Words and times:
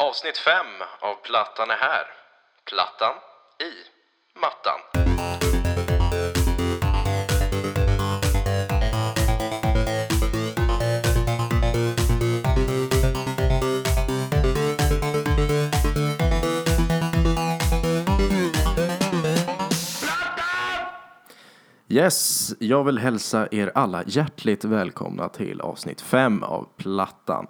Avsnitt 0.00 0.38
5 0.38 0.66
av 1.00 1.14
Plattan 1.14 1.70
är 1.70 1.74
här. 1.74 2.06
Plattan 2.64 3.14
i 3.60 3.72
mattan. 4.40 4.80
Yes, 21.88 22.54
jag 22.58 22.84
vill 22.84 22.98
hälsa 22.98 23.48
er 23.50 23.72
alla 23.74 24.04
hjärtligt 24.06 24.64
välkomna 24.64 25.28
till 25.28 25.60
avsnitt 25.60 26.00
5 26.00 26.42
av 26.42 26.68
Plattan. 26.76 27.46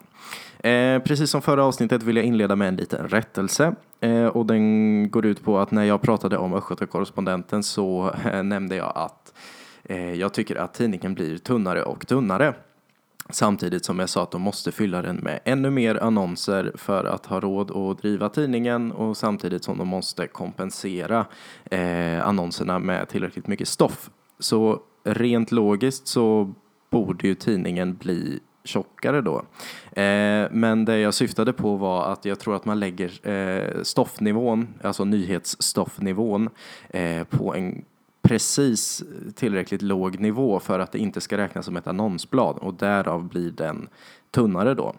Eh, 0.59 1.03
precis 1.03 1.31
som 1.31 1.43
förra 1.43 1.65
avsnittet 1.65 2.03
vill 2.03 2.17
jag 2.17 2.25
inleda 2.25 2.57
med 2.57 2.69
en 2.69 2.77
liten 2.77 3.09
rättelse. 3.09 3.75
Eh, 4.01 4.27
och 4.27 4.47
den 4.47 5.11
går 5.11 5.27
ut 5.27 5.45
på 5.45 5.59
att 5.59 5.71
när 5.71 5.85
jag 5.85 6.03
pratade 6.03 6.37
om 6.37 6.55
Östgötakorrespondenten 6.55 7.63
så 7.63 8.15
eh, 8.25 8.43
nämnde 8.43 8.77
jag 8.77 8.93
att 8.95 9.35
eh, 9.85 10.13
jag 10.15 10.35
tycker 10.35 10.57
att 10.57 10.75
tidningen 10.75 11.15
blir 11.15 11.39
tunnare 11.39 11.83
och 11.83 12.07
tunnare. 12.07 12.55
Samtidigt 13.31 13.85
som 13.85 13.99
jag 13.99 14.09
sa 14.09 14.23
att 14.23 14.31
de 14.31 14.43
måste 14.43 14.73
fylla 14.73 15.03
den 15.03 15.17
med 15.17 15.41
ännu 15.45 15.71
mer 15.71 16.03
annonser 16.03 16.73
för 16.75 17.05
att 17.05 17.27
ha 17.27 17.41
råd 17.41 17.71
att 17.71 18.03
driva 18.03 18.29
tidningen 18.29 18.93
och 18.93 19.17
samtidigt 19.17 19.65
som 19.65 19.79
de 19.79 19.89
måste 19.89 20.27
kompensera 20.27 21.27
eh, 21.65 22.27
annonserna 22.27 22.79
med 22.79 23.09
tillräckligt 23.09 23.47
mycket 23.47 23.69
stoff. 23.69 24.11
Så 24.39 24.81
rent 25.05 25.53
logiskt 25.53 26.07
så 26.07 26.55
borde 26.91 27.29
ju 27.29 27.35
tidningen 27.35 27.97
bli 27.97 28.41
tjockare 28.69 29.21
då. 29.21 29.37
Eh, 30.01 30.49
men 30.51 30.85
det 30.85 30.99
jag 30.99 31.15
syftade 31.15 31.53
på 31.53 31.77
var 31.77 32.13
att 32.13 32.25
jag 32.25 32.39
tror 32.39 32.57
att 32.57 32.65
man 32.65 32.81
lägger 32.81 33.29
eh, 33.29 33.83
stoffnivån, 33.83 34.69
alltså 34.83 35.05
nyhetsstoffnivån, 35.05 36.51
eh, 36.89 37.25
på 37.25 37.55
en 37.55 37.85
precis 38.23 39.03
tillräckligt 39.35 39.83
låg 39.83 40.21
nivå 40.21 40.61
för 40.61 40.79
att 40.79 40.93
det 40.93 40.99
inte 40.99 41.21
ska 41.21 41.37
räknas 41.37 41.65
som 41.65 41.77
ett 41.77 41.87
annonsblad 41.87 42.59
och 42.59 42.75
därav 42.75 43.29
blir 43.29 43.51
den 43.51 43.89
tunnare 44.31 44.75
då. 44.75 44.95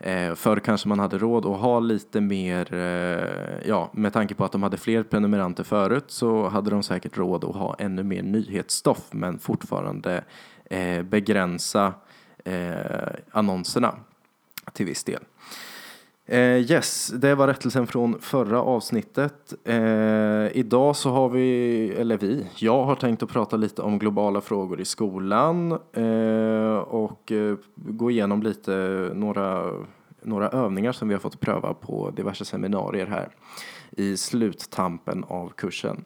Eh, 0.00 0.34
förr 0.34 0.56
kanske 0.56 0.88
man 0.88 0.98
hade 0.98 1.18
råd 1.18 1.46
att 1.46 1.60
ha 1.60 1.80
lite 1.80 2.20
mer, 2.20 2.74
eh, 2.74 3.68
ja, 3.68 3.90
med 3.92 4.12
tanke 4.12 4.34
på 4.34 4.44
att 4.44 4.52
de 4.52 4.62
hade 4.62 4.76
fler 4.76 5.02
prenumeranter 5.02 5.64
förut 5.64 6.04
så 6.06 6.48
hade 6.48 6.70
de 6.70 6.82
säkert 6.82 7.18
råd 7.18 7.44
att 7.44 7.56
ha 7.56 7.76
ännu 7.78 8.02
mer 8.02 8.22
nyhetsstoff 8.22 9.08
men 9.10 9.38
fortfarande 9.38 10.24
eh, 10.64 11.02
begränsa 11.02 11.92
eh, 12.44 13.14
annonserna 13.30 13.94
till 14.72 14.86
viss 14.86 15.04
del. 15.04 15.24
Eh, 16.26 16.70
yes, 16.70 17.12
det 17.14 17.34
var 17.34 17.46
rättelsen 17.46 17.86
från 17.86 18.20
förra 18.20 18.62
avsnittet. 18.62 19.54
Eh, 19.64 20.56
idag 20.56 20.96
så 20.96 21.10
har 21.10 21.28
vi, 21.28 21.88
eller 21.98 22.18
vi, 22.18 22.46
jag 22.56 22.84
har 22.84 22.94
tänkt 22.94 23.22
att 23.22 23.28
prata 23.28 23.56
lite 23.56 23.82
om 23.82 23.98
globala 23.98 24.40
frågor 24.40 24.80
i 24.80 24.84
skolan 24.84 25.72
eh, 25.92 26.76
och 26.76 27.32
eh, 27.32 27.56
gå 27.74 28.10
igenom 28.10 28.42
lite 28.42 29.10
några, 29.14 29.70
några 30.22 30.48
övningar 30.48 30.92
som 30.92 31.08
vi 31.08 31.14
har 31.14 31.20
fått 31.20 31.40
pröva 31.40 31.74
på 31.74 32.10
diverse 32.10 32.44
seminarier 32.44 33.06
här 33.06 33.28
i 33.90 34.16
sluttampen 34.16 35.24
av 35.24 35.48
kursen. 35.48 36.04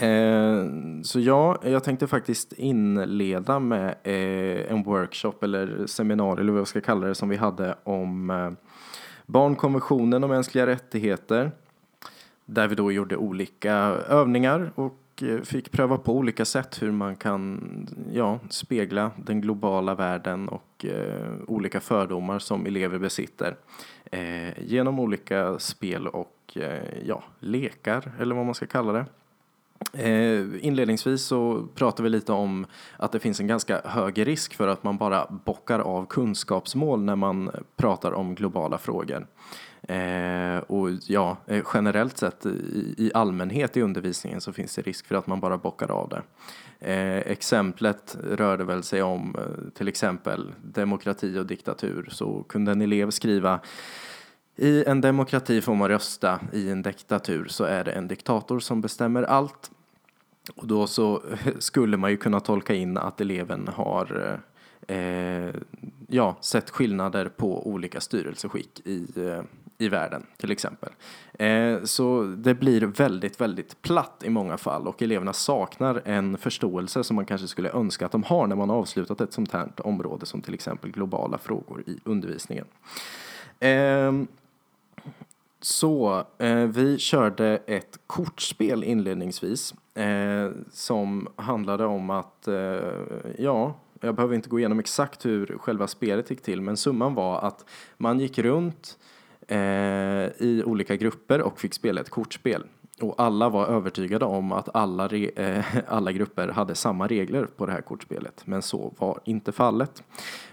Eh, 0.00 0.64
så 1.02 1.20
ja, 1.20 1.58
jag 1.62 1.84
tänkte 1.84 2.06
faktiskt 2.06 2.52
inleda 2.52 3.58
med 3.58 3.94
eh, 4.02 4.72
en 4.72 4.82
workshop 4.82 5.34
eller 5.42 5.86
seminarium 5.86 6.38
eller 6.38 6.52
vad 6.52 6.60
jag 6.60 6.68
ska 6.68 6.80
kalla 6.80 7.06
det 7.06 7.14
som 7.14 7.28
vi 7.28 7.36
hade 7.36 7.74
om 7.84 8.30
eh, 8.30 8.50
barnkonventionen 9.26 10.24
och 10.24 10.30
mänskliga 10.30 10.66
rättigheter. 10.66 11.50
Där 12.44 12.68
vi 12.68 12.74
då 12.74 12.92
gjorde 12.92 13.16
olika 13.16 13.72
övningar 14.08 14.70
och 14.74 15.22
eh, 15.22 15.40
fick 15.40 15.70
pröva 15.70 15.98
på 15.98 16.16
olika 16.16 16.44
sätt 16.44 16.82
hur 16.82 16.92
man 16.92 17.16
kan 17.16 17.60
ja, 18.12 18.38
spegla 18.50 19.10
den 19.16 19.40
globala 19.40 19.94
världen 19.94 20.48
och 20.48 20.84
eh, 20.84 21.32
olika 21.46 21.80
fördomar 21.80 22.38
som 22.38 22.66
elever 22.66 22.98
besitter 22.98 23.56
eh, 24.10 24.62
genom 24.62 25.00
olika 25.00 25.58
spel 25.58 26.06
och 26.06 26.56
eh, 26.56 26.98
ja, 27.06 27.22
lekar 27.40 28.12
eller 28.20 28.34
vad 28.34 28.44
man 28.44 28.54
ska 28.54 28.66
kalla 28.66 28.92
det. 28.92 29.04
Eh, 29.92 30.66
inledningsvis 30.66 31.22
så 31.22 31.66
pratar 31.74 32.04
vi 32.04 32.10
lite 32.10 32.32
om 32.32 32.66
att 32.96 33.12
det 33.12 33.18
finns 33.18 33.40
en 33.40 33.46
ganska 33.46 33.80
hög 33.84 34.26
risk 34.26 34.54
för 34.54 34.68
att 34.68 34.84
man 34.84 34.96
bara 34.96 35.26
bockar 35.44 35.78
av 35.78 36.06
kunskapsmål 36.06 37.02
när 37.02 37.16
man 37.16 37.50
pratar 37.76 38.12
om 38.12 38.34
globala 38.34 38.78
frågor. 38.78 39.26
Eh, 39.82 40.58
och 40.58 40.90
ja, 41.06 41.36
eh, 41.46 41.64
generellt 41.74 42.18
sett 42.18 42.46
i, 42.96 43.10
allmänhet 43.14 43.76
i 43.76 43.82
undervisningen 43.82 44.40
så 44.40 44.52
finns 44.52 44.74
det 44.74 44.82
risk 44.82 45.06
för 45.06 45.14
att 45.14 45.26
man 45.26 45.40
bara 45.40 45.58
bockar 45.58 45.90
av 45.90 46.08
det. 46.08 46.22
Exemplet 47.26 48.16
rörde 48.30 48.64
väl 48.64 48.82
sig 48.82 49.02
om 49.02 49.36
till 49.74 49.88
exempel 49.88 50.52
demokrati 50.62 51.38
och 51.38 51.46
diktatur 51.46 52.08
så 52.10 52.42
kunde 52.42 52.72
en 52.72 52.82
elev 52.82 53.10
skriva 53.10 53.60
i 54.58 54.84
en 54.86 55.00
demokrati 55.00 55.60
får 55.60 55.74
man 55.74 55.88
rösta, 55.88 56.40
i 56.52 56.70
en 56.70 56.82
diktatur 56.82 57.46
så 57.48 57.64
är 57.64 57.84
det 57.84 57.92
en 57.92 58.08
diktator 58.08 58.60
som 58.60 58.80
bestämmer 58.80 59.22
allt. 59.22 59.70
Och 60.56 60.66
då 60.66 60.86
så 60.86 61.22
skulle 61.58 61.96
man 61.96 62.10
ju 62.10 62.16
kunna 62.16 62.40
tolka 62.40 62.74
in 62.74 62.96
att 62.96 63.20
eleven 63.20 63.68
har 63.68 64.40
eh, 64.88 65.54
ja, 66.08 66.36
sett 66.40 66.70
skillnader 66.70 67.28
på 67.28 67.68
olika 67.68 68.00
styrelseskick 68.00 68.80
i, 68.84 69.06
eh, 69.16 69.42
i 69.78 69.88
världen 69.88 70.26
till 70.36 70.50
exempel. 70.50 70.90
Eh, 71.32 71.82
så 71.84 72.22
det 72.22 72.54
blir 72.54 72.80
väldigt, 72.80 73.40
väldigt 73.40 73.82
platt 73.82 74.22
i 74.24 74.30
många 74.30 74.56
fall 74.56 74.88
och 74.88 75.02
eleverna 75.02 75.32
saknar 75.32 76.02
en 76.04 76.38
förståelse 76.38 77.04
som 77.04 77.16
man 77.16 77.26
kanske 77.26 77.48
skulle 77.48 77.70
önska 77.70 78.06
att 78.06 78.12
de 78.12 78.22
har 78.22 78.46
när 78.46 78.56
man 78.56 78.70
har 78.70 78.76
avslutat 78.76 79.20
ett 79.20 79.32
sånt 79.32 79.52
här 79.52 79.68
område 79.76 80.26
som 80.26 80.42
till 80.42 80.54
exempel 80.54 80.90
globala 80.90 81.38
frågor 81.38 81.82
i 81.86 81.98
undervisningen. 82.04 82.64
Ehm, 83.60 84.26
så 85.60 86.24
eh, 86.38 86.64
vi 86.64 86.98
körde 86.98 87.58
ett 87.66 87.98
kortspel 88.06 88.84
inledningsvis 88.84 89.74
eh, 89.94 90.50
som 90.72 91.28
handlade 91.36 91.84
om 91.84 92.10
att, 92.10 92.48
eh, 92.48 92.54
ja, 93.38 93.74
jag 94.00 94.14
behöver 94.14 94.34
inte 94.34 94.48
gå 94.48 94.58
igenom 94.58 94.78
exakt 94.78 95.26
hur 95.26 95.58
själva 95.58 95.86
spelet 95.86 96.30
gick 96.30 96.42
till, 96.42 96.60
men 96.60 96.76
summan 96.76 97.14
var 97.14 97.40
att 97.40 97.64
man 97.96 98.20
gick 98.20 98.38
runt 98.38 98.98
eh, 99.48 99.58
i 100.38 100.62
olika 100.66 100.96
grupper 100.96 101.42
och 101.42 101.60
fick 101.60 101.74
spela 101.74 102.00
ett 102.00 102.10
kortspel. 102.10 102.64
Och 103.00 103.14
alla 103.18 103.48
var 103.48 103.66
övertygade 103.66 104.24
om 104.24 104.52
att 104.52 104.68
alla, 104.74 105.08
eh, 105.08 105.64
alla 105.88 106.12
grupper 106.12 106.48
hade 106.48 106.74
samma 106.74 107.06
regler 107.06 107.44
på 107.44 107.66
det 107.66 107.72
här 107.72 107.80
kortspelet. 107.80 108.42
Men 108.44 108.62
så 108.62 108.94
var 108.98 109.20
inte 109.24 109.52
fallet. 109.52 110.02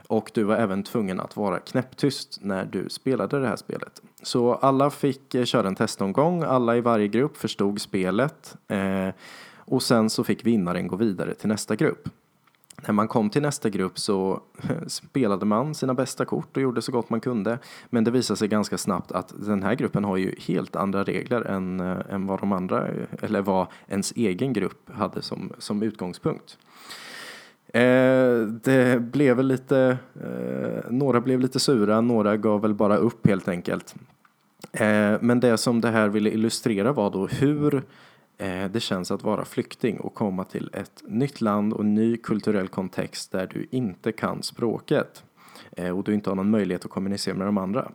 Och 0.07 0.31
du 0.33 0.43
var 0.43 0.55
även 0.55 0.83
tvungen 0.83 1.19
att 1.19 1.37
vara 1.37 1.59
knäpptyst 1.59 2.37
när 2.41 2.65
du 2.65 2.89
spelade 2.89 3.39
det 3.39 3.47
här 3.47 3.55
spelet. 3.55 4.01
Så 4.23 4.53
alla 4.53 4.89
fick 4.89 5.35
eh, 5.35 5.45
köra 5.45 5.67
en 5.67 5.75
testomgång, 5.75 6.43
alla 6.43 6.77
i 6.77 6.81
varje 6.81 7.07
grupp 7.07 7.37
förstod 7.37 7.81
spelet. 7.81 8.55
Eh, 8.67 9.09
och 9.57 9.83
sen 9.83 10.09
så 10.09 10.23
fick 10.23 10.45
vinnaren 10.45 10.87
gå 10.87 10.95
vidare 10.95 11.33
till 11.33 11.49
nästa 11.49 11.75
grupp. 11.75 12.09
När 12.81 12.93
man 12.93 13.07
kom 13.07 13.29
till 13.29 13.41
nästa 13.41 13.69
grupp 13.69 13.99
så 13.99 14.41
spelade 14.87 15.45
man 15.45 15.75
sina 15.75 15.93
bästa 15.93 16.25
kort 16.25 16.57
och 16.57 16.63
gjorde 16.63 16.81
så 16.81 16.91
gott 16.91 17.09
man 17.09 17.21
kunde. 17.21 17.59
Men 17.89 18.03
det 18.03 18.11
visade 18.11 18.37
sig 18.37 18.47
ganska 18.47 18.77
snabbt 18.77 19.11
att 19.11 19.33
den 19.37 19.63
här 19.63 19.75
gruppen 19.75 20.03
har 20.03 20.17
ju 20.17 20.35
helt 20.39 20.75
andra 20.75 21.03
regler 21.03 21.41
än, 21.41 21.79
eh, 21.79 21.97
än 22.09 22.27
vad 22.27 22.39
de 22.39 22.51
andra, 22.51 22.87
eller 23.21 23.41
vad 23.41 23.67
ens 23.87 24.13
egen 24.15 24.53
grupp 24.53 24.89
hade 24.93 25.21
som, 25.21 25.53
som 25.57 25.83
utgångspunkt. 25.83 26.57
Eh, 27.67 28.39
det 28.63 29.01
blev 29.01 29.37
väl 29.37 29.47
lite, 29.47 29.97
eh, 30.15 30.91
några 30.91 31.21
blev 31.21 31.39
lite 31.39 31.59
sura, 31.59 32.01
några 32.01 32.37
gav 32.37 32.61
väl 32.61 32.73
bara 32.73 32.97
upp 32.97 33.27
helt 33.27 33.47
enkelt. 33.47 33.95
Eh, 34.71 35.13
men 35.21 35.39
det 35.39 35.57
som 35.57 35.81
det 35.81 35.89
här 35.89 36.07
ville 36.07 36.29
illustrera 36.29 36.91
var 36.91 37.09
då 37.11 37.27
hur 37.27 37.81
Eh, 37.81 37.83
Eh, 38.37 38.65
det 38.65 38.79
känns 38.79 39.11
att 39.11 39.23
vara 39.23 39.45
flykting 39.45 39.99
och 39.99 40.13
komma 40.13 40.43
till 40.43 40.69
ett 40.73 41.03
nytt 41.07 41.41
land 41.41 41.73
och 41.73 41.85
ny 41.85 42.17
kulturell 42.17 42.67
kontext 42.67 43.31
där 43.31 43.47
du 43.53 43.67
inte 43.71 44.11
kan 44.11 44.43
språket 44.43 45.23
eh, 45.71 45.97
och 45.97 46.03
du 46.03 46.13
inte 46.13 46.29
har 46.29 46.35
någon 46.35 46.49
möjlighet 46.49 46.85
att 46.85 46.91
kommunicera 46.91 47.35
med 47.35 47.47
de 47.47 47.57
andra. 47.57 47.91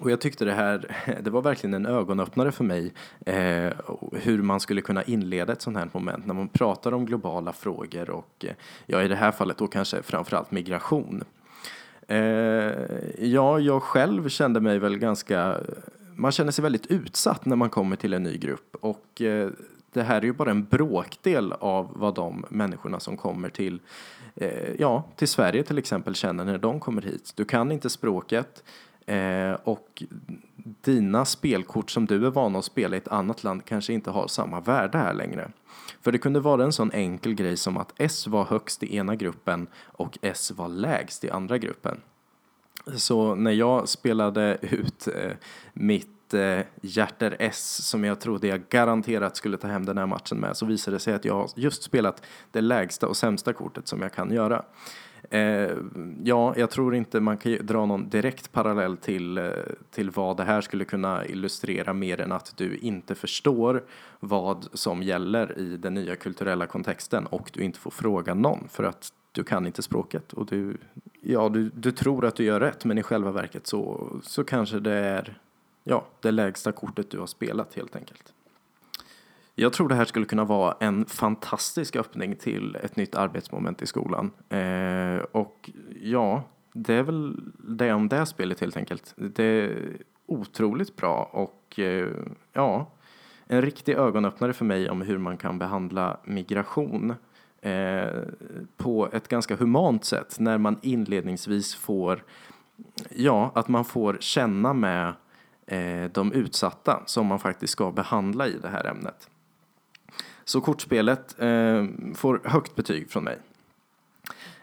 Och 0.00 0.10
jag 0.10 0.20
tyckte 0.20 0.44
det 0.44 0.52
här, 0.52 0.96
det 1.22 1.30
var 1.30 1.42
verkligen 1.42 1.74
en 1.74 1.86
ögonöppnare 1.86 2.52
för 2.52 2.64
mig 2.64 2.92
eh, 3.26 3.72
hur 4.12 4.42
man 4.42 4.60
skulle 4.60 4.80
kunna 4.80 5.02
inleda 5.02 5.52
ett 5.52 5.62
sånt 5.62 5.76
här 5.76 5.88
moment 5.92 6.26
när 6.26 6.34
man 6.34 6.48
pratar 6.48 6.94
om 6.94 7.06
globala 7.06 7.52
frågor 7.52 8.10
och 8.10 8.44
eh, 8.44 8.54
ja, 8.86 9.02
i 9.02 9.08
det 9.08 9.16
här 9.16 9.32
fallet 9.32 9.58
då 9.58 9.66
kanske 9.66 10.02
framförallt 10.02 10.50
migration. 10.50 11.24
Eh, 12.08 12.18
ja, 13.18 13.60
jag 13.60 13.82
själv 13.82 14.28
kände 14.28 14.60
mig 14.60 14.78
väl 14.78 14.98
ganska 14.98 15.60
man 16.16 16.32
känner 16.32 16.52
sig 16.52 16.62
väldigt 16.62 16.86
utsatt 16.86 17.44
när 17.44 17.56
man 17.56 17.70
kommer 17.70 17.96
till 17.96 18.12
en 18.12 18.22
ny 18.22 18.36
grupp 18.36 18.76
och 18.80 19.22
eh, 19.22 19.50
det 19.92 20.02
här 20.02 20.16
är 20.16 20.22
ju 20.22 20.32
bara 20.32 20.50
en 20.50 20.64
bråkdel 20.64 21.52
av 21.52 21.92
vad 21.94 22.14
de 22.14 22.44
människorna 22.48 23.00
som 23.00 23.16
kommer 23.16 23.48
till, 23.48 23.80
eh, 24.34 24.74
ja, 24.78 25.04
till 25.16 25.28
Sverige 25.28 25.62
till 25.62 25.78
exempel 25.78 26.14
känner 26.14 26.44
när 26.44 26.58
de 26.58 26.80
kommer 26.80 27.02
hit. 27.02 27.32
Du 27.36 27.44
kan 27.44 27.72
inte 27.72 27.90
språket. 27.90 28.64
Eh, 29.06 29.52
och 29.64 30.02
dina 30.80 31.24
spelkort 31.24 31.90
som 31.90 32.06
du 32.06 32.26
är 32.26 32.30
van 32.30 32.56
att 32.56 32.64
spela 32.64 32.96
i 32.96 32.98
ett 32.98 33.08
annat 33.08 33.44
land 33.44 33.64
kanske 33.64 33.92
inte 33.92 34.10
har 34.10 34.28
samma 34.28 34.60
värde 34.60 34.98
här 34.98 35.14
längre. 35.14 35.50
För 36.00 36.12
det 36.12 36.18
kunde 36.18 36.40
vara 36.40 36.64
en 36.64 36.72
sån 36.72 36.92
enkel 36.92 37.34
grej 37.34 37.56
som 37.56 37.76
att 37.76 37.92
S 37.96 38.26
var 38.26 38.44
högst 38.44 38.82
i 38.82 38.96
ena 38.96 39.16
gruppen 39.16 39.66
och 39.84 40.18
S 40.22 40.52
var 40.56 40.68
lägst 40.68 41.24
i 41.24 41.30
andra 41.30 41.58
gruppen. 41.58 42.00
Så 42.94 43.34
när 43.34 43.50
jag 43.50 43.88
spelade 43.88 44.58
ut 44.60 45.08
eh, 45.08 45.32
mitt 45.72 46.34
eh, 46.34 46.60
Hjärter 46.80 47.36
S 47.38 47.88
som 47.88 48.04
jag 48.04 48.20
trodde 48.20 48.46
jag 48.46 48.68
garanterat 48.68 49.36
skulle 49.36 49.56
ta 49.56 49.68
hem 49.68 49.86
den 49.86 49.98
här 49.98 50.06
matchen 50.06 50.38
med 50.38 50.56
så 50.56 50.66
visade 50.66 50.96
det 50.96 51.00
sig 51.00 51.14
att 51.14 51.24
jag 51.24 51.34
har 51.34 51.50
just 51.54 51.82
spelat 51.82 52.22
det 52.50 52.60
lägsta 52.60 53.08
och 53.08 53.16
sämsta 53.16 53.52
kortet 53.52 53.88
som 53.88 54.02
jag 54.02 54.12
kan 54.12 54.30
göra. 54.30 54.64
Eh, 55.30 55.70
ja, 56.24 56.54
jag 56.56 56.70
tror 56.70 56.94
inte 56.94 57.20
man 57.20 57.38
kan 57.38 57.66
dra 57.66 57.86
någon 57.86 58.08
direkt 58.08 58.52
parallell 58.52 58.96
till, 58.96 59.38
eh, 59.38 59.50
till 59.90 60.10
vad 60.10 60.36
det 60.36 60.44
här 60.44 60.60
skulle 60.60 60.84
kunna 60.84 61.26
illustrera 61.26 61.92
mer 61.92 62.20
än 62.20 62.32
att 62.32 62.56
du 62.56 62.76
inte 62.76 63.14
förstår 63.14 63.84
vad 64.20 64.68
som 64.72 65.02
gäller 65.02 65.58
i 65.58 65.76
den 65.76 65.94
nya 65.94 66.16
kulturella 66.16 66.66
kontexten 66.66 67.26
och 67.26 67.50
du 67.52 67.62
inte 67.62 67.78
får 67.78 67.90
fråga 67.90 68.34
någon 68.34 68.68
för 68.68 68.84
att 68.84 69.12
du 69.36 69.44
kan 69.44 69.66
inte 69.66 69.82
språket 69.82 70.32
och 70.32 70.46
du, 70.46 70.76
ja, 71.20 71.48
du, 71.48 71.70
du 71.74 71.92
tror 71.92 72.24
att 72.24 72.36
du 72.36 72.44
gör 72.44 72.60
rätt 72.60 72.84
men 72.84 72.98
i 72.98 73.02
själva 73.02 73.32
verket 73.32 73.66
så, 73.66 74.10
så 74.22 74.44
kanske 74.44 74.80
det 74.80 74.92
är 74.94 75.38
ja, 75.84 76.06
det 76.20 76.30
lägsta 76.30 76.72
kortet 76.72 77.10
du 77.10 77.18
har 77.18 77.26
spelat 77.26 77.74
helt 77.74 77.96
enkelt. 77.96 78.32
Jag 79.54 79.72
tror 79.72 79.88
det 79.88 79.94
här 79.94 80.04
skulle 80.04 80.26
kunna 80.26 80.44
vara 80.44 80.76
en 80.80 81.06
fantastisk 81.06 81.96
öppning 81.96 82.36
till 82.36 82.76
ett 82.76 82.96
nytt 82.96 83.14
arbetsmoment 83.14 83.82
i 83.82 83.86
skolan. 83.86 84.30
Eh, 84.48 85.16
och 85.32 85.70
ja, 86.00 86.42
det 86.72 86.94
är 86.94 87.02
väl 87.02 87.40
det 87.58 87.92
om 87.92 88.08
det 88.08 88.26
spelet 88.26 88.60
helt 88.60 88.76
enkelt. 88.76 89.14
Det 89.16 89.44
är 89.44 89.96
otroligt 90.26 90.96
bra 90.96 91.30
och 91.32 91.78
eh, 91.78 92.08
ja, 92.52 92.90
en 93.46 93.62
riktig 93.62 93.94
ögonöppnare 93.94 94.52
för 94.52 94.64
mig 94.64 94.90
om 94.90 95.02
hur 95.02 95.18
man 95.18 95.36
kan 95.36 95.58
behandla 95.58 96.16
migration 96.24 97.14
eh, 97.60 98.22
på 98.76 99.08
ett 99.12 99.28
ganska 99.28 99.56
humant 99.56 100.04
sätt 100.04 100.36
när 100.38 100.58
man 100.58 100.78
inledningsvis 100.82 101.74
får, 101.74 102.24
ja, 103.10 103.52
att 103.54 103.68
man 103.68 103.84
får 103.84 104.16
känna 104.20 104.72
med 104.72 105.14
eh, 105.66 106.10
de 106.12 106.32
utsatta 106.32 107.02
som 107.06 107.26
man 107.26 107.38
faktiskt 107.38 107.72
ska 107.72 107.92
behandla 107.92 108.46
i 108.46 108.58
det 108.62 108.68
här 108.68 108.84
ämnet. 108.84 109.30
Så 110.44 110.60
kortspelet 110.60 111.40
eh, 111.40 111.84
får 112.14 112.40
högt 112.44 112.74
betyg 112.74 113.10
från 113.10 113.24
mig. 113.24 113.38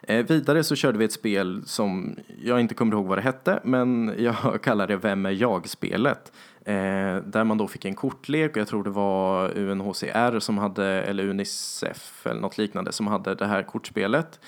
Eh, 0.07 0.25
vidare 0.25 0.63
så 0.63 0.75
körde 0.75 0.97
vi 0.97 1.05
ett 1.05 1.13
spel 1.13 1.61
som 1.65 2.15
jag 2.43 2.59
inte 2.59 2.73
kommer 2.75 2.93
ihåg 2.93 3.05
vad 3.05 3.17
det 3.17 3.21
hette, 3.21 3.59
men 3.63 4.15
jag 4.17 4.61
kallar 4.63 4.87
det 4.87 4.97
Vem 4.97 5.25
är 5.25 5.31
jag-spelet. 5.31 6.31
Eh, 6.65 7.15
där 7.25 7.43
man 7.43 7.57
då 7.57 7.67
fick 7.67 7.85
en 7.85 7.95
kortlek 7.95 8.51
och 8.51 8.57
jag 8.57 8.67
tror 8.67 8.83
det 8.83 8.89
var 8.89 9.57
UNHCR 9.57 10.39
som 10.39 10.57
hade, 10.57 10.85
eller 10.85 11.27
Unicef 11.27 12.27
eller 12.27 12.41
något 12.41 12.57
liknande 12.57 12.91
som 12.91 13.07
hade 13.07 13.35
det 13.35 13.45
här 13.45 13.63
kortspelet 13.63 14.39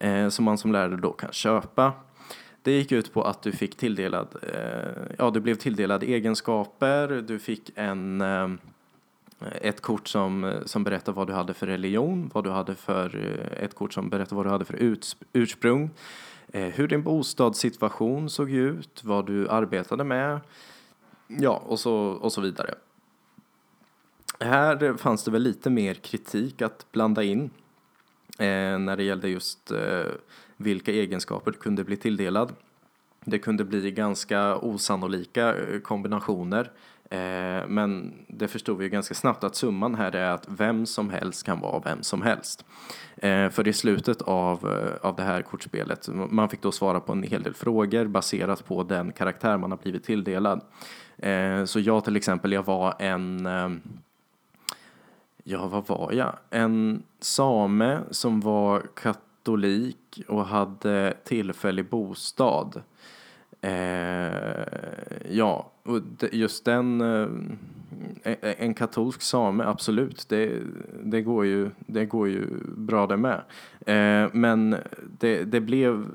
eh, 0.00 0.28
som 0.28 0.44
man 0.44 0.58
som 0.58 0.72
lärare 0.72 0.96
då 0.96 1.12
kan 1.12 1.32
köpa. 1.32 1.92
Det 2.62 2.72
gick 2.72 2.92
ut 2.92 3.12
på 3.12 3.22
att 3.22 3.42
du 3.42 3.52
fick 3.52 3.76
tilldelad, 3.76 4.28
eh, 4.42 5.14
ja 5.18 5.30
du 5.30 5.40
blev 5.40 5.54
tilldelad 5.54 6.02
egenskaper, 6.02 7.08
du 7.08 7.38
fick 7.38 7.70
en 7.74 8.20
eh, 8.20 8.48
ett 9.60 9.80
kort 9.80 10.08
som, 10.08 10.54
som 10.66 10.84
berättar 10.84 11.12
vad 11.12 11.26
du 11.26 11.32
hade 11.32 11.54
för 11.54 11.66
religion, 11.66 12.30
vad 12.34 12.44
du 12.44 12.50
hade 12.50 12.74
för, 12.74 13.16
eh, 13.16 13.64
ett 13.64 13.74
kort 13.74 13.92
som 13.92 14.08
berättar 14.08 14.36
vad 14.36 14.46
du 14.46 14.50
hade 14.50 14.64
för 14.64 14.96
ursprung, 15.32 15.90
eh, 16.52 16.62
hur 16.62 16.88
din 16.88 17.02
bostadssituation 17.02 18.30
såg 18.30 18.50
ut, 18.50 19.00
vad 19.04 19.26
du 19.26 19.48
arbetade 19.48 20.04
med, 20.04 20.40
ja, 21.26 21.62
och 21.66 21.80
så, 21.80 21.94
och 21.94 22.32
så 22.32 22.40
vidare. 22.40 22.74
Här 24.40 24.96
fanns 24.96 25.24
det 25.24 25.30
väl 25.30 25.42
lite 25.42 25.70
mer 25.70 25.94
kritik 25.94 26.62
att 26.62 26.86
blanda 26.92 27.22
in 27.22 27.50
eh, 28.38 28.78
när 28.78 28.96
det 28.96 29.02
gällde 29.02 29.28
just 29.28 29.70
eh, 29.70 30.04
vilka 30.56 30.92
egenskaper 30.92 31.50
du 31.50 31.58
kunde 31.58 31.84
bli 31.84 31.96
tilldelad. 31.96 32.52
Det 33.24 33.38
kunde 33.38 33.64
bli 33.64 33.90
ganska 33.90 34.56
osannolika 34.56 35.56
eh, 35.56 35.80
kombinationer 35.80 36.72
Eh, 37.10 37.66
men 37.68 38.14
det 38.28 38.48
förstod 38.48 38.78
vi 38.78 38.84
ju 38.84 38.90
ganska 38.90 39.14
snabbt 39.14 39.44
att 39.44 39.56
summan 39.56 39.94
här 39.94 40.16
är 40.16 40.30
att 40.30 40.46
vem 40.48 40.86
som 40.86 41.10
helst 41.10 41.46
kan 41.46 41.60
vara 41.60 41.82
vem 41.84 42.02
som 42.02 42.22
helst. 42.22 42.64
Eh, 43.16 43.48
för 43.48 43.68
i 43.68 43.72
slutet 43.72 44.22
av, 44.22 44.72
eh, 44.72 45.08
av 45.08 45.16
det 45.16 45.22
här 45.22 45.42
kortspelet, 45.42 46.08
man 46.30 46.48
fick 46.48 46.62
då 46.62 46.72
svara 46.72 47.00
på 47.00 47.12
en 47.12 47.22
hel 47.22 47.42
del 47.42 47.54
frågor 47.54 48.06
baserat 48.06 48.64
på 48.64 48.82
den 48.82 49.12
karaktär 49.12 49.58
man 49.58 49.70
har 49.70 49.78
blivit 49.78 50.04
tilldelad. 50.04 50.60
Eh, 51.18 51.64
så 51.64 51.80
jag 51.80 52.04
till 52.04 52.16
exempel, 52.16 52.52
jag 52.52 52.66
var 52.66 52.94
en 52.98 53.46
eh, 53.46 53.68
Ja, 55.46 55.66
vad 55.66 55.86
var 55.86 56.12
jag? 56.12 56.32
En 56.50 57.02
same 57.20 58.00
som 58.10 58.40
var 58.40 58.82
katolik 58.94 60.22
och 60.28 60.46
hade 60.46 61.14
tillfällig 61.24 61.88
bostad. 61.88 62.82
Eh, 63.64 64.64
ja, 65.30 65.72
och 65.82 66.00
just 66.32 66.64
den, 66.64 67.00
eh, 67.00 68.36
en 68.40 68.74
katolsk 68.74 69.22
same, 69.22 69.64
absolut, 69.64 70.28
det, 70.28 70.60
det, 71.04 71.22
går, 71.22 71.46
ju, 71.46 71.70
det 71.78 72.04
går 72.04 72.28
ju 72.28 72.46
bra 72.76 73.06
det 73.06 73.16
med. 73.16 73.40
Eh, 73.86 74.30
men 74.32 74.76
det, 75.18 75.44
det 75.44 75.60
blev 75.60 76.06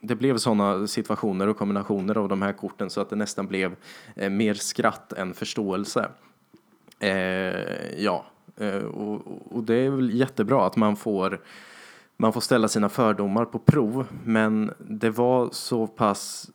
det 0.00 0.14
blev 0.14 0.36
sådana 0.36 0.86
situationer 0.86 1.46
och 1.46 1.56
kombinationer 1.58 2.16
av 2.16 2.28
de 2.28 2.42
här 2.42 2.52
korten 2.52 2.90
så 2.90 3.00
att 3.00 3.10
det 3.10 3.16
nästan 3.16 3.46
blev 3.46 3.76
eh, 4.14 4.30
mer 4.30 4.54
skratt 4.54 5.12
än 5.12 5.34
förståelse. 5.34 6.08
Eh, 6.98 7.98
ja, 7.98 8.24
eh, 8.56 8.84
och, 8.84 9.22
och, 9.56 9.64
det 9.64 9.74
är 9.74 9.90
väl 9.90 10.14
jättebra 10.14 10.66
att 10.66 10.76
man 10.76 10.96
får 10.96 11.40
man 12.16 12.32
får 12.32 12.40
ställa 12.40 12.68
sina 12.68 12.88
fördomar 12.88 13.44
på 13.44 13.58
prov, 13.58 14.06
men 14.24 14.72
det 14.78 15.10
var 15.10 15.48
så 15.52 15.86
pass 15.86 16.50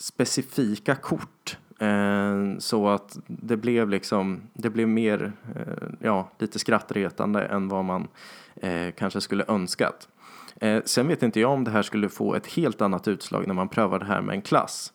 specifika 0.00 0.94
kort. 0.94 1.58
Eh, 1.78 2.58
så 2.58 2.88
att 2.88 3.18
det 3.26 3.56
blev 3.56 3.88
liksom, 3.88 4.42
det 4.52 4.70
blev 4.70 4.88
mer, 4.88 5.32
eh, 5.56 5.88
ja, 6.00 6.30
lite 6.38 6.58
skrattretande 6.58 7.42
än 7.42 7.68
vad 7.68 7.84
man 7.84 8.08
eh, 8.56 8.90
kanske 8.96 9.20
skulle 9.20 9.44
önskat. 9.48 10.08
Eh, 10.56 10.82
sen 10.84 11.08
vet 11.08 11.22
inte 11.22 11.40
jag 11.40 11.50
om 11.50 11.64
det 11.64 11.70
här 11.70 11.82
skulle 11.82 12.08
få 12.08 12.34
ett 12.34 12.46
helt 12.46 12.82
annat 12.82 13.08
utslag 13.08 13.46
när 13.46 13.54
man 13.54 13.68
prövar 13.68 13.98
det 13.98 14.04
här 14.04 14.20
med 14.20 14.34
en 14.34 14.42
klass. 14.42 14.92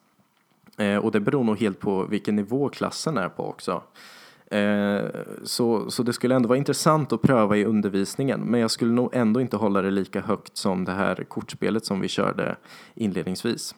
Eh, 0.78 0.98
och 0.98 1.12
det 1.12 1.19
beror 1.19 1.44
nog 1.44 1.60
helt 1.60 1.80
på 1.80 2.04
vilken 2.06 2.36
nivå 2.36 2.69
klassen 2.69 3.18
är 3.18 3.30
på 3.30 3.50
också. 3.50 3.84
Eh, 4.51 5.01
så, 5.44 5.91
så 5.91 6.03
det 6.03 6.13
skulle 6.13 6.36
ändå 6.36 6.50
vara 6.50 6.58
intressant 6.58 7.13
att 7.13 7.22
pröva 7.22 7.58
i 7.58 7.65
undervisningen 7.65 8.41
men 8.41 8.60
jag 8.60 8.72
skulle 8.72 8.91
nog 8.91 9.10
ändå 9.15 9.41
inte 9.41 9.58
hålla 9.58 9.82
det 9.82 9.91
lika 9.91 10.22
högt 10.22 10.58
som 10.58 10.86
det 10.86 10.91
här 10.91 11.24
kortspelet 11.24 11.86
som 11.86 12.00
vi 12.00 12.08
körde 12.08 12.56
inledningsvis. 12.96 13.75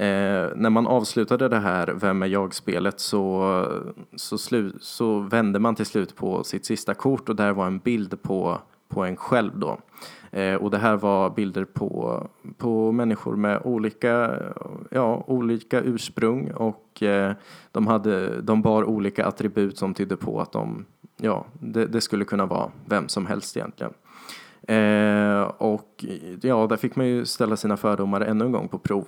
Eh, 0.00 0.48
när 0.56 0.70
man 0.70 0.86
avslutade 0.86 1.48
det 1.48 1.58
här 1.58 1.86
Vem 2.00 2.22
är 2.22 2.26
jag-spelet 2.26 3.00
så, 3.00 3.64
så, 4.16 4.38
slu, 4.38 4.72
så 4.80 5.18
vände 5.18 5.58
man 5.58 5.74
till 5.74 5.86
slut 5.86 6.16
på 6.16 6.44
sitt 6.44 6.66
sista 6.66 6.94
kort 6.94 7.28
och 7.28 7.36
där 7.36 7.52
var 7.52 7.66
en 7.66 7.78
bild 7.78 8.22
på, 8.22 8.58
på 8.88 9.04
en 9.04 9.16
själv 9.16 9.58
då. 9.58 9.78
Eh, 10.30 10.54
och 10.54 10.70
det 10.70 10.78
här 10.78 10.96
var 10.96 11.30
bilder 11.30 11.64
på, 11.64 12.22
på 12.56 12.92
människor 12.92 13.36
med 13.36 13.60
olika, 13.64 14.42
ja, 14.90 15.24
olika 15.26 15.80
ursprung 15.80 16.50
och 16.50 17.02
eh, 17.02 17.32
de, 17.72 17.86
hade, 17.86 18.40
de 18.40 18.62
bar 18.62 18.84
olika 18.84 19.26
attribut 19.26 19.78
som 19.78 19.94
tydde 19.94 20.16
på 20.16 20.40
att 20.40 20.52
de, 20.52 20.84
ja, 21.16 21.46
det, 21.60 21.86
det 21.86 22.00
skulle 22.00 22.24
kunna 22.24 22.46
vara 22.46 22.70
vem 22.84 23.08
som 23.08 23.26
helst 23.26 23.56
egentligen. 23.56 23.92
Eh, 24.62 25.42
och 25.42 26.04
ja, 26.42 26.66
där 26.66 26.76
fick 26.76 26.96
man 26.96 27.06
ju 27.06 27.24
ställa 27.24 27.56
sina 27.56 27.76
fördomar 27.76 28.20
ännu 28.20 28.44
en 28.44 28.52
gång 28.52 28.68
på 28.68 28.78
prov. 28.78 29.06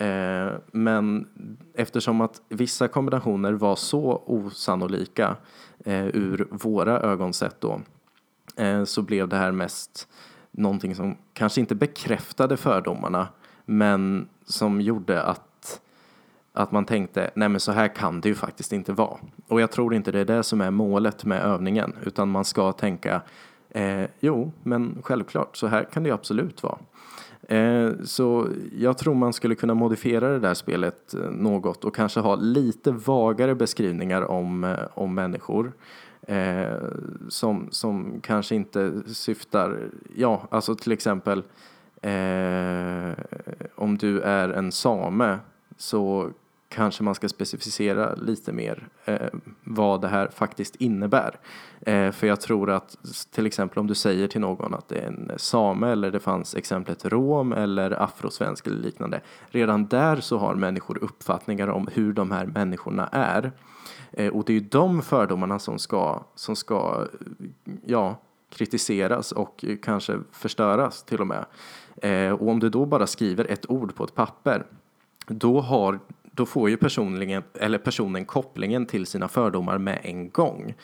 Eh, 0.00 0.52
men 0.72 1.28
eftersom 1.74 2.20
att 2.20 2.40
vissa 2.48 2.88
kombinationer 2.88 3.52
var 3.52 3.76
så 3.76 4.22
osannolika 4.26 5.36
eh, 5.84 6.06
ur 6.06 6.48
våra 6.50 7.00
ögon 7.00 7.32
sett 7.32 7.60
då 7.60 7.80
eh, 8.56 8.84
så 8.84 9.02
blev 9.02 9.28
det 9.28 9.36
här 9.36 9.52
mest 9.52 10.08
någonting 10.50 10.94
som 10.94 11.16
kanske 11.32 11.60
inte 11.60 11.74
bekräftade 11.74 12.56
fördomarna 12.56 13.28
men 13.64 14.28
som 14.44 14.80
gjorde 14.80 15.22
att, 15.22 15.80
att 16.52 16.72
man 16.72 16.84
tänkte 16.84 17.30
nej 17.34 17.48
men 17.48 17.60
så 17.60 17.72
här 17.72 17.88
kan 17.88 18.20
det 18.20 18.28
ju 18.28 18.34
faktiskt 18.34 18.72
inte 18.72 18.92
vara. 18.92 19.18
Och 19.48 19.60
jag 19.60 19.70
tror 19.70 19.94
inte 19.94 20.12
det 20.12 20.20
är 20.20 20.24
det 20.24 20.42
som 20.42 20.60
är 20.60 20.70
målet 20.70 21.24
med 21.24 21.42
övningen 21.42 21.96
utan 22.02 22.28
man 22.30 22.44
ska 22.44 22.72
tänka 22.72 23.20
eh, 23.70 24.04
jo 24.20 24.52
men 24.62 24.98
självklart 25.02 25.56
så 25.56 25.66
här 25.66 25.84
kan 25.84 26.02
det 26.02 26.08
ju 26.08 26.14
absolut 26.14 26.62
vara. 26.62 26.78
Eh, 27.50 27.92
så 28.04 28.48
jag 28.78 28.98
tror 28.98 29.14
man 29.14 29.32
skulle 29.32 29.54
kunna 29.54 29.74
modifiera 29.74 30.28
det 30.28 30.38
där 30.38 30.54
spelet 30.54 31.14
eh, 31.14 31.30
något 31.30 31.84
och 31.84 31.94
kanske 31.94 32.20
ha 32.20 32.34
lite 32.36 32.92
vagare 32.92 33.54
beskrivningar 33.54 34.22
om, 34.22 34.64
eh, 34.64 34.78
om 34.94 35.14
människor. 35.14 35.72
Eh, 36.22 36.76
som, 37.28 37.68
som 37.70 38.20
kanske 38.22 38.54
inte 38.54 39.02
syftar, 39.06 39.78
ja 40.16 40.42
alltså 40.50 40.74
till 40.74 40.92
exempel 40.92 41.38
eh, 42.02 43.12
om 43.74 43.98
du 43.98 44.20
är 44.20 44.48
en 44.48 44.72
same 44.72 45.38
så 45.76 46.30
kanske 46.70 47.02
man 47.02 47.14
ska 47.14 47.28
specificera 47.28 48.14
lite 48.14 48.52
mer 48.52 48.88
eh, 49.04 49.28
vad 49.64 50.00
det 50.00 50.08
här 50.08 50.28
faktiskt 50.28 50.76
innebär. 50.76 51.38
Eh, 51.80 52.10
för 52.10 52.26
jag 52.26 52.40
tror 52.40 52.70
att 52.70 52.96
till 53.30 53.46
exempel 53.46 53.78
om 53.78 53.86
du 53.86 53.94
säger 53.94 54.28
till 54.28 54.40
någon 54.40 54.74
att 54.74 54.88
det 54.88 54.98
är 54.98 55.06
en 55.06 55.32
same 55.36 55.88
eller 55.88 56.10
det 56.10 56.20
fanns 56.20 56.54
exemplet 56.54 57.04
rom 57.04 57.52
eller 57.52 58.02
afrosvensk 58.02 58.66
eller 58.66 58.82
liknande. 58.82 59.20
Redan 59.48 59.86
där 59.86 60.16
så 60.16 60.38
har 60.38 60.54
människor 60.54 61.04
uppfattningar 61.04 61.68
om 61.68 61.88
hur 61.92 62.12
de 62.12 62.30
här 62.30 62.46
människorna 62.46 63.08
är. 63.12 63.52
Eh, 64.12 64.32
och 64.32 64.44
det 64.44 64.52
är 64.52 64.54
ju 64.54 64.66
de 64.70 65.02
fördomarna 65.02 65.58
som 65.58 65.78
ska, 65.78 66.22
som 66.34 66.56
ska 66.56 67.06
eh, 67.12 67.74
ja, 67.86 68.20
kritiseras 68.50 69.32
och 69.32 69.64
kanske 69.82 70.18
förstöras 70.32 71.02
till 71.02 71.20
och 71.20 71.26
med. 71.26 71.44
Eh, 72.02 72.32
och 72.32 72.48
om 72.48 72.60
du 72.60 72.68
då 72.68 72.86
bara 72.86 73.06
skriver 73.06 73.44
ett 73.44 73.70
ord 73.70 73.94
på 73.94 74.04
ett 74.04 74.14
papper, 74.14 74.66
då, 75.26 75.60
har, 75.60 75.98
då 76.32 76.46
får 76.46 76.70
ju 76.70 76.76
personligen, 76.76 77.42
eller 77.54 77.78
personen 77.78 78.24
kopplingen 78.24 78.86
till 78.86 79.06
sina 79.06 79.28
fördomar 79.28 79.78
med 79.78 80.00
en 80.02 80.30
gång. 80.30 80.74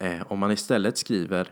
Eh, 0.00 0.22
om 0.28 0.38
man 0.38 0.50
istället 0.50 0.98
skriver 0.98 1.48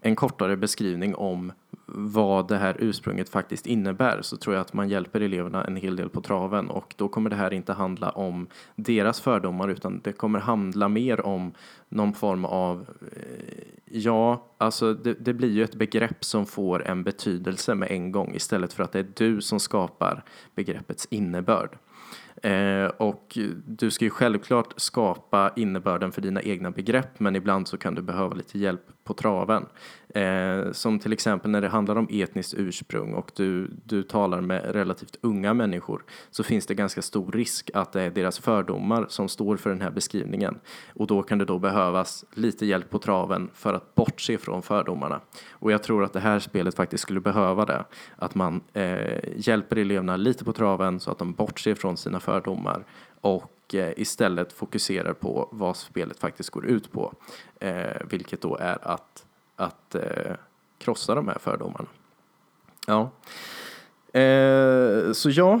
en 0.00 0.16
kortare 0.16 0.56
beskrivning 0.56 1.14
om 1.14 1.52
vad 1.86 2.48
det 2.48 2.56
här 2.56 2.76
ursprunget 2.78 3.28
faktiskt 3.28 3.66
innebär 3.66 4.22
så 4.22 4.36
tror 4.36 4.54
jag 4.54 4.60
att 4.60 4.72
man 4.72 4.88
hjälper 4.88 5.20
eleverna 5.20 5.64
en 5.64 5.76
hel 5.76 5.96
del 5.96 6.08
på 6.08 6.20
traven 6.20 6.70
och 6.70 6.94
då 6.96 7.08
kommer 7.08 7.30
det 7.30 7.36
här 7.36 7.52
inte 7.52 7.72
handla 7.72 8.10
om 8.10 8.46
deras 8.76 9.20
fördomar 9.20 9.68
utan 9.68 10.00
det 10.04 10.12
kommer 10.12 10.38
handla 10.38 10.88
mer 10.88 11.26
om 11.26 11.52
någon 11.88 12.14
form 12.14 12.44
av, 12.44 12.86
eh, 13.16 13.64
ja, 13.84 14.46
alltså 14.58 14.94
det, 14.94 15.14
det 15.14 15.34
blir 15.34 15.50
ju 15.50 15.64
ett 15.64 15.74
begrepp 15.74 16.24
som 16.24 16.46
får 16.46 16.86
en 16.86 17.02
betydelse 17.02 17.74
med 17.74 17.90
en 17.90 18.12
gång 18.12 18.34
istället 18.34 18.72
för 18.72 18.84
att 18.84 18.92
det 18.92 18.98
är 18.98 19.12
du 19.14 19.40
som 19.40 19.60
skapar 19.60 20.24
begreppets 20.54 21.06
innebörd. 21.10 21.78
Eh, 22.42 22.84
och 22.84 23.38
du 23.66 23.90
ska 23.90 24.04
ju 24.04 24.10
självklart 24.10 24.74
skapa 24.76 25.52
innebörden 25.56 26.12
för 26.12 26.20
dina 26.20 26.42
egna 26.42 26.70
begrepp 26.70 27.20
men 27.20 27.36
ibland 27.36 27.68
så 27.68 27.78
kan 27.78 27.94
du 27.94 28.02
behöva 28.02 28.34
lite 28.34 28.58
hjälp 28.58 28.86
på 29.10 29.14
traven. 29.14 29.66
Eh, 30.14 30.72
som 30.72 30.98
till 30.98 31.12
exempel 31.12 31.50
när 31.50 31.60
det 31.60 31.68
handlar 31.68 31.96
om 31.96 32.08
etniskt 32.10 32.54
ursprung 32.54 33.14
och 33.14 33.30
du, 33.36 33.70
du 33.84 34.02
talar 34.02 34.40
med 34.40 34.72
relativt 34.72 35.16
unga 35.20 35.54
människor 35.54 36.02
så 36.30 36.42
finns 36.42 36.66
det 36.66 36.74
ganska 36.74 37.02
stor 37.02 37.32
risk 37.32 37.70
att 37.74 37.92
det 37.92 38.02
är 38.02 38.10
deras 38.10 38.38
fördomar 38.38 39.06
som 39.08 39.28
står 39.28 39.56
för 39.56 39.70
den 39.70 39.80
här 39.80 39.90
beskrivningen. 39.90 40.58
Och 40.94 41.06
då 41.06 41.22
kan 41.22 41.38
det 41.38 41.44
då 41.44 41.58
behövas 41.58 42.24
lite 42.34 42.66
hjälp 42.66 42.90
på 42.90 42.98
traven 42.98 43.50
för 43.54 43.74
att 43.74 43.94
bortse 43.94 44.38
från 44.38 44.62
fördomarna. 44.62 45.20
Och 45.50 45.72
jag 45.72 45.82
tror 45.82 46.04
att 46.04 46.12
det 46.12 46.20
här 46.20 46.38
spelet 46.38 46.74
faktiskt 46.74 47.02
skulle 47.02 47.20
behöva 47.20 47.64
det. 47.64 47.84
Att 48.16 48.34
man 48.34 48.60
eh, 48.72 49.18
hjälper 49.36 49.76
eleverna 49.76 50.16
lite 50.16 50.44
på 50.44 50.52
traven 50.52 51.00
så 51.00 51.10
att 51.10 51.18
de 51.18 51.32
bortser 51.32 51.74
från 51.74 51.96
sina 51.96 52.20
fördomar 52.20 52.84
och 53.20 53.74
eh, 53.74 53.92
istället 53.96 54.52
fokuserar 54.52 55.12
på 55.12 55.48
vad 55.52 55.76
spelet 55.76 56.18
faktiskt 56.18 56.50
går 56.50 56.66
ut 56.66 56.92
på. 56.92 57.12
Eh, 57.60 57.96
vilket 58.10 58.40
då 58.40 58.56
är 58.56 58.78
att, 58.82 59.24
att 59.56 59.94
eh, 59.94 60.34
krossa 60.78 61.14
de 61.14 61.28
här 61.28 61.38
fördomarna. 61.38 61.88
Ja. 62.86 63.10
Så 65.12 65.30
ja, 65.30 65.60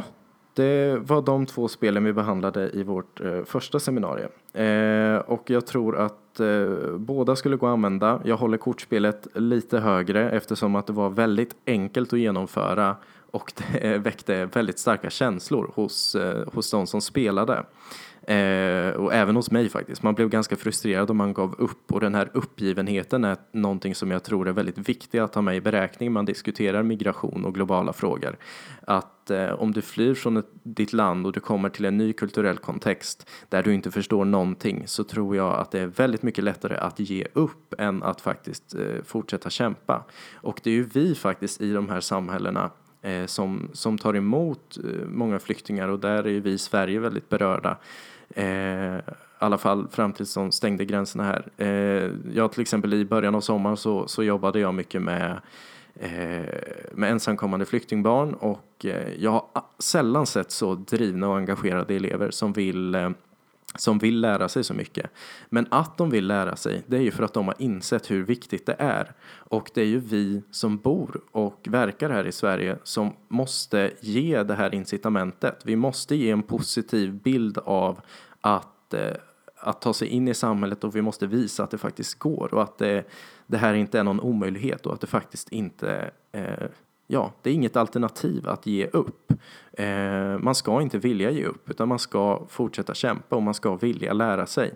det 0.54 0.98
var 1.02 1.22
de 1.22 1.46
två 1.46 1.68
spelen 1.68 2.04
vi 2.04 2.12
behandlade 2.12 2.70
i 2.70 2.82
vårt 2.82 3.20
eh, 3.20 3.44
första 3.44 3.80
seminarium. 3.80 4.30
Eh, 4.52 5.18
och 5.18 5.50
jag 5.50 5.66
tror 5.66 5.96
att 5.96 6.40
eh, 6.40 6.96
båda 6.96 7.36
skulle 7.36 7.56
gå 7.56 7.66
att 7.66 7.72
använda. 7.72 8.20
Jag 8.24 8.36
håller 8.36 8.58
kortspelet 8.58 9.26
lite 9.34 9.78
högre 9.78 10.30
eftersom 10.30 10.76
att 10.76 10.86
det 10.86 10.92
var 10.92 11.10
väldigt 11.10 11.56
enkelt 11.66 12.12
att 12.12 12.18
genomföra 12.18 12.96
och 13.30 13.52
det 13.56 13.98
väckte 14.04 14.46
väldigt 14.46 14.78
starka 14.78 15.10
känslor 15.10 15.72
hos, 15.74 16.14
eh, 16.14 16.48
hos 16.52 16.70
de 16.70 16.86
som 16.86 17.00
spelade. 17.00 17.64
Eh, 18.30 18.90
och 18.90 19.14
även 19.14 19.36
hos 19.36 19.50
mig 19.50 19.68
faktiskt. 19.68 20.02
Man 20.02 20.14
blev 20.14 20.28
ganska 20.28 20.56
frustrerad 20.56 21.10
om 21.10 21.16
man 21.16 21.34
gav 21.34 21.54
upp 21.58 21.92
och 21.92 22.00
den 22.00 22.14
här 22.14 22.30
uppgivenheten 22.34 23.24
är 23.24 23.36
någonting 23.52 23.94
som 23.94 24.10
jag 24.10 24.22
tror 24.22 24.48
är 24.48 24.52
väldigt 24.52 24.78
viktigt 24.78 25.20
att 25.20 25.34
ha 25.34 25.42
med 25.42 25.56
i 25.56 25.60
beräkning. 25.60 26.12
Man 26.12 26.24
diskuterar 26.24 26.82
migration 26.82 27.44
och 27.44 27.54
globala 27.54 27.92
frågor. 27.92 28.36
Att 28.82 29.30
eh, 29.30 29.50
om 29.50 29.72
du 29.72 29.82
flyr 29.82 30.14
från 30.14 30.36
ett, 30.36 30.48
ditt 30.62 30.92
land 30.92 31.26
och 31.26 31.32
du 31.32 31.40
kommer 31.40 31.68
till 31.68 31.84
en 31.84 31.96
ny 31.96 32.12
kulturell 32.12 32.58
kontext 32.58 33.30
där 33.48 33.62
du 33.62 33.74
inte 33.74 33.90
förstår 33.90 34.24
någonting 34.24 34.82
så 34.86 35.04
tror 35.04 35.36
jag 35.36 35.58
att 35.58 35.70
det 35.70 35.80
är 35.80 35.86
väldigt 35.86 36.22
mycket 36.22 36.44
lättare 36.44 36.76
att 36.76 37.00
ge 37.00 37.26
upp 37.32 37.74
än 37.78 38.02
att 38.02 38.20
faktiskt 38.20 38.74
eh, 38.74 39.02
fortsätta 39.04 39.50
kämpa. 39.50 40.04
Och 40.34 40.60
det 40.62 40.70
är 40.70 40.74
ju 40.74 40.88
vi 40.92 41.14
faktiskt 41.14 41.60
i 41.60 41.72
de 41.72 41.88
här 41.88 42.00
samhällena 42.00 42.70
Eh, 43.02 43.26
som, 43.26 43.70
som 43.72 43.98
tar 43.98 44.16
emot 44.16 44.78
eh, 44.84 45.06
många 45.06 45.38
flyktingar 45.38 45.88
och 45.88 46.00
där 46.00 46.26
är 46.26 46.40
vi 46.40 46.50
i 46.50 46.58
Sverige 46.58 47.00
väldigt 47.00 47.28
berörda. 47.28 47.76
Eh, 48.34 48.96
I 48.96 49.02
alla 49.38 49.58
fall 49.58 49.88
fram 49.88 50.12
tills 50.12 50.34
de 50.34 50.52
stängde 50.52 50.84
gränserna 50.84 51.24
här. 51.24 51.46
Eh, 51.56 52.10
jag 52.34 52.52
till 52.52 52.62
exempel 52.62 52.94
i 52.94 53.04
början 53.04 53.34
av 53.34 53.40
sommaren 53.40 53.76
så, 53.76 54.08
så 54.08 54.22
jobbade 54.22 54.60
jag 54.60 54.74
mycket 54.74 55.02
med 55.02 55.40
eh, 55.94 56.54
med 56.92 57.10
ensamkommande 57.10 57.66
flyktingbarn 57.66 58.34
och 58.34 58.84
eh, 58.84 59.14
jag 59.18 59.30
har 59.30 59.44
sällan 59.78 60.26
sett 60.26 60.50
så 60.50 60.74
drivna 60.74 61.28
och 61.28 61.36
engagerade 61.36 61.94
elever 61.94 62.30
som 62.30 62.52
vill 62.52 62.94
eh, 62.94 63.10
som 63.74 63.98
vill 63.98 64.20
lära 64.20 64.48
sig 64.48 64.64
så 64.64 64.74
mycket. 64.74 65.10
Men 65.48 65.66
att 65.70 65.98
de 65.98 66.10
vill 66.10 66.26
lära 66.26 66.56
sig, 66.56 66.82
det 66.86 66.96
är 66.96 67.00
ju 67.00 67.10
för 67.10 67.24
att 67.24 67.34
de 67.34 67.46
har 67.46 67.54
insett 67.58 68.10
hur 68.10 68.24
viktigt 68.24 68.66
det 68.66 68.76
är. 68.78 69.12
Och 69.32 69.70
det 69.74 69.80
är 69.80 69.86
ju 69.86 69.98
vi 70.00 70.42
som 70.50 70.78
bor 70.78 71.20
och 71.32 71.66
verkar 71.70 72.10
här 72.10 72.26
i 72.26 72.32
Sverige 72.32 72.78
som 72.82 73.12
måste 73.28 73.90
ge 74.00 74.42
det 74.42 74.54
här 74.54 74.74
incitamentet. 74.74 75.60
Vi 75.64 75.76
måste 75.76 76.16
ge 76.16 76.30
en 76.30 76.42
positiv 76.42 77.12
bild 77.12 77.58
av 77.58 78.00
att, 78.40 78.94
eh, 78.94 79.16
att 79.56 79.80
ta 79.80 79.92
sig 79.92 80.08
in 80.08 80.28
i 80.28 80.34
samhället 80.34 80.84
och 80.84 80.96
vi 80.96 81.02
måste 81.02 81.26
visa 81.26 81.64
att 81.64 81.70
det 81.70 81.78
faktiskt 81.78 82.18
går 82.18 82.54
och 82.54 82.62
att 82.62 82.78
det, 82.78 83.04
det 83.46 83.58
här 83.58 83.74
inte 83.74 83.98
är 83.98 84.04
någon 84.04 84.20
omöjlighet 84.20 84.86
och 84.86 84.94
att 84.94 85.00
det 85.00 85.06
faktiskt 85.06 85.48
inte 85.48 86.10
eh, 86.32 86.66
ja, 87.10 87.32
det 87.42 87.50
är 87.50 87.54
inget 87.54 87.76
alternativ 87.76 88.48
att 88.48 88.66
ge 88.66 88.86
upp. 88.86 89.32
Eh, 89.72 90.38
man 90.38 90.54
ska 90.54 90.82
inte 90.82 90.98
vilja 90.98 91.30
ge 91.30 91.44
upp 91.44 91.70
utan 91.70 91.88
man 91.88 91.98
ska 91.98 92.42
fortsätta 92.48 92.94
kämpa 92.94 93.36
och 93.36 93.42
man 93.42 93.54
ska 93.54 93.74
vilja 93.74 94.12
lära 94.12 94.46
sig. 94.46 94.74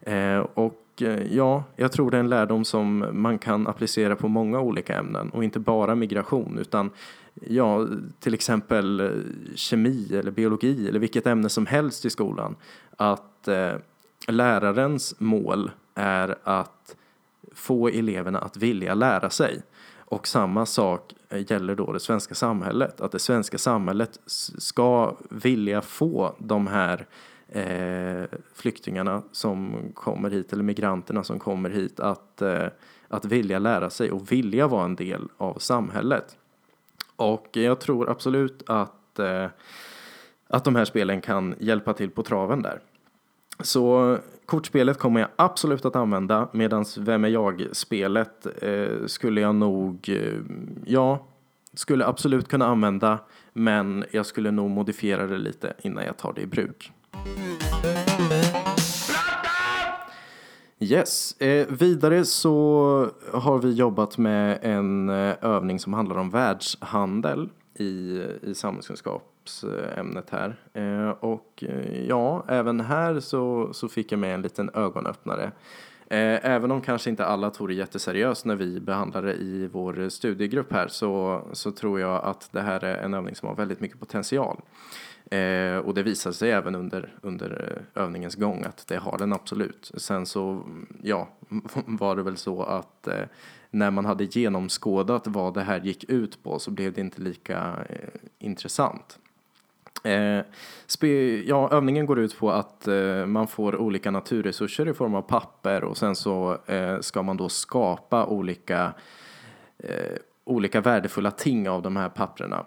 Eh, 0.00 0.38
och 0.38 1.02
eh, 1.02 1.36
ja, 1.36 1.64
jag 1.76 1.92
tror 1.92 2.10
det 2.10 2.16
är 2.16 2.20
en 2.20 2.28
lärdom 2.28 2.64
som 2.64 3.06
man 3.12 3.38
kan 3.38 3.66
applicera 3.66 4.16
på 4.16 4.28
många 4.28 4.60
olika 4.60 4.98
ämnen 4.98 5.30
och 5.30 5.44
inte 5.44 5.58
bara 5.58 5.94
migration 5.94 6.58
utan 6.58 6.90
ja, 7.34 7.86
till 8.20 8.34
exempel 8.34 9.00
eh, 9.00 9.10
kemi 9.54 10.16
eller 10.16 10.30
biologi 10.30 10.88
eller 10.88 10.98
vilket 10.98 11.26
ämne 11.26 11.48
som 11.48 11.66
helst 11.66 12.04
i 12.04 12.10
skolan. 12.10 12.56
Att 12.96 13.48
eh, 13.48 13.72
lärarens 14.28 15.14
mål 15.18 15.70
är 15.94 16.38
att 16.44 16.96
få 17.54 17.88
eleverna 17.88 18.38
att 18.38 18.56
vilja 18.56 18.94
lära 18.94 19.30
sig. 19.30 19.62
Och 20.12 20.26
samma 20.26 20.66
sak 20.66 21.14
gäller 21.38 21.74
då 21.74 21.92
det 21.92 22.00
svenska 22.00 22.34
samhället. 22.34 23.00
Att 23.00 23.12
det 23.12 23.18
svenska 23.18 23.58
samhället 23.58 24.20
ska 24.26 25.16
vilja 25.30 25.80
få 25.80 26.34
de 26.38 26.66
här 26.66 27.06
eh, 27.48 28.38
flyktingarna 28.54 29.22
som 29.32 29.76
kommer 29.94 30.30
hit, 30.30 30.52
eller 30.52 30.62
migranterna 30.62 31.24
som 31.24 31.38
kommer 31.38 31.70
hit, 31.70 32.00
att, 32.00 32.42
eh, 32.42 32.66
att 33.08 33.24
vilja 33.24 33.58
lära 33.58 33.90
sig 33.90 34.10
och 34.10 34.32
vilja 34.32 34.66
vara 34.66 34.84
en 34.84 34.96
del 34.96 35.28
av 35.36 35.58
samhället. 35.58 36.36
Och 37.16 37.48
jag 37.52 37.80
tror 37.80 38.10
absolut 38.10 38.62
att, 38.66 39.18
eh, 39.18 39.46
att 40.48 40.64
de 40.64 40.76
här 40.76 40.84
spelen 40.84 41.20
kan 41.20 41.54
hjälpa 41.58 41.92
till 41.92 42.10
på 42.10 42.22
traven 42.22 42.62
där. 42.62 42.80
Så 43.62 44.18
kortspelet 44.46 44.98
kommer 44.98 45.20
jag 45.20 45.28
absolut 45.36 45.84
att 45.84 45.96
använda 45.96 46.48
medan 46.52 46.84
Vem 46.98 47.24
är 47.24 47.28
jag-spelet 47.28 48.62
eh, 48.62 49.06
skulle 49.06 49.40
jag 49.40 49.54
nog, 49.54 50.08
eh, 50.08 50.40
ja, 50.86 51.26
skulle 51.74 52.06
absolut 52.06 52.48
kunna 52.48 52.66
använda 52.66 53.18
men 53.52 54.04
jag 54.10 54.26
skulle 54.26 54.50
nog 54.50 54.70
modifiera 54.70 55.26
det 55.26 55.38
lite 55.38 55.74
innan 55.82 56.04
jag 56.04 56.16
tar 56.16 56.32
det 56.32 56.40
i 56.40 56.46
bruk. 56.46 56.92
Yes, 60.78 61.40
eh, 61.40 61.66
vidare 61.68 62.24
så 62.24 63.10
har 63.32 63.58
vi 63.58 63.72
jobbat 63.72 64.18
med 64.18 64.58
en 64.62 65.08
eh, 65.08 65.34
övning 65.40 65.78
som 65.78 65.92
handlar 65.92 66.16
om 66.16 66.30
världshandel 66.30 67.48
i, 67.74 68.22
i 68.42 68.54
samhällskunskap 68.54 69.31
ämnet 69.96 70.30
här. 70.30 70.56
Eh, 70.72 71.10
och 71.10 71.64
eh, 71.68 72.06
ja, 72.06 72.44
även 72.48 72.80
här 72.80 73.20
så, 73.20 73.72
så 73.72 73.88
fick 73.88 74.12
jag 74.12 74.18
med 74.18 74.34
en 74.34 74.42
liten 74.42 74.70
ögonöppnare. 74.74 75.52
Eh, 76.08 76.46
även 76.46 76.70
om 76.70 76.80
kanske 76.80 77.10
inte 77.10 77.26
alla 77.26 77.50
tog 77.50 77.68
det 77.68 77.74
jätteseriöst 77.74 78.44
när 78.44 78.56
vi 78.56 78.80
behandlade 78.80 79.34
i 79.34 79.68
vår 79.72 80.08
studiegrupp 80.08 80.72
här 80.72 80.88
så, 80.88 81.42
så 81.52 81.70
tror 81.70 82.00
jag 82.00 82.24
att 82.24 82.48
det 82.52 82.60
här 82.60 82.84
är 82.84 83.04
en 83.04 83.14
övning 83.14 83.34
som 83.34 83.48
har 83.48 83.56
väldigt 83.56 83.80
mycket 83.80 84.00
potential. 84.00 84.60
Eh, 85.30 85.76
och 85.76 85.94
det 85.94 86.02
visade 86.02 86.34
sig 86.34 86.50
även 86.50 86.74
under, 86.74 87.14
under 87.22 87.82
övningens 87.94 88.34
gång 88.34 88.64
att 88.64 88.86
det 88.88 88.96
har 88.96 89.18
den 89.18 89.32
absolut. 89.32 89.92
Sen 89.96 90.26
så, 90.26 90.62
ja, 91.02 91.28
var 91.86 92.16
det 92.16 92.22
väl 92.22 92.36
så 92.36 92.62
att 92.62 93.08
eh, 93.08 93.24
när 93.70 93.90
man 93.90 94.04
hade 94.04 94.24
genomskådat 94.24 95.26
vad 95.26 95.54
det 95.54 95.62
här 95.62 95.80
gick 95.80 96.04
ut 96.04 96.42
på 96.42 96.58
så 96.58 96.70
blev 96.70 96.92
det 96.92 97.00
inte 97.00 97.22
lika 97.22 97.76
eh, 97.88 98.08
intressant. 98.38 99.18
Eh, 100.02 100.44
ja, 101.44 101.70
övningen 101.70 102.06
går 102.06 102.18
ut 102.18 102.38
på 102.38 102.50
att 102.50 102.88
eh, 102.88 103.26
man 103.26 103.48
får 103.48 103.76
olika 103.76 104.10
naturresurser 104.10 104.88
i 104.88 104.94
form 104.94 105.14
av 105.14 105.22
papper 105.22 105.84
och 105.84 105.96
sen 105.96 106.16
så 106.16 106.58
eh, 106.66 107.00
ska 107.00 107.22
man 107.22 107.36
då 107.36 107.48
skapa 107.48 108.26
olika, 108.26 108.94
eh, 109.78 110.16
olika 110.44 110.80
värdefulla 110.80 111.30
ting 111.30 111.68
av 111.68 111.82
de 111.82 111.96
här 111.96 112.08
papperna. 112.08 112.66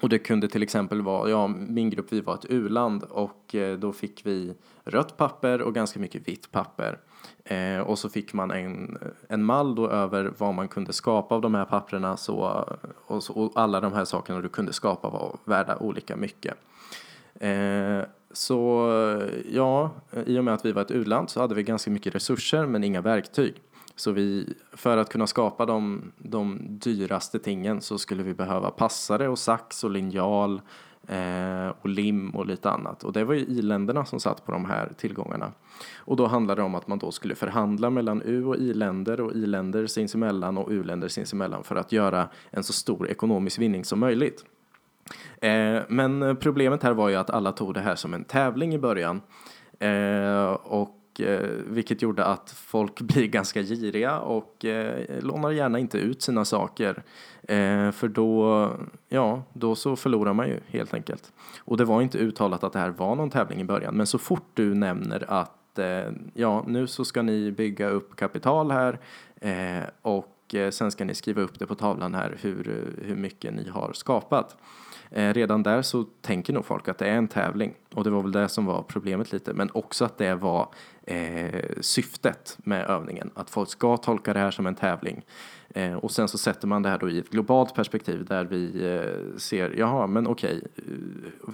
Och 0.00 0.08
det 0.08 0.18
kunde 0.18 0.48
till 0.48 0.62
exempel 0.62 1.02
vara, 1.02 1.30
ja, 1.30 1.46
min 1.48 1.90
grupp 1.90 2.06
vi 2.12 2.20
var 2.20 2.34
ett 2.34 2.50
uland 2.50 3.02
och 3.02 3.54
eh, 3.54 3.78
då 3.78 3.92
fick 3.92 4.26
vi 4.26 4.54
rött 4.84 5.16
papper 5.16 5.62
och 5.62 5.74
ganska 5.74 6.00
mycket 6.00 6.28
vitt 6.28 6.50
papper. 6.50 6.98
Eh, 7.44 7.80
och 7.80 7.98
så 7.98 8.08
fick 8.08 8.32
man 8.32 8.50
en, 8.50 8.98
en 9.28 9.44
mall 9.44 9.74
då 9.74 9.90
över 9.90 10.32
vad 10.38 10.54
man 10.54 10.68
kunde 10.68 10.92
skapa 10.92 11.34
av 11.34 11.40
de 11.40 11.54
här 11.54 11.64
papperna 11.64 12.16
så, 12.16 12.64
och, 13.06 13.22
så, 13.22 13.32
och 13.32 13.52
alla 13.54 13.80
de 13.80 13.92
här 13.92 14.04
sakerna 14.04 14.40
du 14.40 14.48
kunde 14.48 14.72
skapa 14.72 15.10
var 15.10 15.36
värda 15.44 15.76
olika 15.76 16.16
mycket. 16.16 16.54
Eh, 17.34 18.00
så 18.32 18.90
ja, 19.50 19.90
i 20.26 20.38
och 20.38 20.44
med 20.44 20.54
att 20.54 20.64
vi 20.64 20.72
var 20.72 20.82
ett 20.82 20.90
u-land 20.90 21.30
så 21.30 21.40
hade 21.40 21.54
vi 21.54 21.62
ganska 21.62 21.90
mycket 21.90 22.14
resurser 22.14 22.66
men 22.66 22.84
inga 22.84 23.00
verktyg. 23.00 23.54
Så 23.96 24.12
vi, 24.12 24.54
för 24.72 24.96
att 24.96 25.08
kunna 25.08 25.26
skapa 25.26 25.66
de, 25.66 26.12
de 26.18 26.58
dyraste 26.68 27.38
tingen 27.38 27.80
så 27.80 27.98
skulle 27.98 28.22
vi 28.22 28.34
behöva 28.34 28.70
passare 28.70 29.28
och 29.28 29.38
sax 29.38 29.84
och 29.84 29.90
linjal 29.90 30.60
Eh, 31.08 31.72
och 31.82 31.88
lim 31.88 32.30
och 32.30 32.46
lite 32.46 32.70
annat. 32.70 33.04
Och 33.04 33.12
det 33.12 33.24
var 33.24 33.34
ju 33.34 33.40
i-länderna 33.40 34.04
som 34.04 34.20
satt 34.20 34.46
på 34.46 34.52
de 34.52 34.64
här 34.64 34.92
tillgångarna. 34.96 35.52
Och 35.96 36.16
då 36.16 36.26
handlade 36.26 36.60
det 36.60 36.64
om 36.64 36.74
att 36.74 36.88
man 36.88 36.98
då 36.98 37.10
skulle 37.10 37.34
förhandla 37.34 37.90
mellan 37.90 38.22
u 38.24 38.44
och 38.44 38.56
i-länder 38.56 39.20
och 39.20 39.32
i-länder 39.32 39.86
sinsemellan 39.86 40.58
och 40.58 40.70
u-länder 40.70 41.08
sinsemellan 41.08 41.64
för 41.64 41.76
att 41.76 41.92
göra 41.92 42.28
en 42.50 42.62
så 42.62 42.72
stor 42.72 43.10
ekonomisk 43.10 43.58
vinning 43.58 43.84
som 43.84 44.00
möjligt. 44.00 44.44
Eh, 45.40 45.82
men 45.88 46.36
problemet 46.36 46.82
här 46.82 46.92
var 46.92 47.08
ju 47.08 47.14
att 47.14 47.30
alla 47.30 47.52
tog 47.52 47.74
det 47.74 47.80
här 47.80 47.94
som 47.94 48.14
en 48.14 48.24
tävling 48.24 48.74
i 48.74 48.78
början. 48.78 49.20
Eh, 49.78 50.56
och 51.14 51.20
eh, 51.20 51.50
vilket 51.66 52.02
gjorde 52.02 52.24
att 52.24 52.50
folk 52.50 53.00
blir 53.00 53.26
ganska 53.26 53.62
giriga 53.62 54.18
och 54.18 54.64
eh, 54.64 55.22
lånar 55.22 55.50
gärna 55.50 55.78
inte 55.78 55.98
ut 55.98 56.22
sina 56.22 56.44
saker. 56.44 57.02
Eh, 57.42 57.90
för 57.90 58.08
då, 58.08 58.70
ja, 59.08 59.42
då 59.52 59.74
så 59.74 59.96
förlorar 59.96 60.32
man 60.32 60.48
ju 60.48 60.60
helt 60.66 60.94
enkelt. 60.94 61.32
Och 61.58 61.76
det 61.76 61.84
var 61.84 62.02
inte 62.02 62.18
uttalat 62.18 62.64
att 62.64 62.72
det 62.72 62.78
här 62.78 62.90
var 62.90 63.16
någon 63.16 63.30
tävling 63.30 63.60
i 63.60 63.64
början, 63.64 63.96
men 63.96 64.06
så 64.06 64.18
fort 64.18 64.50
du 64.54 64.74
nämner 64.74 65.24
att 65.28 65.78
eh, 65.78 66.12
ja, 66.34 66.64
nu 66.66 66.86
så 66.86 67.04
ska 67.04 67.22
ni 67.22 67.52
bygga 67.52 67.88
upp 67.88 68.16
kapital 68.16 68.70
här 68.70 68.98
eh, 69.40 69.88
och 70.02 70.54
eh, 70.54 70.70
sen 70.70 70.90
ska 70.90 71.04
ni 71.04 71.14
skriva 71.14 71.42
upp 71.42 71.58
det 71.58 71.66
på 71.66 71.74
tavlan 71.74 72.14
här 72.14 72.36
hur, 72.40 72.94
hur 73.02 73.16
mycket 73.16 73.54
ni 73.54 73.68
har 73.68 73.92
skapat. 73.92 74.56
Eh, 75.10 75.34
redan 75.34 75.62
där 75.62 75.82
så 75.82 76.04
tänker 76.20 76.52
nog 76.52 76.64
folk 76.64 76.88
att 76.88 76.98
det 76.98 77.08
är 77.08 77.16
en 77.16 77.28
tävling 77.28 77.74
och 77.94 78.04
det 78.04 78.10
var 78.10 78.22
väl 78.22 78.32
det 78.32 78.48
som 78.48 78.66
var 78.66 78.82
problemet 78.82 79.32
lite, 79.32 79.52
men 79.52 79.70
också 79.72 80.04
att 80.04 80.18
det 80.18 80.34
var 80.34 80.68
eh, 81.04 81.64
syftet 81.80 82.58
med 82.58 82.86
övningen, 82.86 83.30
att 83.34 83.50
folk 83.50 83.68
ska 83.68 83.96
tolka 83.96 84.32
det 84.32 84.40
här 84.40 84.50
som 84.50 84.66
en 84.66 84.74
tävling. 84.74 85.22
Eh, 85.68 85.94
och 85.94 86.10
sen 86.10 86.28
så 86.28 86.38
sätter 86.38 86.66
man 86.66 86.82
det 86.82 86.88
här 86.88 86.98
då 86.98 87.10
i 87.10 87.18
ett 87.18 87.30
globalt 87.30 87.74
perspektiv 87.74 88.24
där 88.24 88.44
vi 88.44 88.86
eh, 88.86 89.38
ser, 89.38 89.74
jaha, 89.78 90.06
men 90.06 90.26
okej, 90.26 90.62
eh, 90.76 90.82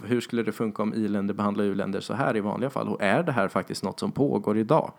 hur 0.04 0.20
skulle 0.20 0.42
det 0.42 0.52
funka 0.52 0.82
om 0.82 0.94
i-länder 0.94 1.34
behandlar 1.34 1.64
u-länder 1.64 2.00
så 2.00 2.14
här 2.14 2.36
i 2.36 2.40
vanliga 2.40 2.70
fall? 2.70 2.88
Och 2.88 3.02
är 3.02 3.22
det 3.22 3.32
här 3.32 3.48
faktiskt 3.48 3.84
något 3.84 4.00
som 4.00 4.12
pågår 4.12 4.58
idag? 4.58 4.92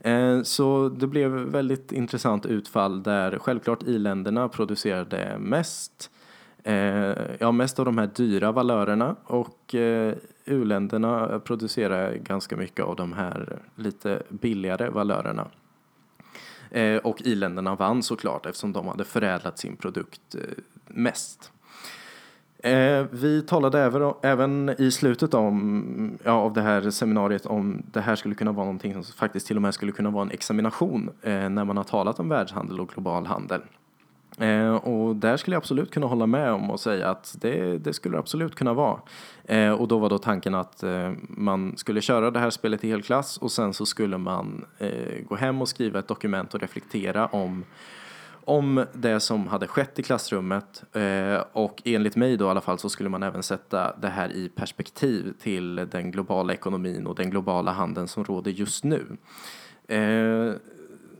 Eh, 0.00 0.42
så 0.42 0.88
det 0.88 1.06
blev 1.06 1.30
väldigt 1.30 1.92
intressant 1.92 2.46
utfall 2.46 3.02
där 3.02 3.38
självklart 3.38 3.82
i-länderna 3.82 4.48
producerade 4.48 5.36
mest 5.38 6.10
eh, 6.12 6.17
Eh, 6.68 7.16
ja, 7.38 7.52
mest 7.52 7.78
av 7.78 7.84
de 7.84 7.98
här 7.98 8.10
dyra 8.14 8.52
valörerna 8.52 9.16
och 9.24 9.74
eh, 9.74 10.14
u-länderna 10.44 11.40
producerar 11.44 12.14
ganska 12.14 12.56
mycket 12.56 12.84
av 12.84 12.96
de 12.96 13.12
här 13.12 13.58
lite 13.74 14.22
billigare 14.28 14.88
valörerna. 14.88 15.46
Eh, 16.70 16.96
och 16.96 17.22
i-länderna 17.22 17.74
vann 17.74 18.02
såklart 18.02 18.46
eftersom 18.46 18.72
de 18.72 18.88
hade 18.88 19.04
förädlat 19.04 19.58
sin 19.58 19.76
produkt 19.76 20.34
eh, 20.34 20.40
mest. 20.86 21.52
Eh, 22.58 23.06
vi 23.10 23.42
talade 23.42 23.80
även, 23.80 24.12
även 24.22 24.74
i 24.78 24.90
slutet 24.90 25.34
om, 25.34 26.18
ja, 26.24 26.32
av 26.32 26.52
det 26.52 26.62
här 26.62 26.90
seminariet 26.90 27.46
om 27.46 27.82
det 27.92 28.00
här 28.00 28.16
skulle 28.16 28.34
kunna 28.34 28.52
vara 28.52 28.64
någonting 28.64 28.92
som 28.92 29.04
faktiskt 29.04 29.46
till 29.46 29.56
och 29.56 29.62
med 29.62 29.74
skulle 29.74 29.92
kunna 29.92 30.10
vara 30.10 30.22
en 30.22 30.30
examination 30.30 31.10
eh, 31.22 31.48
när 31.48 31.64
man 31.64 31.76
har 31.76 31.84
talat 31.84 32.20
om 32.20 32.28
världshandel 32.28 32.80
och 32.80 32.88
global 32.88 33.26
handel. 33.26 33.60
Eh, 34.38 34.74
och 34.74 35.16
där 35.16 35.36
skulle 35.36 35.54
jag 35.54 35.60
absolut 35.60 35.90
kunna 35.90 36.06
hålla 36.06 36.26
med 36.26 36.52
om 36.52 36.70
och 36.70 36.80
säga 36.80 37.10
att 37.10 37.36
det, 37.40 37.78
det 37.78 37.92
skulle 37.92 38.18
absolut 38.18 38.54
kunna 38.54 38.74
vara. 38.74 39.00
Eh, 39.44 39.72
och 39.72 39.88
då 39.88 39.98
var 39.98 40.10
då 40.10 40.18
tanken 40.18 40.54
att 40.54 40.82
eh, 40.82 41.12
man 41.28 41.76
skulle 41.76 42.00
köra 42.00 42.30
det 42.30 42.38
här 42.38 42.50
spelet 42.50 42.84
i 42.84 42.90
helklass 42.90 43.36
och 43.38 43.52
sen 43.52 43.74
så 43.74 43.86
skulle 43.86 44.18
man 44.18 44.64
eh, 44.78 45.24
gå 45.28 45.36
hem 45.36 45.62
och 45.62 45.68
skriva 45.68 45.98
ett 45.98 46.08
dokument 46.08 46.54
och 46.54 46.60
reflektera 46.60 47.26
om 47.26 47.64
om 48.48 48.84
det 48.92 49.20
som 49.20 49.46
hade 49.46 49.66
skett 49.66 49.98
i 49.98 50.02
klassrummet 50.02 50.82
eh, 50.92 51.44
och 51.52 51.82
enligt 51.84 52.16
mig 52.16 52.36
då 52.36 52.44
i 52.44 52.48
alla 52.48 52.60
fall 52.60 52.78
så 52.78 52.88
skulle 52.88 53.08
man 53.08 53.22
även 53.22 53.42
sätta 53.42 53.96
det 53.96 54.08
här 54.08 54.32
i 54.32 54.48
perspektiv 54.48 55.32
till 55.40 55.76
den 55.90 56.10
globala 56.10 56.52
ekonomin 56.52 57.06
och 57.06 57.14
den 57.14 57.30
globala 57.30 57.72
handeln 57.72 58.08
som 58.08 58.24
råder 58.24 58.50
just 58.50 58.84
nu. 58.84 59.16
Eh, 59.88 60.52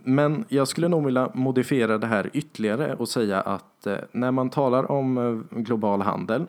men 0.09 0.45
jag 0.49 0.69
skulle 0.69 0.89
nog 0.89 1.05
vilja 1.05 1.31
modifiera 1.35 1.99
det 1.99 2.07
här 2.07 2.31
ytterligare 2.33 2.95
och 2.95 3.09
säga 3.09 3.41
att 3.41 3.87
eh, 3.87 3.97
när 4.13 4.31
man 4.31 4.51
talar 4.51 4.91
om 4.91 5.19
eh, 5.19 5.61
global 5.61 6.03
handel 6.03 6.47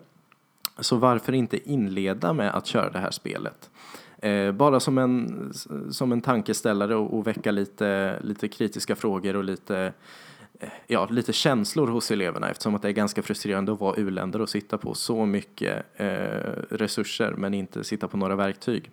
så 0.80 0.95
varför 0.95 1.34
inte 1.34 1.69
inleda 1.72 2.34
med 2.34 2.56
att 2.56 2.65
köra 2.65 2.89
det 2.89 3.00
här 3.00 3.12
spelet? 3.12 3.69
Eh, 4.17 4.52
bara 4.52 4.80
som 4.80 4.98
en, 4.98 5.52
som 5.91 6.12
en 6.12 6.22
tankeställare 6.22 6.95
och, 6.95 7.17
och 7.17 7.28
väcka 7.28 7.52
lite, 7.52 8.19
lite 8.22 8.48
kritiska 8.48 8.95
frågor 8.95 9.36
och 9.36 9.43
lite, 9.43 9.93
ja, 10.88 11.08
lite 11.12 11.34
känslor 11.34 11.88
hos 11.88 12.12
eleverna 12.12 12.50
eftersom 12.50 12.76
att 12.76 12.82
det 12.82 12.88
är 12.88 12.93
ganska 12.93 13.22
frustrerande 13.22 13.72
att 13.72 13.80
vara 13.80 14.00
uländer 14.00 14.41
och 14.41 14.50
sitta 14.50 14.78
på 14.78 14.93
så 14.93 15.26
mycket 15.26 15.86
eh, 15.95 16.08
resurser 16.69 17.34
men 17.38 17.54
inte 17.54 17.84
sitta 17.84 18.08
på 18.08 18.17
några 18.17 18.36
verktyg. 18.36 18.91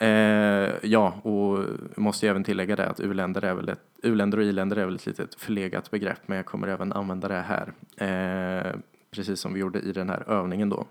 Eh, 0.00 0.74
ja, 0.82 1.08
och 1.22 1.64
måste 1.96 2.26
ju 2.26 2.30
även 2.30 2.44
tillägga 2.44 2.76
det 2.76 2.88
att 2.88 3.00
u-länder, 3.00 3.44
är 3.44 3.54
väl 3.54 3.68
ett, 3.68 3.80
uländer 4.02 4.38
och 4.38 4.44
i-länder 4.44 4.76
är 4.76 4.84
väl 4.84 4.94
ett 4.94 5.06
litet 5.06 5.34
förlegat 5.34 5.90
begrepp 5.90 6.20
men 6.26 6.36
jag 6.36 6.46
kommer 6.46 6.68
även 6.68 6.92
använda 6.92 7.28
det 7.28 7.44
här. 7.48 7.72
Eh, 7.96 8.72
precis 9.10 9.40
som 9.40 9.54
vi 9.54 9.60
gjorde 9.60 9.78
i 9.80 9.92
den 9.92 10.08
här 10.08 10.30
övningen 10.30 10.68
då. 10.68 10.86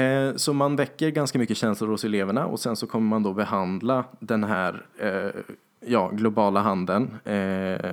Eh, 0.00 0.34
så 0.36 0.52
man 0.52 0.76
väcker 0.76 1.10
ganska 1.10 1.38
mycket 1.38 1.56
känslor 1.56 1.88
hos 1.88 2.04
eleverna 2.04 2.46
och 2.46 2.60
sen 2.60 2.76
så 2.76 2.86
kommer 2.86 3.08
man 3.08 3.22
då 3.22 3.32
behandla 3.32 4.04
den 4.18 4.44
här 4.44 4.86
eh, 4.98 5.40
ja, 5.86 6.10
globala 6.12 6.60
handeln 6.60 7.10
eh, 7.24 7.90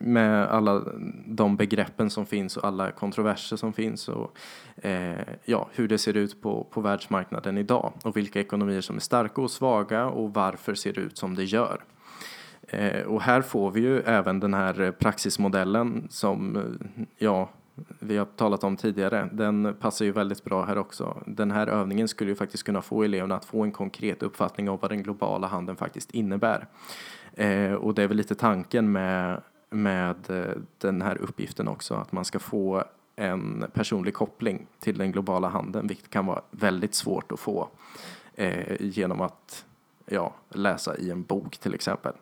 med 0.00 0.46
alla 0.46 0.82
de 1.26 1.56
begreppen 1.56 2.10
som 2.10 2.26
finns 2.26 2.56
och 2.56 2.64
alla 2.64 2.90
kontroverser 2.90 3.56
som 3.56 3.72
finns 3.72 4.08
och 4.08 4.36
eh, 4.76 5.20
ja, 5.44 5.68
hur 5.72 5.88
det 5.88 5.98
ser 5.98 6.16
ut 6.16 6.42
på, 6.42 6.66
på 6.70 6.80
världsmarknaden 6.80 7.58
idag 7.58 7.92
och 8.04 8.16
vilka 8.16 8.40
ekonomier 8.40 8.80
som 8.80 8.96
är 8.96 9.00
starka 9.00 9.40
och 9.40 9.50
svaga 9.50 10.06
och 10.06 10.34
varför 10.34 10.74
ser 10.74 10.92
det 10.92 11.00
ut 11.00 11.18
som 11.18 11.34
det 11.34 11.44
gör. 11.44 11.84
Eh, 12.68 13.00
och 13.00 13.22
här 13.22 13.42
får 13.42 13.70
vi 13.70 13.80
ju 13.80 14.00
även 14.00 14.40
den 14.40 14.54
här 14.54 14.92
praxismodellen 14.98 16.06
som 16.10 16.58
ja, 17.18 17.48
vi 17.98 18.16
har 18.16 18.24
talat 18.24 18.64
om 18.64 18.76
tidigare. 18.76 19.28
Den 19.32 19.76
passar 19.80 20.04
ju 20.04 20.12
väldigt 20.12 20.44
bra 20.44 20.64
här 20.64 20.78
också. 20.78 21.22
Den 21.26 21.50
här 21.50 21.66
övningen 21.66 22.08
skulle 22.08 22.30
ju 22.30 22.36
faktiskt 22.36 22.62
kunna 22.62 22.82
få 22.82 23.02
eleverna 23.02 23.36
att 23.36 23.44
få 23.44 23.62
en 23.62 23.72
konkret 23.72 24.22
uppfattning 24.22 24.70
av 24.70 24.80
vad 24.80 24.90
den 24.90 25.02
globala 25.02 25.46
handeln 25.46 25.76
faktiskt 25.76 26.10
innebär. 26.10 26.66
Eh, 27.34 27.72
och 27.72 27.94
det 27.94 28.02
är 28.02 28.08
väl 28.08 28.16
lite 28.16 28.34
tanken 28.34 28.92
med 28.92 29.40
med 29.70 30.30
eh, 30.30 30.56
den 30.78 31.02
här 31.02 31.18
uppgiften 31.18 31.68
också, 31.68 31.94
att 31.94 32.12
man 32.12 32.24
ska 32.24 32.38
få 32.38 32.84
en 33.16 33.64
personlig 33.72 34.14
koppling 34.14 34.66
till 34.80 34.98
den 34.98 35.12
globala 35.12 35.48
handeln, 35.48 35.86
vilket 35.86 36.10
kan 36.10 36.26
vara 36.26 36.42
väldigt 36.50 36.94
svårt 36.94 37.32
att 37.32 37.40
få 37.40 37.68
eh, 38.34 38.76
genom 38.80 39.20
att 39.20 39.64
ja, 40.06 40.34
läsa 40.48 40.96
i 40.96 41.10
en 41.10 41.22
bok 41.22 41.58
till 41.58 41.74
exempel. 41.74 42.12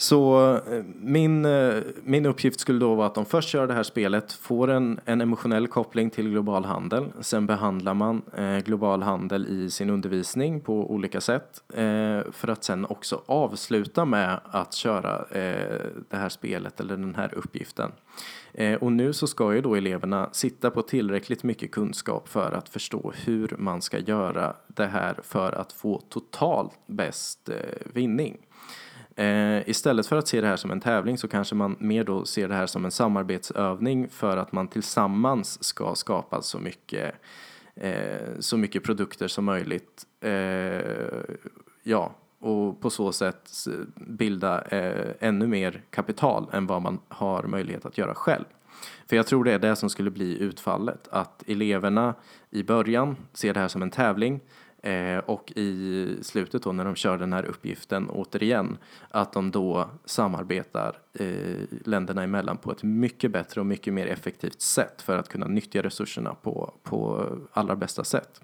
Så 0.00 0.54
eh, 0.54 0.84
min, 0.94 1.44
eh, 1.44 1.82
min 2.04 2.26
uppgift 2.26 2.60
skulle 2.60 2.78
då 2.78 2.94
vara 2.94 3.06
att 3.06 3.14
de 3.14 3.24
först 3.24 3.48
kör 3.48 3.66
det 3.66 3.74
här 3.74 3.82
spelet, 3.82 4.32
får 4.32 4.70
en, 4.70 5.00
en 5.04 5.20
emotionell 5.20 5.68
koppling 5.68 6.10
till 6.10 6.28
global 6.30 6.64
handel. 6.64 7.04
Sen 7.20 7.46
behandlar 7.46 7.94
man 7.94 8.22
eh, 8.36 8.58
global 8.58 9.02
handel 9.02 9.46
i 9.46 9.70
sin 9.70 9.90
undervisning 9.90 10.60
på 10.60 10.92
olika 10.92 11.20
sätt. 11.20 11.62
Eh, 11.74 12.32
för 12.32 12.48
att 12.48 12.64
sen 12.64 12.84
också 12.84 13.22
avsluta 13.26 14.04
med 14.04 14.40
att 14.44 14.74
köra 14.74 15.24
eh, 15.30 15.80
det 16.08 16.16
här 16.16 16.28
spelet 16.28 16.80
eller 16.80 16.96
den 16.96 17.14
här 17.14 17.34
uppgiften. 17.34 17.92
Eh, 18.54 18.74
och 18.74 18.92
nu 18.92 19.12
så 19.12 19.26
ska 19.26 19.54
ju 19.54 19.60
då 19.60 19.74
eleverna 19.74 20.28
sitta 20.32 20.70
på 20.70 20.82
tillräckligt 20.82 21.42
mycket 21.42 21.70
kunskap 21.70 22.28
för 22.28 22.52
att 22.52 22.68
förstå 22.68 23.12
hur 23.24 23.54
man 23.58 23.82
ska 23.82 23.98
göra 23.98 24.56
det 24.66 24.86
här 24.86 25.16
för 25.22 25.52
att 25.52 25.72
få 25.72 26.00
totalt 26.08 26.78
bäst 26.86 27.48
eh, 27.48 27.56
vinning. 27.92 28.38
Eh, 29.20 29.68
istället 29.68 30.06
för 30.06 30.16
att 30.16 30.28
se 30.28 30.40
det 30.40 30.46
här 30.46 30.56
som 30.56 30.70
en 30.70 30.80
tävling 30.80 31.18
så 31.18 31.28
kanske 31.28 31.54
man 31.54 31.76
mer 31.80 32.04
då 32.04 32.24
ser 32.24 32.48
det 32.48 32.54
här 32.54 32.66
som 32.66 32.84
en 32.84 32.90
samarbetsövning 32.90 34.08
för 34.08 34.36
att 34.36 34.52
man 34.52 34.68
tillsammans 34.68 35.64
ska 35.64 35.94
skapa 35.94 36.42
så 36.42 36.58
mycket, 36.58 37.14
eh, 37.74 38.38
så 38.38 38.56
mycket 38.56 38.84
produkter 38.84 39.28
som 39.28 39.44
möjligt. 39.44 40.06
Eh, 40.20 40.30
ja, 41.82 42.14
och 42.38 42.80
på 42.80 42.90
så 42.90 43.12
sätt 43.12 43.50
bilda 43.94 44.62
eh, 44.62 45.14
ännu 45.20 45.46
mer 45.46 45.82
kapital 45.90 46.50
än 46.52 46.66
vad 46.66 46.82
man 46.82 46.98
har 47.08 47.42
möjlighet 47.42 47.86
att 47.86 47.98
göra 47.98 48.14
själv. 48.14 48.44
För 49.08 49.16
jag 49.16 49.26
tror 49.26 49.44
det 49.44 49.52
är 49.52 49.58
det 49.58 49.76
som 49.76 49.90
skulle 49.90 50.10
bli 50.10 50.38
utfallet, 50.38 51.08
att 51.08 51.48
eleverna 51.48 52.14
i 52.50 52.62
början 52.62 53.16
ser 53.32 53.54
det 53.54 53.60
här 53.60 53.68
som 53.68 53.82
en 53.82 53.90
tävling 53.90 54.40
eh, 54.82 55.18
och 55.18 55.52
i 55.56 56.16
slutet 56.22 56.62
då 56.62 56.72
när 56.72 56.84
de 56.84 56.94
kör 56.94 57.18
den 57.18 57.32
här 57.32 57.44
uppgiften 57.44 58.10
återigen, 58.10 58.78
att 59.08 59.32
de 59.32 59.50
då 59.50 59.90
samarbetar 60.04 60.98
eh, 61.12 61.28
länderna 61.84 62.22
emellan 62.22 62.56
på 62.56 62.72
ett 62.72 62.82
mycket 62.82 63.30
bättre 63.30 63.60
och 63.60 63.66
mycket 63.66 63.94
mer 63.94 64.06
effektivt 64.06 64.60
sätt 64.60 65.02
för 65.02 65.18
att 65.18 65.28
kunna 65.28 65.46
nyttja 65.46 65.82
resurserna 65.82 66.34
på, 66.34 66.74
på 66.82 67.26
allra 67.52 67.76
bästa 67.76 68.04
sätt. 68.04 68.40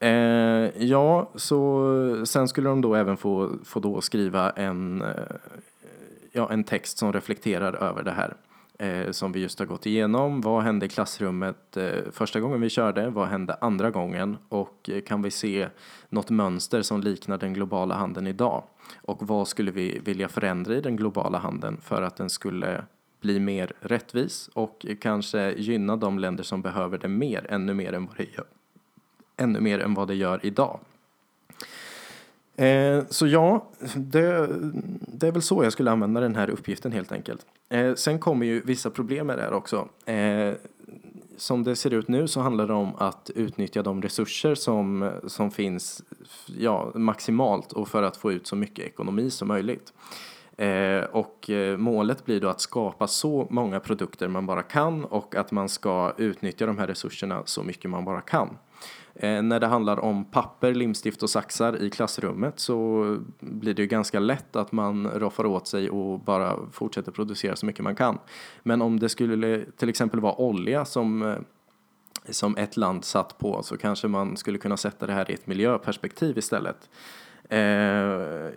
Eh, 0.00 0.82
ja, 0.84 1.30
så 1.34 2.26
sen 2.26 2.48
skulle 2.48 2.68
de 2.68 2.80
då 2.80 2.94
även 2.94 3.16
få, 3.16 3.50
få 3.64 3.80
då 3.80 4.00
skriva 4.00 4.50
en, 4.50 5.02
eh, 5.02 5.36
ja, 6.32 6.52
en 6.52 6.64
text 6.64 6.98
som 6.98 7.12
reflekterar 7.12 7.74
över 7.74 8.02
det 8.02 8.10
här 8.10 8.34
eh, 8.80 9.10
som 9.10 9.32
vi 9.32 9.40
just 9.40 9.58
har 9.58 9.66
gått 9.66 9.86
igenom. 9.86 10.40
Vad 10.40 10.62
hände 10.62 10.86
i 10.86 10.88
klassrummet 10.88 11.76
eh, 11.76 11.90
första 12.12 12.40
gången 12.40 12.60
vi 12.60 12.70
körde? 12.70 13.10
Vad 13.10 13.28
hände 13.28 13.54
andra 13.60 13.90
gången? 13.90 14.36
Och 14.48 14.90
eh, 14.92 15.00
kan 15.00 15.22
vi 15.22 15.30
se 15.30 15.68
något 16.08 16.30
mönster 16.30 16.82
som 16.82 17.00
liknar 17.00 17.38
den 17.38 17.54
globala 17.54 17.94
handeln 17.94 18.26
idag? 18.26 18.62
Och 19.02 19.28
vad 19.28 19.48
skulle 19.48 19.70
vi 19.70 19.98
vilja 20.04 20.28
förändra 20.28 20.74
i 20.74 20.80
den 20.80 20.96
globala 20.96 21.38
handeln 21.38 21.80
för 21.82 22.02
att 22.02 22.16
den 22.16 22.30
skulle 22.30 22.84
bli 23.20 23.40
mer 23.40 23.72
rättvis 23.80 24.50
och 24.52 24.86
eh, 24.88 24.96
kanske 24.96 25.52
gynna 25.52 25.96
de 25.96 26.18
länder 26.18 26.44
som 26.44 26.62
behöver 26.62 26.98
det 26.98 27.08
mer, 27.08 27.46
ännu 27.50 27.74
mer 27.74 27.92
än 27.92 28.06
vad 28.06 28.16
det 28.16 28.26
gör, 28.36 28.46
ännu 29.36 29.60
mer 29.60 29.78
än 29.78 29.94
vad 29.94 30.08
det 30.08 30.14
gör 30.14 30.40
idag. 30.42 30.80
Eh, 32.56 33.04
så 33.10 33.26
ja, 33.26 33.66
det, 33.96 34.48
det, 35.00 35.28
är 35.28 35.32
väl 35.32 35.42
så 35.42 35.64
jag 35.64 35.72
skulle 35.72 35.90
använda 35.90 36.20
den 36.20 36.36
här 36.36 36.50
uppgiften 36.50 36.92
helt 36.92 37.12
enkelt. 37.12 37.46
Eh, 37.70 37.94
sen 37.94 38.18
kommer 38.18 38.46
ju 38.46 38.60
vissa 38.60 38.90
problem 38.90 39.26
med 39.26 39.38
det 39.38 39.42
här 39.42 39.52
också. 39.52 39.88
Eh, 40.04 40.54
som 41.36 41.64
det 41.64 41.76
ser 41.76 41.90
ut 41.94 42.08
nu 42.08 42.28
så 42.28 42.40
handlar 42.40 42.66
det 42.66 42.72
om 42.72 42.96
att 42.98 43.30
utnyttja 43.34 43.82
de 43.82 44.02
resurser 44.02 44.54
som, 44.54 45.10
som 45.26 45.50
finns 45.50 46.02
ja, 46.58 46.92
maximalt 46.94 47.72
och 47.72 47.88
för 47.88 48.02
att 48.02 48.16
få 48.16 48.32
ut 48.32 48.46
så 48.46 48.56
mycket 48.56 48.84
ekonomi 48.84 49.30
som 49.30 49.48
möjligt. 49.48 49.92
Eh, 50.56 51.02
och 51.02 51.50
eh, 51.50 51.76
målet 51.76 52.24
blir 52.24 52.40
då 52.40 52.48
att 52.48 52.60
skapa 52.60 53.06
så 53.06 53.46
många 53.50 53.80
produkter 53.80 54.28
man 54.28 54.46
bara 54.46 54.62
kan 54.62 55.04
och 55.04 55.34
att 55.34 55.52
man 55.52 55.68
ska 55.68 56.12
utnyttja 56.16 56.66
de 56.66 56.78
här 56.78 56.86
resurserna 56.86 57.42
så 57.44 57.62
mycket 57.62 57.90
man 57.90 58.04
bara 58.04 58.20
kan. 58.20 58.56
Eh, 59.22 59.42
när 59.42 59.60
det 59.60 59.66
handlar 59.66 60.00
om 60.00 60.24
papper, 60.24 60.74
limstift 60.74 61.22
och 61.22 61.30
saxar 61.30 61.82
i 61.82 61.90
klassrummet 61.90 62.60
så 62.60 63.04
blir 63.40 63.74
det 63.74 63.82
ju 63.82 63.88
ganska 63.88 64.20
lätt 64.20 64.56
att 64.56 64.72
man 64.72 65.06
roffar 65.06 65.46
åt 65.46 65.66
sig 65.66 65.90
och 65.90 66.20
bara 66.20 66.56
fortsätter 66.72 67.12
producera 67.12 67.56
så 67.56 67.66
mycket 67.66 67.84
man 67.84 67.94
kan. 67.94 68.18
Men 68.62 68.82
om 68.82 69.00
det 69.00 69.08
skulle 69.08 69.64
till 69.76 69.88
exempel 69.88 70.20
vara 70.20 70.40
olja 70.40 70.84
som 70.84 71.22
eh, 71.22 71.36
som 72.28 72.56
ett 72.56 72.76
land 72.76 73.04
satt 73.04 73.38
på 73.38 73.62
så 73.62 73.76
kanske 73.76 74.08
man 74.08 74.36
skulle 74.36 74.58
kunna 74.58 74.76
sätta 74.76 75.06
det 75.06 75.12
här 75.12 75.30
i 75.30 75.34
ett 75.34 75.46
miljöperspektiv 75.46 76.38
istället. 76.38 76.88
Eh, 77.52 77.58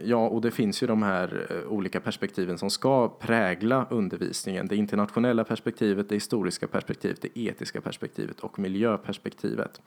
ja, 0.03 0.27
och 0.27 0.41
det 0.41 0.51
finns 0.51 0.84
ju 0.84 0.88
de 0.88 1.03
här 1.03 1.47
eh, 1.49 1.71
olika 1.71 1.99
perspektiven 1.99 2.58
som 2.58 2.69
ska 2.69 3.10
prägla 3.10 3.88
undervisningen. 3.89 4.67
Det 4.67 4.75
internationella 4.75 5.43
perspektivet, 5.43 6.10
det 6.10 6.15
historiska 6.15 6.67
perspektivet, 6.67 7.21
det 7.21 7.39
etiska 7.39 7.82
perspektivet 7.82 8.39
och 8.39 8.60
miljöperspektivet. 8.60 9.82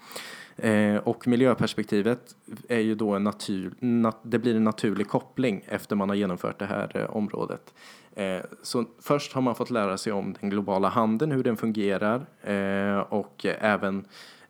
Eh, 0.56 0.96
och 0.96 1.28
miljöperspektivet 1.28 2.20
är 2.68 2.80
ju 2.80 2.94
då 2.94 3.10
en 3.10 3.24
natur, 3.24 3.74
nat, 3.78 4.18
det 4.22 4.38
blir 4.38 4.56
en 4.56 4.64
naturlig 4.64 5.08
koppling 5.08 5.64
efter 5.66 5.96
man 5.96 6.08
har 6.08 6.16
genomfört 6.16 6.58
det 6.58 6.66
här 6.66 6.90
eh, 6.94 7.16
området. 7.16 7.74
Eh, 8.14 8.40
så 8.62 8.84
först 9.02 9.32
har 9.32 9.42
man 9.42 9.54
fått 9.54 9.70
lära 9.70 9.98
sig 9.98 10.12
om 10.12 10.34
den 10.40 10.50
globala 10.50 10.88
handeln, 10.88 11.32
hur 11.32 11.42
den 11.42 11.56
fungerar 11.56 12.26
eh, 12.42 12.98
och 12.98 13.46
även 13.46 14.04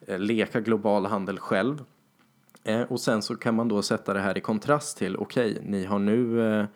eh, 0.07 0.19
leka 0.19 0.61
global 0.61 1.07
handel 1.07 1.39
själv 1.39 1.85
Eh, 2.67 2.83
och 2.83 3.01
sen 3.01 3.23
så 3.23 3.37
kan 3.37 3.55
man 3.55 3.69
då 3.69 3.83
sätta 3.83 4.15
det 4.15 4.21
här 4.21 4.39
i 4.39 4.41
kontrast 4.41 4.99
till, 4.99 5.17
okej, 5.17 5.53
okay, 5.53 5.65
ni 5.65 5.85
har 5.85 5.99
nu 5.99 6.41
eh, 6.61 6.67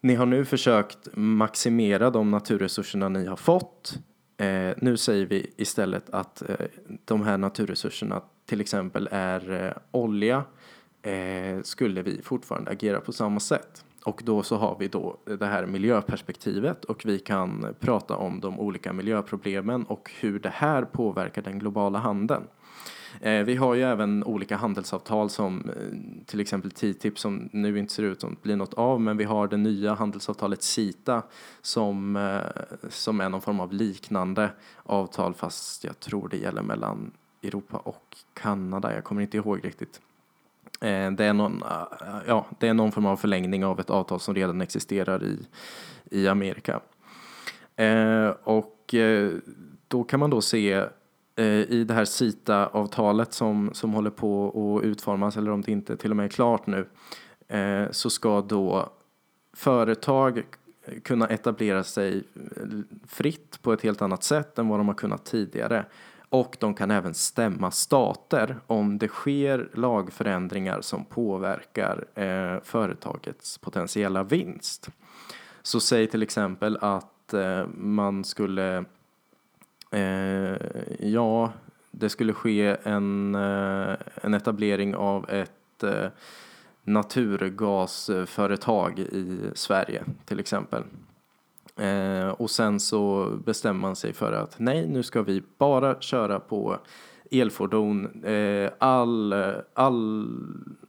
ni 0.00 0.14
har 0.14 0.26
nu 0.26 0.44
försökt 0.44 1.08
maximera 1.14 2.10
de 2.10 2.30
naturresurserna 2.30 3.08
ni 3.08 3.26
har 3.26 3.36
fått. 3.36 3.98
Eh, 4.36 4.72
nu 4.76 4.96
säger 4.96 5.26
vi 5.26 5.52
istället 5.56 6.10
att 6.10 6.42
eh, 6.50 6.66
de 7.04 7.22
här 7.22 7.38
naturresurserna 7.38 8.22
till 8.46 8.60
exempel 8.60 9.08
är 9.10 9.64
eh, 9.66 9.72
olja. 9.90 10.44
Eh, 11.02 11.62
skulle 11.62 12.02
vi 12.02 12.22
fortfarande 12.22 12.70
agera 12.70 13.00
på 13.00 13.12
samma 13.12 13.40
sätt? 13.40 13.84
Och 14.04 14.22
då 14.24 14.42
så 14.42 14.56
har 14.56 14.76
vi 14.78 14.88
då 14.88 15.16
det 15.24 15.46
här 15.46 15.66
miljöperspektivet 15.66 16.84
och 16.84 17.02
vi 17.06 17.18
kan 17.18 17.74
prata 17.80 18.16
om 18.16 18.40
de 18.40 18.60
olika 18.60 18.92
miljöproblemen 18.92 19.84
och 19.84 20.10
hur 20.20 20.38
det 20.38 20.52
här 20.54 20.82
påverkar 20.82 21.42
den 21.42 21.58
globala 21.58 21.98
handeln. 21.98 22.42
Eh, 23.20 23.44
vi 23.44 23.56
har 23.56 23.74
ju 23.74 23.82
även 23.82 24.24
olika 24.24 24.56
handelsavtal 24.56 25.30
som 25.30 25.70
eh, 25.70 26.24
till 26.26 26.40
exempel 26.40 26.70
TTIP 26.70 27.18
som 27.18 27.48
nu 27.52 27.78
inte 27.78 27.92
ser 27.92 28.02
ut 28.02 28.24
att 28.24 28.42
bli 28.42 28.56
något 28.56 28.74
av 28.74 29.00
men 29.00 29.16
vi 29.16 29.24
har 29.24 29.48
det 29.48 29.56
nya 29.56 29.94
handelsavtalet 29.94 30.62
CITA 30.62 31.22
som, 31.62 32.16
eh, 32.16 32.40
som 32.88 33.20
är 33.20 33.28
någon 33.28 33.40
form 33.40 33.60
av 33.60 33.72
liknande 33.72 34.50
avtal 34.82 35.34
fast 35.34 35.84
jag 35.84 36.00
tror 36.00 36.28
det 36.28 36.36
gäller 36.36 36.62
mellan 36.62 37.10
Europa 37.42 37.76
och 37.76 38.16
Kanada. 38.34 38.94
Jag 38.94 39.04
kommer 39.04 39.22
inte 39.22 39.36
ihåg 39.36 39.64
riktigt. 39.64 40.00
Det 40.80 41.24
är, 41.24 41.32
någon, 41.32 41.62
ja, 42.26 42.46
det 42.58 42.68
är 42.68 42.74
någon 42.74 42.92
form 42.92 43.06
av 43.06 43.16
förlängning 43.16 43.64
av 43.64 43.80
ett 43.80 43.90
avtal 43.90 44.20
som 44.20 44.34
redan 44.34 44.60
existerar 44.60 45.24
i, 45.24 45.38
i 46.10 46.28
Amerika. 46.28 46.80
Och 48.44 48.94
då 49.88 50.04
kan 50.04 50.20
man 50.20 50.30
då 50.30 50.40
se 50.40 50.84
Eh, 51.40 51.46
i 51.46 51.84
det 51.84 51.94
här 51.94 52.04
CITA-avtalet 52.04 53.32
som, 53.32 53.70
som 53.72 53.92
håller 53.92 54.10
på 54.10 54.48
att 54.78 54.84
utformas, 54.84 55.36
eller 55.36 55.50
om 55.50 55.62
det 55.62 55.72
inte 55.72 55.96
till 55.96 56.10
och 56.10 56.16
med 56.16 56.24
är 56.24 56.28
klart 56.28 56.66
nu, 56.66 56.88
eh, 57.48 57.90
så 57.90 58.10
ska 58.10 58.40
då 58.40 58.92
företag 59.52 60.42
kunna 61.02 61.26
etablera 61.26 61.84
sig 61.84 62.24
fritt 63.06 63.62
på 63.62 63.72
ett 63.72 63.82
helt 63.82 64.02
annat 64.02 64.22
sätt 64.22 64.58
än 64.58 64.68
vad 64.68 64.78
de 64.78 64.88
har 64.88 64.94
kunnat 64.94 65.24
tidigare. 65.24 65.84
Och 66.28 66.56
de 66.60 66.74
kan 66.74 66.90
även 66.90 67.14
stämma 67.14 67.70
stater 67.70 68.56
om 68.66 68.98
det 68.98 69.08
sker 69.08 69.68
lagförändringar 69.74 70.80
som 70.80 71.04
påverkar 71.04 72.04
eh, 72.14 72.60
företagets 72.62 73.58
potentiella 73.58 74.22
vinst. 74.22 74.88
Så 75.62 75.80
säg 75.80 76.06
till 76.06 76.22
exempel 76.22 76.78
att 76.80 77.34
eh, 77.34 77.66
man 77.74 78.24
skulle 78.24 78.84
Eh, 79.90 80.56
ja, 80.98 81.52
det 81.90 82.08
skulle 82.08 82.32
ske 82.32 82.76
en, 82.82 83.34
eh, 83.34 83.94
en 84.14 84.34
etablering 84.34 84.94
av 84.94 85.30
ett 85.30 85.82
eh, 85.82 86.06
naturgasföretag 86.84 88.98
i 88.98 89.50
Sverige 89.54 90.04
till 90.24 90.40
exempel. 90.40 90.82
Eh, 91.76 92.28
och 92.28 92.50
sen 92.50 92.80
så 92.80 93.30
bestämmer 93.44 93.80
man 93.80 93.96
sig 93.96 94.12
för 94.12 94.32
att 94.32 94.58
nej, 94.58 94.88
nu 94.88 95.02
ska 95.02 95.22
vi 95.22 95.42
bara 95.58 96.00
köra 96.00 96.40
på 96.40 96.78
elfordon. 97.30 98.24
Eh, 98.24 98.70
all, 98.78 99.32
all, 99.74 100.28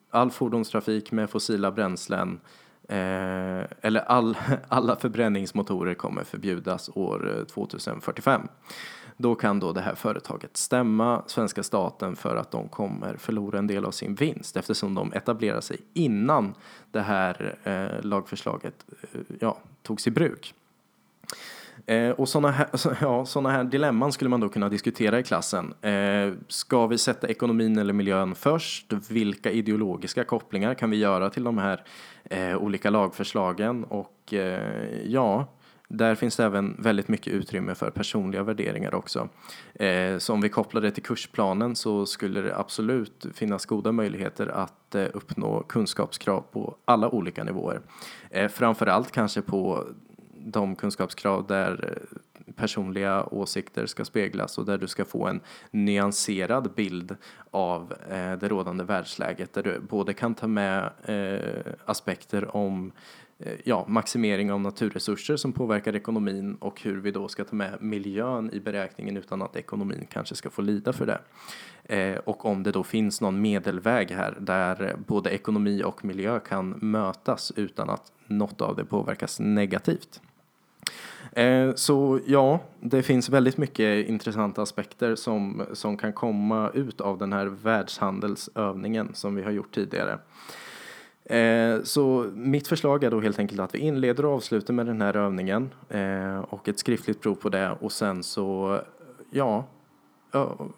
all 0.10 0.32
fordonstrafik 0.32 1.12
med 1.12 1.30
fossila 1.30 1.72
bränslen 1.72 2.40
eh, 2.92 3.66
eller 3.82 4.00
all, 4.00 4.38
alla 4.68 4.96
förbränningsmotorer 4.96 5.94
kommer 5.94 6.24
förbjudas 6.24 6.90
år 6.94 7.38
eh, 7.38 7.44
2045. 7.44 8.42
Då 9.18 9.36
kan 9.36 9.60
då 9.60 9.72
det 9.72 9.82
här 9.82 9.96
företaget 9.96 10.58
stämma 10.58 11.24
svenska 11.28 11.64
staten 11.64 12.16
för 12.16 12.36
att 12.36 12.52
de 12.52 12.70
kommer 12.70 13.18
förlora 13.18 13.60
en 13.60 13.68
del 13.68 13.86
av 13.86 13.92
sin 13.92 14.16
vinst 14.16 14.58
eftersom 14.58 14.96
de 14.96 15.14
etablerar 15.14 15.62
sig 15.62 15.78
innan 15.94 16.54
det 16.92 17.02
här 17.02 17.56
eh, 17.64 18.06
lagförslaget 18.06 18.86
eh, 19.02 19.22
ja, 19.40 19.58
togs 19.84 20.08
i 20.08 20.12
bruk. 20.12 20.54
Eh, 21.86 22.10
och 22.10 22.30
sådana 22.30 22.52
här, 22.52 22.68
ja, 23.02 23.26
såna 23.26 23.52
här 23.52 23.64
dilemman 23.64 24.12
skulle 24.12 24.30
man 24.30 24.40
då 24.40 24.50
kunna 24.50 24.70
diskutera 24.70 25.20
i 25.20 25.24
klassen. 25.24 25.74
Eh, 25.82 26.34
ska 26.48 26.88
vi 26.88 26.98
sätta 26.98 27.28
ekonomin 27.28 27.78
eller 27.78 27.94
miljön 27.94 28.36
först? 28.36 28.94
Vilka 29.10 29.52
ideologiska 29.52 30.24
kopplingar 30.24 30.74
kan 30.74 30.90
vi 30.90 30.98
göra 30.98 31.30
till 31.30 31.44
de 31.44 31.58
här 31.58 31.84
eh, 32.32 32.58
olika 32.58 32.90
lagförslagen? 32.90 33.84
Och 33.84 34.34
eh, 34.34 35.02
ja, 35.06 35.48
där 35.88 36.16
finns 36.16 36.36
det 36.36 36.44
även 36.44 36.76
väldigt 36.80 37.08
mycket 37.08 37.34
utrymme 37.34 37.76
för 37.76 37.90
personliga 37.90 38.44
värderingar 38.44 38.96
också. 38.96 39.30
Eh, 39.74 40.18
så 40.18 40.34
om 40.34 40.42
vi 40.42 40.50
kopplar 40.50 40.82
det 40.82 40.92
till 40.92 41.04
kursplanen 41.04 41.76
så 41.76 42.06
skulle 42.06 42.42
det 42.42 42.58
absolut 42.58 43.26
finnas 43.34 43.66
goda 43.66 43.92
möjligheter 43.92 44.48
att 44.48 44.96
eh, 44.96 45.06
uppnå 45.14 45.64
kunskapskrav 45.64 46.44
på 46.52 46.76
alla 46.86 47.10
olika 47.10 47.44
nivåer. 47.44 47.82
Eh, 48.30 48.48
framförallt 48.48 49.12
kanske 49.12 49.42
på 49.42 49.88
de 50.46 50.76
kunskapskrav 50.76 51.48
där 51.48 51.98
personliga 52.56 53.24
åsikter 53.24 53.86
ska 53.86 54.06
speglas 54.06 54.58
och 54.58 54.66
där 54.66 54.78
du 54.78 54.88
ska 54.88 55.06
få 55.06 55.28
en 55.28 55.42
nyanserad 55.72 56.74
bild 56.76 57.16
av 57.52 57.94
eh, 58.10 58.34
det 58.40 58.48
rådande 58.48 58.84
världsläget 58.84 59.54
där 59.54 59.64
du 59.64 59.80
både 59.80 60.14
kan 60.14 60.36
ta 60.36 60.48
med 60.48 60.92
eh, 61.06 61.74
aspekter 61.86 62.56
om 62.56 62.92
eh, 63.40 63.54
ja, 63.64 63.86
maximering 63.88 64.52
av 64.52 64.62
naturresurser 64.62 65.38
som 65.38 65.54
påverkar 65.54 65.96
ekonomin 65.96 66.56
och 66.56 66.82
hur 66.82 67.02
vi 67.02 67.12
då 67.12 67.28
ska 67.28 67.44
ta 67.44 67.56
med 67.56 67.78
miljön 67.82 68.50
i 68.54 68.60
beräkningen 68.60 69.18
utan 69.18 69.42
att 69.42 69.56
ekonomin 69.56 70.08
kanske 70.10 70.36
ska 70.36 70.50
få 70.50 70.62
lida 70.62 70.94
för 70.94 71.06
det. 71.06 71.20
Eh, 71.84 72.18
och 72.18 72.46
om 72.46 72.64
det 72.64 72.72
då 72.72 72.84
finns 72.84 73.22
någon 73.22 73.42
medelväg 73.42 74.12
här 74.12 74.38
där 74.40 74.96
både 75.08 75.30
ekonomi 75.30 75.84
och 75.84 76.06
miljö 76.06 76.40
kan 76.40 76.70
mötas 76.70 77.52
utan 77.56 77.90
att 77.90 78.12
något 78.28 78.62
av 78.62 78.76
det 78.76 78.86
påverkas 78.86 79.40
negativt. 79.40 80.22
Eh, 81.32 81.74
så 81.76 82.20
ja, 82.26 82.60
det 82.80 83.04
finns 83.04 83.30
väldigt 83.30 83.58
mycket 83.58 84.08
intressanta 84.08 84.62
aspekter 84.62 85.16
som, 85.16 85.64
som 85.74 85.98
kan 85.98 86.14
komma 86.14 86.70
ut 86.74 87.02
av 87.02 87.18
den 87.18 87.34
här 87.34 87.46
världshandelsövningen 87.46 89.10
som 89.14 89.36
vi 89.36 89.44
har 89.44 89.52
gjort 89.52 89.76
tidigare. 89.76 90.20
Eh, 91.26 91.84
så 91.84 92.32
mitt 92.34 92.68
förslag 92.68 93.04
är 93.04 93.12
då 93.12 93.22
helt 93.22 93.40
enkelt 93.40 93.60
att 93.60 93.76
vi 93.76 93.80
inleder 93.80 94.26
och 94.26 94.34
avslutar 94.34 94.74
med 94.74 94.86
den 94.86 95.02
här 95.02 95.18
övningen 95.18 95.70
eh, 95.90 96.40
och 96.40 96.68
ett 96.68 96.80
skriftligt 96.80 97.22
prov 97.22 97.36
på 97.36 97.50
det 97.50 97.72
och 97.80 97.92
sen 97.92 98.24
så, 98.24 98.80
ja, 99.30 99.66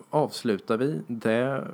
avslutar 0.10 0.78
vi 0.78 1.02
det, 1.08 1.68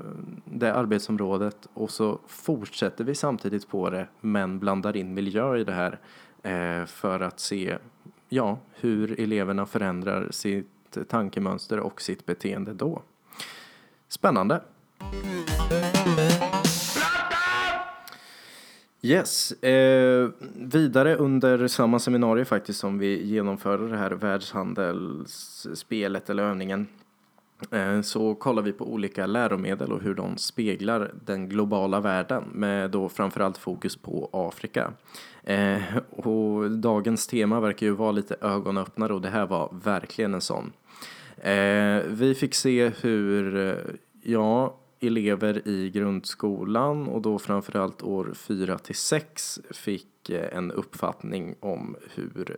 det 0.46 0.74
arbetsområdet 0.74 1.68
och 1.74 1.92
så 1.92 2.20
fortsätter 2.28 3.04
vi 3.04 3.16
samtidigt 3.16 3.68
på 3.68 3.90
det 3.90 4.08
men 4.22 4.60
blandar 4.60 4.98
in 4.98 5.14
miljö 5.14 5.58
i 5.58 5.64
det 5.64 5.74
här 5.74 6.00
eh, 6.44 6.86
för 6.86 7.20
att 7.20 7.40
se 7.40 7.78
ja, 8.30 8.60
hur 8.74 9.20
eleverna 9.20 9.66
förändrar 9.66 10.28
sitt 10.32 10.98
tankemönster 11.08 11.80
och 11.80 12.02
sitt 12.02 12.26
beteende 12.26 12.74
då. 12.74 13.02
Spännande! 14.08 14.62
Yes, 19.02 19.52
eh, 19.52 20.30
vidare 20.56 21.16
under 21.16 21.68
samma 21.68 22.00
seminarium 22.00 22.46
faktiskt 22.46 22.80
som 22.80 23.00
vi 23.00 23.26
genomförde 23.26 23.90
det 23.90 23.98
här 23.98 24.12
världshandelsspelet 24.12 26.30
eller 26.30 26.44
övningen 26.44 26.88
Eh, 27.72 28.02
så 28.02 28.36
kollar 28.36 28.62
vi 28.62 28.72
på 28.72 28.94
olika 28.94 29.26
läromedel 29.26 29.92
och 29.92 30.02
hur 30.02 30.16
de 30.16 30.38
speglar 30.38 31.12
den 31.26 31.50
globala 31.50 32.00
världen 32.00 32.44
med 32.54 32.92
då 32.92 33.10
framförallt 33.10 33.58
fokus 33.58 33.96
på 33.96 34.30
Afrika. 34.34 34.94
Eh, 35.44 35.82
och 36.10 36.72
dagens 36.72 37.28
tema 37.28 37.60
verkar 37.60 37.86
ju 37.86 37.92
vara 37.92 38.12
lite 38.12 38.36
ögonöppnare 38.42 39.14
och 39.14 39.22
det 39.22 39.30
här 39.30 39.46
var 39.46 39.70
verkligen 39.84 40.34
en 40.34 40.42
sån. 40.42 40.74
Eh, 41.38 42.02
vi 42.08 42.36
fick 42.40 42.56
se 42.56 42.92
hur, 43.02 43.78
ja, 44.24 44.76
elever 45.00 45.68
i 45.68 45.90
grundskolan 45.90 47.08
och 47.08 47.22
då 47.22 47.40
framförallt 47.40 48.04
år 48.04 48.34
4 48.36 48.78
till 48.78 48.96
6 48.96 49.60
fick 49.72 50.30
en 50.30 50.72
uppfattning 50.72 51.56
om 51.60 51.96
hur 52.14 52.58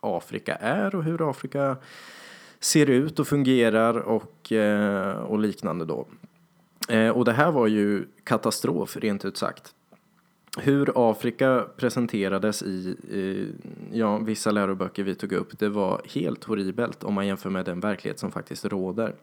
Afrika 0.00 0.54
är 0.54 0.94
och 0.94 1.04
hur 1.04 1.30
Afrika 1.30 1.76
ser 2.60 2.90
ut 2.90 3.18
och 3.18 3.28
fungerar 3.28 3.94
och, 3.94 4.52
eh, 4.52 5.18
och 5.18 5.38
liknande 5.38 5.84
då. 5.84 6.06
Eh, 6.88 7.08
och 7.08 7.24
det 7.24 7.32
här 7.32 7.52
var 7.52 7.66
ju 7.66 8.04
katastrof 8.24 8.96
rent 8.96 9.24
ut 9.24 9.36
sagt 9.36 9.74
hur 10.56 11.10
Afrika 11.10 11.66
presenterades 11.76 12.62
i, 12.62 12.96
i 13.10 13.52
ja, 13.92 14.18
vissa 14.18 14.50
läroböcker 14.50 15.02
vi 15.02 15.14
tog 15.14 15.32
upp, 15.32 15.58
det 15.58 15.68
var 15.68 16.02
helt 16.14 16.44
horribelt 16.44 17.04
om 17.04 17.14
man 17.14 17.26
jämför 17.26 17.50
med 17.50 17.64
den 17.64 17.80
verklighet 17.80 18.18
som 18.18 18.32
faktiskt 18.32 18.64
råder. 18.64 19.14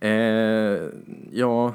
Eh, 0.00 0.88
ja, 1.32 1.74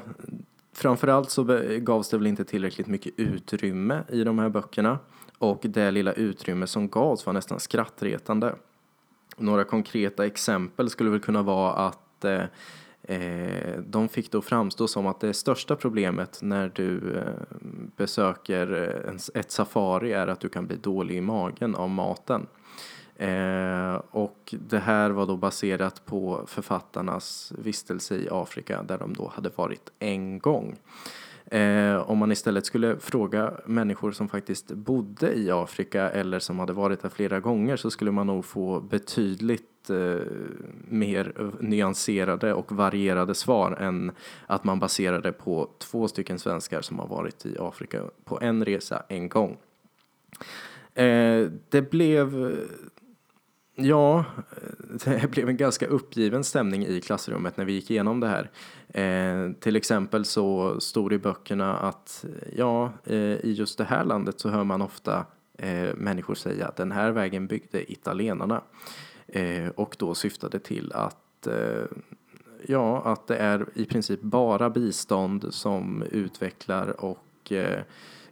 framförallt 0.72 1.30
så 1.30 1.60
gavs 1.78 2.08
det 2.08 2.16
väl 2.16 2.26
inte 2.26 2.44
tillräckligt 2.44 2.86
mycket 2.86 3.12
utrymme 3.16 4.02
i 4.08 4.24
de 4.24 4.38
här 4.38 4.48
böckerna 4.48 4.98
och 5.38 5.60
det 5.62 5.90
lilla 5.90 6.12
utrymme 6.12 6.66
som 6.66 6.88
gavs 6.88 7.26
var 7.26 7.32
nästan 7.32 7.60
skrattretande. 7.60 8.54
Några 9.36 9.64
konkreta 9.64 10.26
exempel 10.26 10.90
skulle 10.90 11.10
väl 11.10 11.20
kunna 11.20 11.42
vara 11.42 11.72
att 11.72 12.24
eh, 12.24 12.44
eh, 13.02 13.78
de 13.86 14.08
fick 14.08 14.30
då 14.30 14.42
framstå 14.42 14.88
som 14.88 15.06
att 15.06 15.20
det 15.20 15.34
största 15.34 15.76
problemet 15.76 16.38
när 16.42 16.72
du 16.74 17.16
eh, 17.16 17.56
besöker 17.96 18.66
en, 19.08 19.18
ett 19.34 19.50
safari 19.50 20.12
är 20.12 20.26
att 20.26 20.40
du 20.40 20.48
kan 20.48 20.66
bli 20.66 20.76
dålig 20.76 21.16
i 21.16 21.20
magen 21.20 21.74
av 21.74 21.90
maten. 21.90 22.46
Eh, 23.16 23.94
och 24.10 24.54
det 24.60 24.78
här 24.78 25.10
var 25.10 25.26
då 25.26 25.36
baserat 25.36 26.04
på 26.04 26.44
författarnas 26.46 27.52
vistelse 27.58 28.16
i 28.16 28.28
Afrika 28.30 28.82
där 28.82 28.98
de 28.98 29.14
då 29.14 29.32
hade 29.34 29.50
varit 29.56 29.92
en 29.98 30.38
gång. 30.38 30.76
Eh, 31.52 32.10
om 32.10 32.18
man 32.18 32.32
istället 32.32 32.66
skulle 32.66 32.96
fråga 32.96 33.52
människor 33.66 34.12
som 34.12 34.28
faktiskt 34.28 34.72
bodde 34.72 35.34
i 35.34 35.50
Afrika 35.50 36.10
eller 36.10 36.38
som 36.38 36.58
hade 36.58 36.72
varit 36.72 37.02
där 37.02 37.08
flera 37.08 37.40
gånger 37.40 37.76
så 37.76 37.90
skulle 37.90 38.10
man 38.10 38.26
nog 38.26 38.44
få 38.44 38.80
betydligt 38.80 39.90
eh, 39.90 40.26
mer 40.88 41.32
nyanserade 41.60 42.54
och 42.54 42.72
varierade 42.72 43.34
svar 43.34 43.72
än 43.72 44.12
att 44.46 44.64
man 44.64 44.78
baserade 44.78 45.32
på 45.32 45.68
två 45.78 46.08
stycken 46.08 46.38
svenskar 46.38 46.80
som 46.80 46.98
har 46.98 47.06
varit 47.06 47.46
i 47.46 47.56
Afrika 47.58 48.02
på 48.24 48.38
en 48.40 48.64
resa 48.64 49.02
en 49.08 49.28
gång. 49.28 49.56
Eh, 50.94 51.46
det 51.68 51.90
blev 51.90 52.56
Ja, 53.82 54.24
eh, 55.06 55.12
det 55.20 55.30
blev 55.30 55.48
en 55.48 55.56
ganska 55.56 55.86
uppgiven 55.86 56.44
stämning 56.44 56.86
i 56.86 57.00
klassrummet 57.00 57.56
när 57.56 57.64
vi 57.64 57.72
gick 57.72 57.90
igenom 57.90 58.20
det 58.20 58.26
här. 58.26 58.50
Eh, 58.88 59.52
till 59.52 59.76
exempel 59.76 60.24
så 60.24 60.80
stod 60.80 61.10
det 61.10 61.14
i 61.14 61.18
böckerna 61.18 61.76
att 61.76 62.24
ja, 62.56 62.92
eh, 63.04 63.16
i 63.16 63.52
just 63.52 63.78
det 63.78 63.84
här 63.84 64.04
landet 64.04 64.40
så 64.40 64.48
hör 64.48 64.64
man 64.64 64.82
ofta 64.82 65.26
eh, 65.58 65.94
människor 65.94 66.34
säga 66.34 66.68
att 66.68 66.76
den 66.76 66.92
här 66.92 67.10
vägen 67.10 67.46
byggde 67.46 67.92
italienarna. 67.92 68.62
Eh, 69.26 69.68
och 69.68 69.96
då 69.98 70.14
syftade 70.14 70.58
till 70.58 70.92
att 70.92 71.46
eh, 71.46 71.84
ja, 72.66 73.02
att 73.04 73.26
det 73.26 73.36
är 73.36 73.66
i 73.74 73.84
princip 73.84 74.20
bara 74.20 74.70
bistånd 74.70 75.46
som 75.50 76.02
utvecklar 76.10 77.04
och 77.04 77.52
eh, 77.52 77.80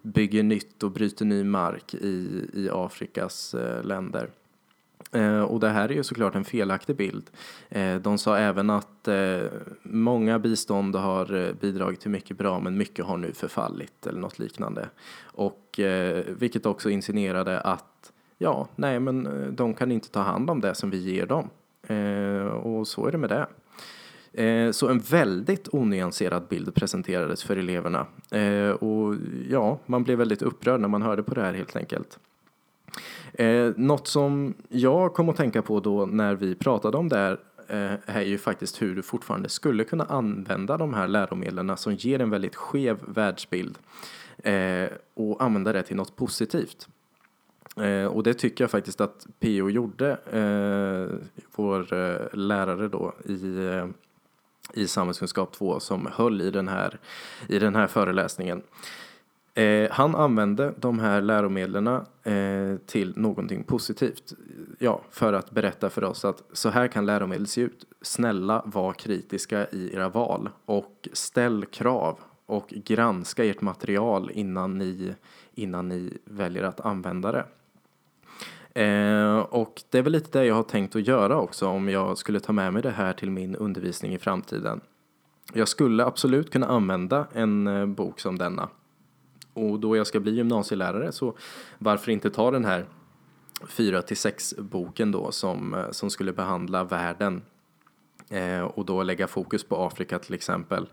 bygger 0.02 0.42
nytt 0.42 0.82
och 0.82 0.90
bryter 0.90 1.24
ny 1.24 1.44
mark 1.44 1.94
i, 1.94 2.48
i 2.54 2.68
Afrikas 2.72 3.54
eh, 3.54 3.84
länder. 3.84 4.30
Eh, 5.12 5.42
och 5.42 5.60
det 5.60 5.68
här 5.68 5.88
är 5.88 5.94
ju 5.94 6.02
såklart 6.02 6.34
en 6.34 6.44
felaktig 6.44 6.96
bild. 6.96 7.30
Eh, 7.68 7.96
de 7.96 8.18
sa 8.18 8.36
även 8.36 8.70
att 8.70 9.08
eh, 9.08 9.40
många 9.82 10.38
bistånd 10.38 10.96
har 10.96 11.52
bidragit 11.52 12.00
till 12.00 12.10
mycket 12.10 12.38
bra 12.38 12.60
men 12.60 12.78
mycket 12.78 13.04
har 13.04 13.16
nu 13.16 13.32
förfallit 13.32 14.06
eller 14.06 14.20
något 14.20 14.38
liknande. 14.38 14.88
Och 15.22 15.80
vilket 16.28 16.66
också 16.66 16.90
insinuerade 16.90 17.60
att 17.60 18.12
ja, 18.38 18.68
nej 18.76 19.00
men 19.00 19.28
de 19.56 19.74
kan 19.74 19.92
inte 19.92 20.10
ta 20.10 20.20
hand 20.20 20.50
om 20.50 20.60
det 20.60 20.74
som 20.74 20.90
vi 20.90 20.98
ger 20.98 21.26
dem. 21.26 21.50
Och 22.62 22.88
så 22.88 23.06
är 23.06 23.12
det 23.12 23.18
med 23.18 23.46
det. 24.32 24.72
Så 24.72 24.88
en 24.88 24.98
väldigt 24.98 25.68
onyanserad 25.72 26.42
bild 26.48 26.74
presenterades 26.74 27.42
för 27.42 27.56
eleverna. 27.56 28.06
Och 28.80 29.14
ja, 29.48 29.78
man 29.86 30.04
blev 30.04 30.18
väldigt 30.18 30.42
upprörd 30.42 30.80
när 30.80 30.88
man 30.88 31.02
hörde 31.02 31.22
på 31.22 31.34
det 31.34 31.42
här 31.42 31.54
helt 31.54 31.76
enkelt. 31.76 32.18
Eh, 33.32 33.72
något 33.76 34.08
som 34.08 34.54
jag 34.68 35.14
kom 35.14 35.28
att 35.28 35.36
tänka 35.36 35.62
på 35.62 35.80
då 35.80 36.06
när 36.06 36.34
vi 36.34 36.54
pratade 36.54 36.96
om 36.96 37.08
det 37.08 37.16
här 37.16 37.38
eh, 37.68 38.16
är 38.16 38.22
ju 38.22 38.38
faktiskt 38.38 38.82
hur 38.82 38.94
du 38.96 39.02
fortfarande 39.02 39.48
skulle 39.48 39.84
kunna 39.84 40.04
använda 40.04 40.76
de 40.76 40.94
här 40.94 41.08
läromedlen 41.08 41.76
som 41.76 41.94
ger 41.94 42.20
en 42.20 42.30
väldigt 42.30 42.56
skev 42.56 42.98
världsbild 43.06 43.78
eh, 44.38 44.88
och 45.14 45.42
använda 45.42 45.72
det 45.72 45.82
till 45.82 45.96
något 45.96 46.16
positivt. 46.16 46.88
Eh, 47.76 48.04
och 48.04 48.22
det 48.22 48.34
tycker 48.34 48.64
jag 48.64 48.70
faktiskt 48.70 49.00
att 49.00 49.26
PO 49.40 49.70
gjorde, 49.70 50.10
eh, 50.10 51.16
vår 51.54 51.94
eh, 51.94 52.26
lärare 52.32 52.88
då 52.88 53.14
i, 53.24 53.66
eh, 53.66 53.86
i 54.74 54.86
samhällskunskap 54.86 55.52
2 55.52 55.80
som 55.80 56.08
höll 56.12 56.40
i 56.40 56.50
den 56.50 56.68
här, 56.68 56.98
i 57.48 57.58
den 57.58 57.76
här 57.76 57.86
föreläsningen. 57.86 58.62
Eh, 59.60 59.90
han 59.90 60.14
använde 60.14 60.74
de 60.78 60.98
här 60.98 61.20
läromedlen 61.20 61.86
eh, 61.86 62.76
till 62.86 63.12
någonting 63.16 63.64
positivt. 63.64 64.32
Ja, 64.78 65.00
för 65.10 65.32
att 65.32 65.50
berätta 65.50 65.90
för 65.90 66.04
oss 66.04 66.24
att 66.24 66.42
så 66.52 66.68
här 66.68 66.88
kan 66.88 67.06
läromedel 67.06 67.46
se 67.46 67.60
ut. 67.60 67.84
Snälla 68.02 68.62
var 68.66 68.92
kritiska 68.92 69.66
i 69.66 69.94
era 69.94 70.08
val 70.08 70.48
och 70.64 71.08
ställ 71.12 71.64
krav 71.64 72.18
och 72.46 72.68
granska 72.68 73.44
ert 73.44 73.60
material 73.60 74.30
innan 74.34 74.78
ni, 74.78 75.14
innan 75.54 75.88
ni 75.88 76.18
väljer 76.24 76.62
att 76.62 76.80
använda 76.80 77.32
det. 77.32 77.44
Eh, 78.82 79.38
och 79.38 79.82
det 79.90 79.98
är 79.98 80.02
väl 80.02 80.12
lite 80.12 80.38
det 80.38 80.44
jag 80.44 80.54
har 80.54 80.62
tänkt 80.62 80.96
att 80.96 81.06
göra 81.06 81.40
också 81.40 81.66
om 81.66 81.88
jag 81.88 82.18
skulle 82.18 82.40
ta 82.40 82.52
med 82.52 82.72
mig 82.72 82.82
det 82.82 82.90
här 82.90 83.12
till 83.12 83.30
min 83.30 83.56
undervisning 83.56 84.14
i 84.14 84.18
framtiden. 84.18 84.80
Jag 85.52 85.68
skulle 85.68 86.04
absolut 86.04 86.50
kunna 86.50 86.66
använda 86.66 87.26
en 87.32 87.66
eh, 87.66 87.86
bok 87.86 88.20
som 88.20 88.38
denna. 88.38 88.68
Och 89.54 89.80
då 89.80 89.96
jag 89.96 90.06
ska 90.06 90.20
bli 90.20 90.32
gymnasielärare 90.32 91.12
så 91.12 91.34
varför 91.78 92.12
inte 92.12 92.30
ta 92.30 92.50
den 92.50 92.64
här 92.64 92.86
4 93.68 94.02
till 94.02 94.16
6 94.16 94.54
boken 94.58 95.12
då 95.12 95.32
som, 95.32 95.74
eh, 95.74 95.90
som 95.90 96.10
skulle 96.10 96.32
behandla 96.32 96.84
världen 96.84 97.42
eh, 98.30 98.60
och 98.60 98.84
då 98.84 99.02
lägga 99.02 99.26
fokus 99.26 99.64
på 99.64 99.76
Afrika 99.76 100.18
till 100.18 100.34
exempel. 100.34 100.86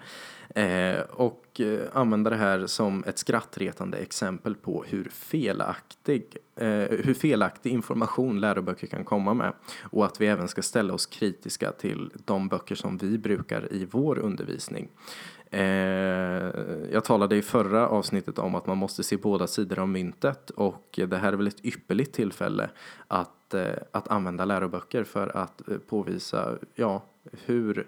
Eh, 0.56 1.00
och 1.00 1.62
eh, 1.62 1.80
använda 1.94 2.30
det 2.30 2.36
här 2.36 2.68
som 2.68 3.04
ett 3.08 3.18
skrattretande 3.18 3.98
exempel 3.98 4.56
på 4.56 4.84
hur 4.88 5.10
felaktig, 5.10 6.38
eh, 6.56 6.68
hur 6.90 7.14
felaktig 7.14 7.72
information 7.72 8.40
läroböcker 8.40 8.88
kan 8.88 9.04
komma 9.04 9.34
med. 9.34 9.54
Och 9.84 10.06
att 10.06 10.22
vi 10.22 10.28
även 10.28 10.48
ska 10.48 10.62
ställa 10.62 10.94
oss 10.94 11.06
kritiska 11.06 11.72
till 11.72 12.12
de 12.26 12.48
böcker 12.48 12.76
som 12.76 12.98
vi 12.98 13.18
brukar 13.18 13.74
i 13.74 13.88
vår 13.92 14.20
undervisning. 14.20 14.90
Eh, 15.52 15.64
jag 16.92 17.04
talade 17.04 17.36
i 17.36 17.42
förra 17.42 17.90
avsnittet 17.90 18.40
om 18.40 18.56
att 18.56 18.68
man 18.68 18.78
måste 18.78 19.04
se 19.04 19.18
båda 19.18 19.48
sidor 19.48 19.80
av 19.80 19.88
myntet 19.88 20.50
och 20.50 21.00
det 21.08 21.18
här 21.18 21.34
är 21.34 21.38
väl 21.38 21.48
ett 21.48 21.66
ypperligt 21.66 22.14
tillfälle 22.14 22.70
att, 23.08 23.54
eh, 23.54 23.72
att 23.92 24.08
använda 24.08 24.46
läroböcker 24.46 25.04
för 25.04 25.38
att 25.38 25.70
eh, 25.70 25.78
påvisa 25.78 26.56
ja, 26.76 27.06
hur 27.46 27.88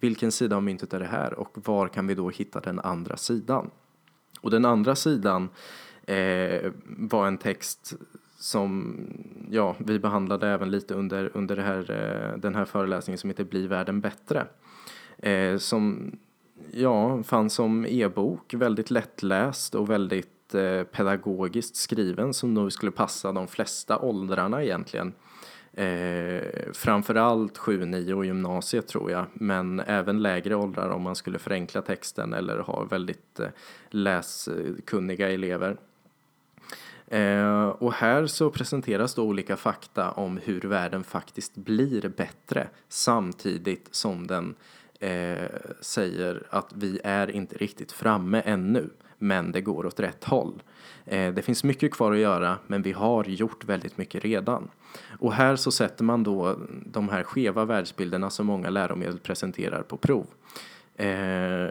vilken 0.00 0.32
sida 0.32 0.56
av 0.56 0.62
myntet 0.62 0.94
är 0.94 1.00
det 1.00 1.06
här 1.06 1.34
och 1.34 1.58
var 1.66 1.88
kan 1.88 2.06
vi 2.06 2.14
då 2.14 2.30
hitta 2.30 2.60
den 2.60 2.80
andra 2.80 3.16
sidan? 3.16 3.70
Och 4.40 4.50
den 4.50 4.64
andra 4.64 4.94
sidan 4.94 5.48
eh, 6.06 6.72
var 6.84 7.26
en 7.26 7.38
text 7.38 7.94
som 8.38 8.96
ja, 9.50 9.76
vi 9.78 9.98
behandlade 9.98 10.48
även 10.48 10.70
lite 10.70 10.94
under, 10.94 11.30
under 11.34 11.56
här, 11.56 12.34
den 12.38 12.54
här 12.54 12.64
föreläsningen 12.64 13.18
som 13.18 13.30
heter 13.30 13.44
Bli 13.44 13.66
världen 13.66 14.00
bättre. 14.00 14.46
Eh, 15.18 15.56
som 15.56 16.12
ja, 16.72 17.22
fanns 17.22 17.54
som 17.54 17.86
e-bok, 17.86 18.54
väldigt 18.54 18.90
lättläst 18.90 19.74
och 19.74 19.90
väldigt 19.90 20.54
eh, 20.54 20.82
pedagogiskt 20.82 21.76
skriven 21.76 22.34
som 22.34 22.54
nog 22.54 22.72
skulle 22.72 22.92
passa 22.92 23.32
de 23.32 23.48
flesta 23.48 23.98
åldrarna 23.98 24.64
egentligen. 24.64 25.12
Eh, 25.72 26.42
framförallt 26.72 27.58
7, 27.58 27.84
9 27.84 28.14
och 28.14 28.26
gymnasiet 28.26 28.88
tror 28.88 29.10
jag, 29.10 29.26
men 29.34 29.80
även 29.80 30.22
lägre 30.22 30.54
åldrar 30.54 30.88
om 30.90 31.02
man 31.02 31.16
skulle 31.16 31.38
förenkla 31.38 31.82
texten 31.82 32.32
eller 32.32 32.58
ha 32.58 32.84
väldigt 32.84 33.40
eh, 33.40 33.48
läskunniga 33.90 35.30
elever. 35.30 35.76
Eh, 37.06 37.68
och 37.68 37.92
här 37.92 38.26
så 38.26 38.50
presenteras 38.50 39.14
då 39.14 39.22
olika 39.22 39.56
fakta 39.56 40.10
om 40.10 40.40
hur 40.44 40.60
världen 40.60 41.04
faktiskt 41.04 41.56
blir 41.56 42.08
bättre 42.08 42.68
samtidigt 42.88 43.88
som 43.90 44.26
den 44.26 44.54
eh, 45.00 45.48
säger 45.80 46.42
att 46.50 46.72
vi 46.74 47.00
är 47.04 47.30
inte 47.30 47.56
riktigt 47.56 47.92
framme 47.92 48.42
ännu, 48.44 48.90
men 49.18 49.52
det 49.52 49.60
går 49.60 49.86
åt 49.86 50.00
rätt 50.00 50.24
håll. 50.24 50.62
Eh, 51.04 51.34
det 51.34 51.42
finns 51.42 51.64
mycket 51.64 51.92
kvar 51.92 52.12
att 52.12 52.18
göra, 52.18 52.58
men 52.66 52.82
vi 52.82 52.92
har 52.92 53.24
gjort 53.24 53.64
väldigt 53.64 53.98
mycket 53.98 54.24
redan. 54.24 54.70
Och 55.18 55.32
här 55.32 55.56
så 55.56 55.72
sätter 55.72 56.04
man 56.04 56.22
då 56.22 56.56
de 56.86 57.08
här 57.08 57.22
skeva 57.22 57.64
världsbilderna 57.64 58.30
som 58.30 58.46
många 58.46 58.70
läromedel 58.70 59.18
presenterar 59.18 59.82
på 59.82 59.96
prov. 59.96 60.26
Eh, 61.00 61.70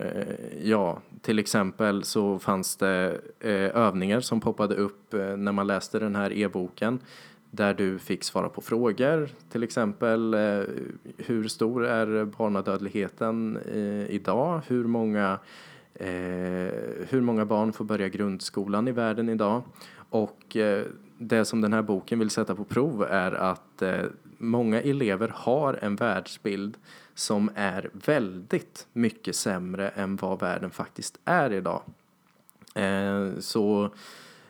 ja, 0.63 0.99
till 1.21 1.39
exempel 1.39 2.03
så 2.03 2.39
fanns 2.39 2.75
det 2.75 3.21
eh, 3.39 3.51
övningar 3.53 4.21
som 4.21 4.41
poppade 4.41 4.75
upp 4.75 5.13
eh, 5.13 5.37
när 5.37 5.51
man 5.51 5.67
läste 5.67 5.99
den 5.99 6.15
här 6.15 6.33
e-boken 6.33 6.99
där 7.51 7.73
du 7.73 7.99
fick 7.99 8.23
svara 8.23 8.49
på 8.49 8.61
frågor, 8.61 9.29
till 9.49 9.63
exempel 9.63 10.33
eh, 10.33 10.61
hur 11.17 11.47
stor 11.47 11.85
är 11.85 12.25
barnadödligheten 12.25 13.57
eh, 13.57 14.15
idag? 14.15 14.61
Hur 14.67 14.83
många, 14.83 15.39
eh, 15.93 16.07
hur 17.09 17.21
många 17.21 17.45
barn 17.45 17.73
får 17.73 17.85
börja 17.85 18.09
grundskolan 18.09 18.87
i 18.87 18.91
världen 18.91 19.29
idag? 19.29 19.61
Och 20.09 20.57
eh, 20.57 20.85
det 21.17 21.45
som 21.45 21.61
den 21.61 21.73
här 21.73 21.81
boken 21.81 22.19
vill 22.19 22.29
sätta 22.29 22.55
på 22.55 22.63
prov 22.63 23.03
är 23.03 23.31
att 23.31 23.81
eh, 23.81 24.03
många 24.37 24.81
elever 24.81 25.31
har 25.35 25.79
en 25.81 25.95
världsbild 25.95 26.77
som 27.13 27.49
är 27.55 27.89
väldigt 27.93 28.87
mycket 28.93 29.35
sämre 29.35 29.89
än 29.89 30.15
vad 30.15 30.39
världen 30.39 30.71
faktiskt 30.71 31.19
är 31.25 31.53
idag. 31.53 31.81
Eh, 32.75 33.39
så 33.39 33.91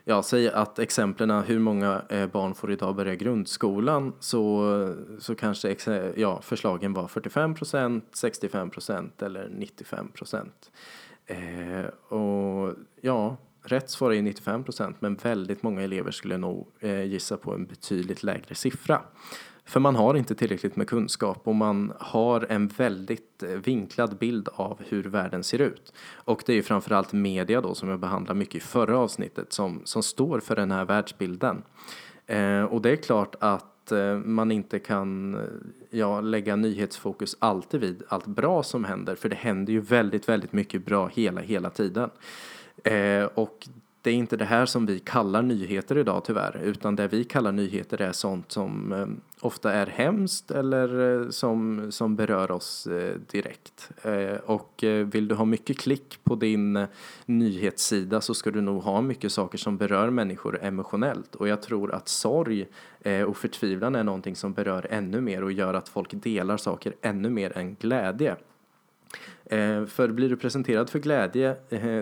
ja, 0.09 0.23
säg 0.23 0.49
att 0.49 0.79
exemplen 0.79 1.31
hur 1.31 1.59
många 1.59 2.01
eh, 2.09 2.27
barn 2.27 2.55
får 2.55 2.71
idag 2.71 2.95
börja 2.95 3.15
grundskolan 3.15 4.13
så, 4.19 4.95
så 5.19 5.35
kanske 5.35 5.75
ja, 6.15 6.41
förslagen 6.41 6.93
var 6.93 7.07
45 7.07 7.55
procent, 7.55 8.05
65 8.13 8.69
procent 8.69 9.21
eller 9.21 9.49
95 9.49 10.07
procent. 10.07 10.71
Eh, 11.25 12.15
och 12.17 12.73
ja, 13.01 13.37
rätt 13.63 13.89
svar 13.89 14.13
är 14.13 14.21
95 14.21 14.63
procent 14.63 14.97
men 14.99 15.15
väldigt 15.15 15.63
många 15.63 15.81
elever 15.81 16.11
skulle 16.11 16.37
nog 16.37 16.67
eh, 16.79 17.03
gissa 17.03 17.37
på 17.37 17.53
en 17.53 17.65
betydligt 17.65 18.23
lägre 18.23 18.55
siffra. 18.55 19.01
För 19.69 19.79
man 19.79 19.95
har 19.95 20.15
inte 20.15 20.35
tillräckligt 20.35 20.75
med 20.75 20.87
kunskap 20.87 21.41
och 21.43 21.55
man 21.55 21.93
har 21.99 22.45
en 22.49 22.67
väldigt 22.67 23.43
eh, 23.43 23.49
vinklad 23.49 24.17
bild 24.17 24.49
av 24.53 24.79
hur 24.87 25.03
världen 25.03 25.43
ser 25.43 25.61
ut. 25.61 25.93
Och 26.13 26.43
det 26.45 26.51
är 26.51 26.55
ju 26.55 26.63
framförallt 26.63 27.13
media 27.13 27.61
då 27.61 27.75
som 27.75 27.89
jag 27.89 27.99
behandlade 27.99 28.39
mycket 28.39 28.55
i 28.55 28.59
förra 28.59 28.97
avsnittet 28.97 29.53
som, 29.53 29.81
som 29.83 30.03
står 30.03 30.39
för 30.39 30.55
den 30.55 30.71
här 30.71 30.85
världsbilden. 30.85 31.63
Eh, 32.25 32.63
och 32.63 32.81
det 32.81 32.91
är 32.91 32.95
klart 32.95 33.35
att 33.39 33.91
eh, 33.91 34.17
man 34.17 34.51
inte 34.51 34.79
kan 34.79 35.35
eh, 35.35 35.41
ja, 35.89 36.21
lägga 36.21 36.55
nyhetsfokus 36.55 37.35
alltid 37.39 37.81
vid 37.81 38.03
allt 38.07 38.27
bra 38.27 38.63
som 38.63 38.83
händer 38.83 39.15
för 39.15 39.29
det 39.29 39.35
händer 39.35 39.73
ju 39.73 39.79
väldigt, 39.79 40.29
väldigt 40.29 40.53
mycket 40.53 40.85
bra 40.85 41.07
hela, 41.07 41.41
hela 41.41 41.69
tiden. 41.69 42.09
Eh, 42.83 43.23
och 43.23 43.67
det 44.01 44.09
är 44.09 44.13
inte 44.13 44.37
det 44.37 44.45
här 44.45 44.65
som 44.65 44.85
vi 44.85 44.99
kallar 44.99 45.41
nyheter 45.41 45.97
idag 45.97 46.25
tyvärr, 46.25 46.61
utan 46.63 46.95
det 46.95 47.07
vi 47.07 47.23
kallar 47.23 47.51
nyheter 47.51 48.01
är 48.01 48.11
sånt 48.11 48.51
som 48.51 48.93
eh, 48.93 49.07
ofta 49.39 49.73
är 49.73 49.87
hemskt 49.87 50.51
eller 50.51 51.21
eh, 51.21 51.29
som, 51.29 51.91
som 51.91 52.15
berör 52.15 52.51
oss 52.51 52.87
eh, 52.87 53.15
direkt. 53.31 53.91
Eh, 54.01 54.35
och 54.45 54.83
eh, 54.83 55.05
vill 55.05 55.27
du 55.27 55.35
ha 55.35 55.45
mycket 55.45 55.77
klick 55.77 56.19
på 56.23 56.35
din 56.35 56.75
eh, 56.75 56.87
nyhetssida 57.25 58.21
så 58.21 58.33
ska 58.33 58.51
du 58.51 58.61
nog 58.61 58.83
ha 58.83 59.01
mycket 59.01 59.31
saker 59.31 59.57
som 59.57 59.77
berör 59.77 60.09
människor 60.09 60.59
emotionellt. 60.61 61.35
Och 61.35 61.47
jag 61.47 61.61
tror 61.61 61.93
att 61.93 62.07
sorg 62.07 62.67
och 63.27 63.37
förtvivlan 63.37 63.95
är 63.95 64.03
någonting 64.03 64.35
som 64.35 64.53
berör 64.53 64.87
ännu 64.89 65.21
mer 65.21 65.43
och 65.43 65.51
gör 65.51 65.73
att 65.73 65.89
folk 65.89 66.09
delar 66.13 66.57
saker 66.57 66.93
ännu 67.01 67.29
mer 67.29 67.57
än 67.57 67.75
glädje. 67.75 68.35
För 69.87 70.07
blir 70.07 70.29
du 70.29 70.37
presenterad 70.37 70.89
för 70.89 70.99
glädje, 70.99 71.55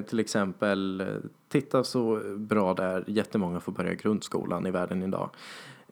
till 0.07 0.19
exempel 0.19 1.03
titta 1.49 1.83
så 1.83 2.21
bra 2.35 2.73
det 2.73 2.83
är, 2.83 3.03
jättemånga 3.07 3.59
får 3.59 3.71
börja 3.71 3.93
grundskolan 3.93 4.65
i 4.65 4.71
världen 4.71 5.03
idag. 5.03 5.29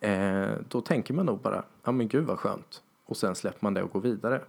Eh, 0.01 0.49
då 0.69 0.81
tänker 0.81 1.13
man 1.13 1.25
nog 1.25 1.39
bara, 1.39 1.63
ja 1.83 1.91
men 1.91 2.07
gud 2.07 2.25
vad 2.25 2.39
skönt. 2.39 2.81
Och 3.05 3.17
sen 3.17 3.35
släpper 3.35 3.59
man 3.61 3.73
det 3.73 3.83
och 3.83 3.91
går 3.91 4.01
vidare. 4.01 4.41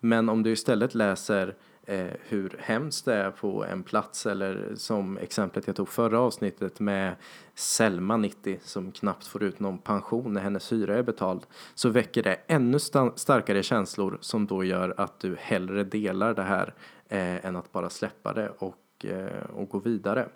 Men 0.00 0.28
om 0.28 0.42
du 0.42 0.50
istället 0.50 0.94
läser 0.94 1.54
eh, 1.86 2.06
hur 2.28 2.56
hemskt 2.58 3.04
det 3.04 3.14
är 3.14 3.30
på 3.30 3.64
en 3.64 3.82
plats 3.82 4.26
eller 4.26 4.72
som 4.76 5.18
exemplet 5.18 5.66
jag 5.66 5.76
tog 5.76 5.88
förra 5.88 6.20
avsnittet 6.20 6.80
med 6.80 7.14
Selma 7.54 8.16
90 8.16 8.58
som 8.62 8.92
knappt 8.92 9.26
får 9.26 9.42
ut 9.42 9.60
någon 9.60 9.78
pension 9.78 10.32
när 10.32 10.40
hennes 10.40 10.72
hyra 10.72 10.96
är 10.96 11.02
betald 11.02 11.46
så 11.74 11.88
väcker 11.88 12.22
det 12.22 12.38
ännu 12.46 12.78
starkare 13.14 13.62
känslor 13.62 14.18
som 14.20 14.46
då 14.46 14.64
gör 14.64 14.94
att 14.96 15.20
du 15.20 15.36
hellre 15.38 15.84
delar 15.84 16.34
det 16.34 16.42
här 16.42 16.74
eh, 17.08 17.46
än 17.46 17.56
att 17.56 17.72
bara 17.72 17.90
släppa 17.90 18.32
det 18.32 18.48
och, 18.58 19.04
eh, 19.04 19.50
och 19.54 19.68
gå 19.68 19.78
vidare. 19.78 20.28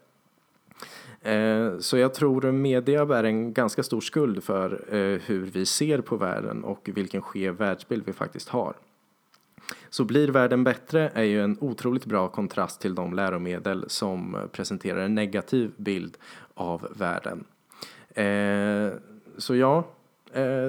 Eh, 1.27 1.79
så 1.79 1.99
jag 1.99 2.15
tror 2.15 2.53
media 2.53 3.07
bär 3.07 3.25
en 3.25 3.53
ganska 3.53 3.83
stor 3.83 4.01
skuld 4.01 4.45
för 4.45 4.73
eh, 4.89 5.21
hur 5.27 5.47
vi 5.47 5.67
ser 5.67 6.01
på 6.01 6.17
världen 6.17 6.65
och 6.65 6.89
vilken 6.95 7.23
skev 7.23 7.55
världsbild 7.55 8.03
vi 8.07 8.12
faktiskt 8.12 8.49
har. 8.49 8.75
Så 9.91 10.05
blir 10.05 10.29
världen 10.29 10.65
bättre 10.65 11.11
är 11.15 11.23
ju 11.23 11.43
en 11.43 11.57
otroligt 11.61 12.05
bra 12.05 12.29
kontrast 12.29 12.81
till 12.81 12.95
de 12.95 13.15
läromedel 13.15 13.85
som 13.89 14.37
presenterar 14.53 15.01
en 15.01 15.15
negativ 15.15 15.71
bild 15.77 16.17
av 16.55 16.89
världen. 16.97 17.45
Eh, 18.15 18.99
så 19.39 19.57
ja, 19.57 19.85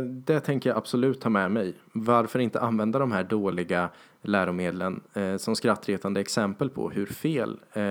det 0.04 0.40
tänker 0.40 0.70
jag 0.70 0.78
absolut 0.78 1.22
ta 1.22 1.30
med 1.30 1.52
mig. 1.52 1.74
Varför 1.92 2.40
inte 2.40 2.60
använda 2.60 3.00
de 3.00 3.12
här 3.12 3.24
dåliga 3.24 3.90
läromedlen 4.28 5.02
eh, 5.14 5.38
som 5.38 5.56
skrattretande 5.56 6.20
exempel 6.22 6.70
på 6.70 6.90
hur 6.90 7.06
fel, 7.06 7.60
eh, 7.74 7.82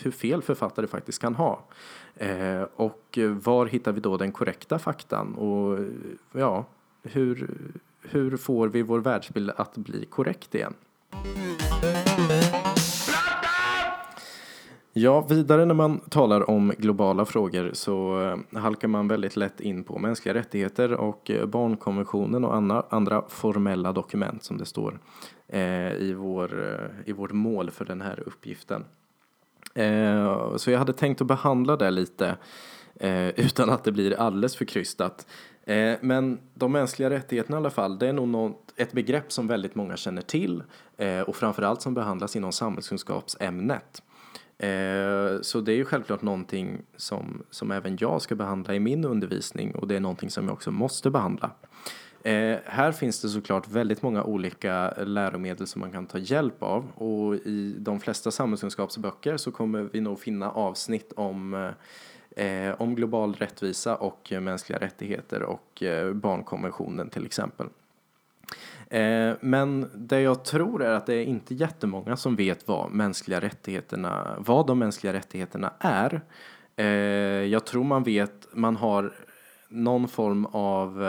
hur 0.00 0.10
fel 0.10 0.42
författare 0.42 0.86
faktiskt 0.86 1.20
kan 1.20 1.34
ha. 1.34 1.64
Eh, 2.16 2.62
och 2.76 3.18
var 3.42 3.66
hittar 3.66 3.92
vi 3.92 4.00
då 4.00 4.16
den 4.16 4.32
korrekta 4.32 4.78
faktan? 4.78 5.34
Och 5.34 5.78
ja, 6.32 6.64
hur, 7.02 7.50
hur 8.02 8.36
får 8.36 8.68
vi 8.68 8.82
vår 8.82 8.98
världsbild 8.98 9.50
att 9.56 9.76
bli 9.76 10.04
korrekt 10.04 10.54
igen? 10.54 10.74
Ja, 14.98 15.20
vidare 15.20 15.64
när 15.64 15.74
man 15.74 15.98
talar 15.98 16.50
om 16.50 16.72
globala 16.78 17.24
frågor 17.24 17.70
så 17.72 18.22
eh, 18.22 18.60
halkar 18.60 18.88
man 18.88 19.08
väldigt 19.08 19.36
lätt 19.36 19.60
in 19.60 19.84
på 19.84 19.98
mänskliga 19.98 20.34
rättigheter 20.34 20.92
och 20.92 21.30
eh, 21.30 21.46
barnkonventionen 21.46 22.44
och 22.44 22.56
andra, 22.90 23.22
formella 23.28 23.92
dokument 23.92 24.44
som 24.44 24.58
det 24.58 24.66
står 24.66 24.98
Eh, 25.48 25.92
i, 25.92 26.14
vår, 26.16 26.72
eh, 26.72 27.08
i 27.10 27.12
vårt 27.12 27.32
mål 27.32 27.70
för 27.70 27.84
den 27.84 28.00
här 28.00 28.22
uppgiften. 28.26 28.84
Eh, 29.74 30.56
så 30.56 30.70
jag 30.70 30.78
hade 30.78 30.92
tänkt 30.92 31.20
att 31.20 31.26
behandla 31.26 31.76
det 31.76 31.90
lite 31.90 32.36
eh, 33.00 33.28
utan 33.36 33.70
att 33.70 33.84
det 33.84 33.92
blir 33.92 34.20
alldeles 34.20 34.56
för 34.56 34.64
krystat. 34.64 35.26
Eh, 35.64 35.94
men 36.00 36.38
de 36.54 36.72
mänskliga 36.72 37.10
rättigheterna 37.10 37.56
i 37.56 37.58
alla 37.58 37.70
fall, 37.70 37.98
det 37.98 38.08
är 38.08 38.12
nog 38.12 38.28
något, 38.28 38.72
ett 38.76 38.92
begrepp 38.92 39.32
som 39.32 39.46
väldigt 39.46 39.74
många 39.74 39.96
känner 39.96 40.22
till 40.22 40.62
och 41.26 41.36
framförallt 41.36 41.82
som 41.82 41.94
behandlas 41.94 42.36
inom 42.36 42.52
samhällskunskapsämnet. 42.52 44.02
Eh, 44.58 45.40
så 45.42 45.60
det 45.60 45.72
är 45.72 45.76
ju 45.76 45.84
självklart 45.84 46.22
någonting 46.22 46.82
som, 46.96 47.42
som 47.50 47.70
även 47.70 47.96
jag 48.00 48.22
ska 48.22 48.34
behandla 48.34 48.74
i 48.74 48.80
min 48.80 49.04
undervisning 49.04 49.74
och 49.74 49.88
det 49.88 49.96
är 49.96 50.00
någonting 50.00 50.30
som 50.30 50.44
jag 50.44 50.52
också 50.52 50.70
måste 50.70 51.10
behandla. 51.10 51.50
Eh, 52.26 52.58
här 52.64 52.92
finns 52.92 53.20
det 53.20 53.28
såklart 53.28 53.68
väldigt 53.68 54.02
många 54.02 54.24
olika 54.24 54.90
läromedel 54.90 55.66
som 55.66 55.80
man 55.80 55.92
kan 55.92 56.06
ta 56.06 56.18
hjälp 56.18 56.62
av 56.62 56.92
och 56.94 57.34
i 57.34 57.74
de 57.78 58.00
flesta 58.00 58.30
samhällskunskapsböcker 58.30 59.36
så 59.36 59.52
kommer 59.52 59.82
vi 59.82 60.00
nog 60.00 60.20
finna 60.20 60.50
avsnitt 60.50 61.12
om 61.16 61.72
eh, 62.36 62.74
om 62.78 62.94
global 62.94 63.34
rättvisa 63.34 63.96
och 63.96 64.32
mänskliga 64.40 64.78
rättigheter 64.78 65.42
och 65.42 65.82
eh, 65.82 66.12
barnkonventionen 66.12 67.10
till 67.10 67.26
exempel. 67.26 67.66
Eh, 68.90 69.32
men 69.40 69.90
det 69.94 70.20
jag 70.20 70.44
tror 70.44 70.82
är 70.82 70.92
att 70.92 71.06
det 71.06 71.14
är 71.14 71.24
inte 71.24 71.54
jättemånga 71.54 72.16
som 72.16 72.36
vet 72.36 72.68
vad 72.68 72.90
mänskliga 72.90 73.40
rättigheterna, 73.40 74.36
vad 74.38 74.66
de 74.66 74.78
mänskliga 74.78 75.12
rättigheterna 75.12 75.72
är. 75.78 76.20
Eh, 76.76 76.86
jag 77.44 77.66
tror 77.66 77.84
man 77.84 78.02
vet, 78.02 78.48
man 78.52 78.76
har 78.76 79.12
någon 79.68 80.08
form 80.08 80.46
av 80.46 81.02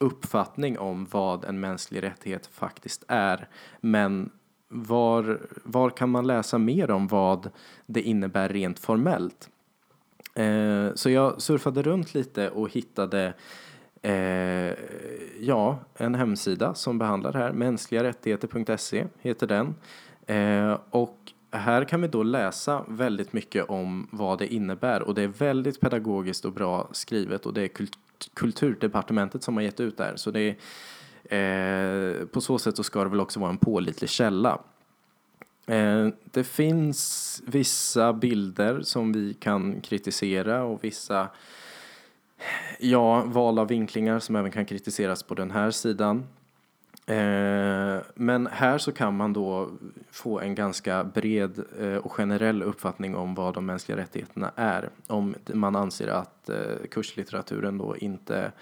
uppfattning 0.00 0.78
om 0.78 1.06
vad 1.10 1.44
en 1.44 1.60
mänsklig 1.60 2.02
rättighet 2.02 2.46
faktiskt 2.46 3.04
är. 3.08 3.48
Men 3.80 4.30
var, 4.68 5.40
var 5.64 5.90
kan 5.90 6.10
man 6.10 6.26
läsa 6.26 6.58
mer 6.58 6.90
om 6.90 7.06
vad 7.06 7.50
det 7.86 8.02
innebär 8.02 8.48
rent 8.48 8.78
formellt? 8.78 9.50
Eh, 10.34 10.94
så 10.94 11.10
jag 11.10 11.42
surfade 11.42 11.82
runt 11.82 12.14
lite 12.14 12.50
och 12.50 12.70
hittade 12.70 13.34
Eh, 14.02 14.74
ja, 15.40 15.78
en 15.94 16.14
hemsida 16.14 16.74
som 16.74 16.98
behandlar 16.98 17.32
det 17.32 17.38
här. 17.38 17.52
Mänskligarättigheter.se 17.52 19.06
heter 19.18 19.46
den. 19.46 19.74
Eh, 20.26 20.78
och 20.90 21.32
här 21.50 21.84
kan 21.84 22.02
vi 22.02 22.08
då 22.08 22.22
läsa 22.22 22.84
väldigt 22.88 23.32
mycket 23.32 23.70
om 23.70 24.08
vad 24.10 24.38
det 24.38 24.54
innebär 24.54 25.02
och 25.02 25.14
det 25.14 25.22
är 25.22 25.28
väldigt 25.28 25.80
pedagogiskt 25.80 26.44
och 26.44 26.52
bra 26.52 26.88
skrivet 26.92 27.46
och 27.46 27.54
det 27.54 27.62
är 27.62 27.68
Kulturdepartementet 28.34 29.42
som 29.42 29.56
har 29.56 29.62
gett 29.62 29.80
ut 29.80 29.96
det 29.96 30.04
här. 30.04 30.16
Så 30.16 30.30
det 30.30 30.56
är, 31.28 32.20
eh, 32.20 32.26
på 32.26 32.40
så 32.40 32.58
sätt 32.58 32.76
så 32.76 32.82
ska 32.82 33.04
det 33.04 33.10
väl 33.10 33.20
också 33.20 33.40
vara 33.40 33.50
en 33.50 33.58
pålitlig 33.58 34.10
källa. 34.10 34.60
Eh, 35.66 36.08
det 36.24 36.44
finns 36.44 37.42
vissa 37.46 38.12
bilder 38.12 38.80
som 38.82 39.12
vi 39.12 39.34
kan 39.34 39.80
kritisera 39.80 40.62
och 40.64 40.84
vissa 40.84 41.28
Ja, 42.78 43.22
val 43.26 43.58
av 43.58 43.68
vinklingar 43.68 44.18
som 44.18 44.36
även 44.36 44.50
kan 44.50 44.64
kritiseras 44.64 45.22
på 45.22 45.34
den 45.34 45.50
här 45.50 45.70
sidan. 45.70 46.26
Eh, 47.06 48.02
men 48.14 48.46
här 48.46 48.78
så 48.78 48.92
kan 48.92 49.16
man 49.16 49.32
då 49.32 49.70
få 50.10 50.40
en 50.40 50.54
ganska 50.54 51.04
bred 51.04 51.64
eh, 51.80 51.96
och 51.96 52.12
generell 52.12 52.62
uppfattning 52.62 53.16
om 53.16 53.34
vad 53.34 53.54
de 53.54 53.66
mänskliga 53.66 53.98
rättigheterna 53.98 54.52
är. 54.56 54.90
Om 55.06 55.34
man 55.54 55.76
anser 55.76 56.08
att 56.08 56.48
eh, 56.48 56.86
kurslitteraturen 56.90 57.78
då 57.78 57.96
inte, 57.96 58.52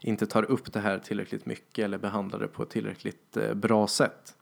inte 0.00 0.26
tar 0.26 0.42
upp 0.42 0.72
det 0.72 0.80
här 0.80 0.98
tillräckligt 0.98 1.46
mycket 1.46 1.84
eller 1.84 1.98
behandlar 1.98 2.38
det 2.38 2.48
på 2.48 2.62
ett 2.62 2.70
tillräckligt 2.70 3.36
bra 3.54 3.86
sätt. 3.86 4.34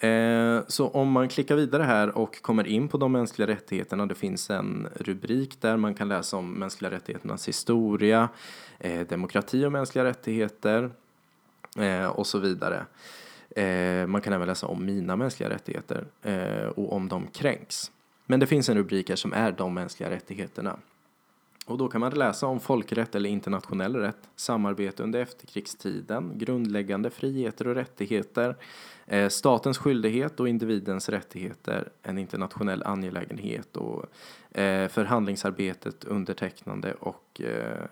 Eh, 0.00 0.60
så 0.66 0.88
om 0.88 1.10
man 1.12 1.28
klickar 1.28 1.56
vidare 1.56 1.82
här 1.82 2.18
och 2.18 2.42
kommer 2.42 2.66
in 2.66 2.88
på 2.88 2.98
de 2.98 3.12
mänskliga 3.12 3.48
rättigheterna, 3.48 4.06
det 4.06 4.14
finns 4.14 4.50
en 4.50 4.88
rubrik 4.94 5.60
där 5.60 5.76
man 5.76 5.94
kan 5.94 6.08
läsa 6.08 6.36
om 6.36 6.52
mänskliga 6.52 6.90
rättigheternas 6.90 7.48
historia, 7.48 8.28
eh, 8.78 9.06
demokrati 9.06 9.64
och 9.64 9.72
mänskliga 9.72 10.04
rättigheter 10.04 10.90
eh, 11.78 12.06
och 12.06 12.26
så 12.26 12.38
vidare. 12.38 12.86
Man 14.06 14.20
kan 14.20 14.32
även 14.32 14.46
läsa 14.46 14.66
om 14.66 14.86
mina 14.86 15.16
mänskliga 15.16 15.50
rättigheter 15.50 16.04
och 16.76 16.92
om 16.92 17.08
de 17.08 17.26
kränks. 17.26 17.90
Men 18.26 18.40
det 18.40 18.46
finns 18.46 18.68
en 18.68 18.76
rubrik 18.76 19.08
här 19.08 19.16
som 19.16 19.32
är 19.32 19.52
de 19.52 19.74
mänskliga 19.74 20.10
rättigheterna. 20.10 20.76
Och 21.70 21.78
då 21.78 21.88
kan 21.88 22.00
man 22.00 22.14
läsa 22.14 22.46
om 22.46 22.60
folkrätt 22.60 23.14
eller 23.14 23.30
internationell 23.30 23.96
rätt, 23.96 24.28
samarbete 24.36 25.02
under 25.02 25.20
efterkrigstiden, 25.20 26.38
grundläggande 26.38 27.10
friheter 27.10 27.68
och 27.68 27.74
rättigheter, 27.74 28.56
eh, 29.06 29.28
statens 29.28 29.78
skyldighet 29.78 30.40
och 30.40 30.48
individens 30.48 31.08
rättigheter, 31.08 31.88
en 32.02 32.18
internationell 32.18 32.82
angelägenhet 32.82 33.76
och 33.76 34.06
eh, 34.58 34.88
förhandlingsarbetet, 34.88 36.04
undertecknande 36.04 36.94
och 36.94 37.40
eh, 37.40 37.86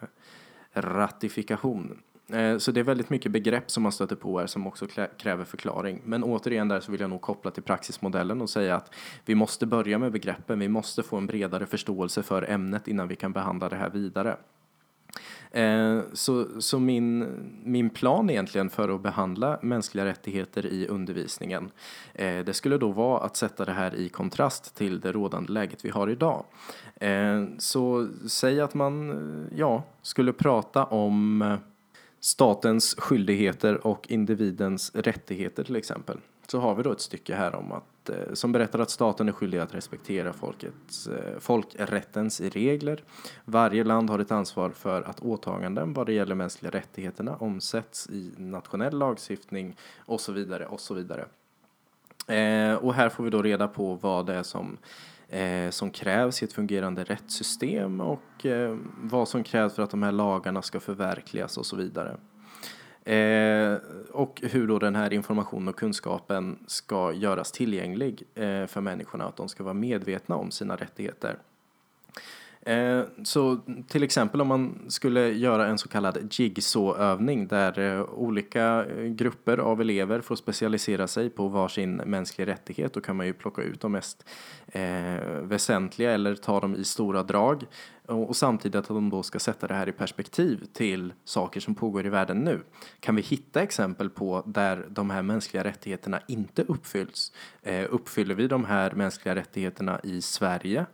ratifikation. 0.74 2.02
Eh, 2.32 2.58
så 2.58 2.72
det 2.72 2.80
är 2.80 2.84
väldigt 2.84 3.10
mycket 3.10 3.32
begrepp 3.32 3.70
som 3.70 3.82
man 3.82 3.92
stöter 3.92 4.16
på 4.16 4.38
här 4.38 4.46
som 4.46 4.66
också 4.66 4.86
kräver 5.18 5.44
förklaring. 5.44 6.00
Men 6.04 6.24
återigen 6.24 6.68
där 6.68 6.80
så 6.80 6.92
vill 6.92 7.00
jag 7.00 7.10
nog 7.10 7.20
koppla 7.20 7.50
till 7.50 7.62
praxismodellen 7.62 8.40
och 8.40 8.50
säga 8.50 8.76
att 8.76 8.94
vi 9.24 9.34
måste 9.34 9.66
börja 9.66 9.98
med 9.98 10.12
begreppen. 10.12 10.58
Vi 10.58 10.68
måste 10.68 11.02
få 11.02 11.16
en 11.16 11.26
bredare 11.26 11.66
förståelse 11.66 12.22
för 12.22 12.50
ämnet 12.50 12.88
innan 12.88 13.08
vi 13.08 13.16
kan 13.16 13.32
behandla 13.32 13.68
det 13.68 13.76
här 13.76 13.90
vidare. 13.90 14.36
Eh, 15.50 16.00
så, 16.12 16.60
så 16.60 16.78
min, 16.78 17.26
min 17.64 17.90
plan 17.90 18.30
egentligen 18.30 18.70
för 18.70 18.88
att 18.88 19.02
behandla 19.02 19.58
mänskliga 19.62 20.04
rättigheter 20.04 20.66
i 20.66 20.86
undervisningen 20.86 21.70
eh, 22.14 22.44
det 22.44 22.54
skulle 22.54 22.78
då 22.78 22.92
vara 22.92 23.20
att 23.20 23.36
sätta 23.36 23.64
det 23.64 23.72
här 23.72 23.94
i 23.94 24.08
kontrast 24.08 24.74
till 24.74 25.00
det 25.00 25.12
rådande 25.12 25.52
läget 25.52 25.84
vi 25.84 25.90
har 25.90 26.10
idag. 26.10 26.44
Så 27.58 28.08
säg 28.28 28.60
att 28.60 28.74
man 28.74 29.48
ja, 29.56 29.82
skulle 30.02 30.32
prata 30.32 30.84
om 30.84 31.58
statens 32.28 32.94
skyldigheter 32.98 33.86
och 33.86 34.10
individens 34.10 34.94
rättigheter 34.94 35.64
till 35.64 35.76
exempel. 35.76 36.18
Så 36.46 36.60
har 36.60 36.74
vi 36.74 36.82
då 36.82 36.92
ett 36.92 37.00
stycke 37.00 37.34
här 37.34 37.54
om 37.54 37.72
att, 37.72 38.08
eh, 38.08 38.32
som 38.32 38.52
berättar 38.52 38.78
att 38.78 38.90
staten 38.90 39.28
är 39.28 39.32
skyldig 39.32 39.58
att 39.58 39.74
respektera 39.74 40.32
folkets, 40.32 41.06
eh, 41.06 41.38
folkrättens 41.38 42.40
regler. 42.40 43.04
Varje 43.44 43.84
land 43.84 44.10
har 44.10 44.18
ett 44.18 44.32
ansvar 44.32 44.70
för 44.70 45.02
att 45.02 45.20
åtaganden 45.20 45.92
vad 45.92 46.06
det 46.06 46.12
gäller 46.12 46.34
mänskliga 46.34 46.70
rättigheterna 46.70 47.36
omsätts 47.36 48.10
i 48.10 48.32
nationell 48.36 48.98
lagstiftning 48.98 49.76
och 49.98 50.20
så 50.20 50.32
vidare 50.32 50.66
och 50.66 50.80
så 50.80 50.94
vidare. 50.94 51.24
Eh, 52.26 52.74
och 52.74 52.94
här 52.94 53.08
får 53.08 53.24
vi 53.24 53.30
då 53.30 53.42
reda 53.42 53.68
på 53.68 53.94
vad 53.94 54.26
det 54.26 54.34
är 54.34 54.42
som 54.42 54.78
eh, 55.28 55.70
som 55.70 55.90
krävs 55.90 56.42
i 56.42 56.44
ett 56.44 56.52
fungerande 56.52 57.04
rättssystem 57.04 58.00
och 58.00 58.46
eh, 58.46 58.76
vad 59.02 59.28
som 59.28 59.42
krävs 59.42 59.74
för 59.74 59.82
att 59.82 59.90
de 59.90 60.02
här 60.02 60.12
lagarna 60.12 60.62
ska 60.62 60.80
förverkligas 60.80 61.58
och 61.58 61.66
så 61.66 61.76
vidare. 61.76 62.16
Eh, 63.08 63.78
och 64.10 64.42
hur 64.42 64.66
då 64.66 64.78
den 64.78 64.96
här 64.96 65.12
informationen 65.12 65.68
och 65.68 65.76
kunskapen 65.76 66.58
ska 66.66 67.12
göras 67.12 67.52
tillgänglig 67.52 68.22
eh, 68.34 68.66
för 68.66 68.80
människorna, 68.80 69.24
att 69.24 69.36
de 69.36 69.48
ska 69.48 69.64
vara 69.64 69.74
medvetna 69.74 70.36
om 70.36 70.50
sina 70.50 70.76
rättigheter. 70.76 71.38
Eh, 72.68 73.02
så 73.22 73.58
till 73.88 74.02
exempel 74.02 74.40
om 74.40 74.48
man 74.48 74.78
skulle 74.88 75.28
göra 75.28 75.66
en 75.66 75.78
så 75.78 75.88
kallad 75.88 76.18
jigsaw-övning 76.30 77.46
där 77.46 77.78
eh, 77.78 78.02
olika 78.02 78.84
eh, 78.84 79.04
grupper 79.04 79.58
av 79.58 79.80
elever 79.80 80.20
får 80.20 80.36
specialisera 80.36 81.06
sig 81.06 81.30
på 81.30 81.48
varsin 81.48 81.96
mänsklig 81.96 82.46
rättighet 82.46 82.92
då 82.92 83.00
kan 83.00 83.16
man 83.16 83.26
ju 83.26 83.32
plocka 83.32 83.62
ut 83.62 83.80
de 83.80 83.92
mest 83.92 84.24
väsentliga 85.42 86.12
eller 86.12 86.34
ta 86.34 86.60
dem 86.60 86.74
i 86.74 86.84
stora 86.84 87.22
drag 87.22 87.64
och 88.06 88.36
samtidigt 88.36 88.76
att 88.76 88.88
de 88.88 89.10
då 89.10 89.22
ska 89.22 89.38
sätta 89.38 89.66
det 89.66 89.74
här 89.74 89.88
i 89.88 89.92
perspektiv 89.92 90.64
till 90.72 91.12
saker 91.24 91.60
som 91.60 91.74
pågår 91.74 92.06
i 92.06 92.08
världen 92.08 92.38
nu. 92.38 92.60
Kan 93.00 93.16
vi 93.16 93.22
hitta 93.22 93.62
exempel 93.62 94.10
på 94.10 94.42
där 94.46 94.86
de 94.88 95.10
här 95.10 95.22
mänskliga 95.22 95.64
rättigheterna 95.64 96.20
inte 96.28 96.62
uppfylls? 96.62 97.32
Uppfyller 97.88 98.34
vi 98.34 98.48
de 98.48 98.64
här 98.64 98.90
mänskliga 98.90 99.34
rättigheterna 99.34 100.00
i 100.02 100.22
Sverige 100.22 100.86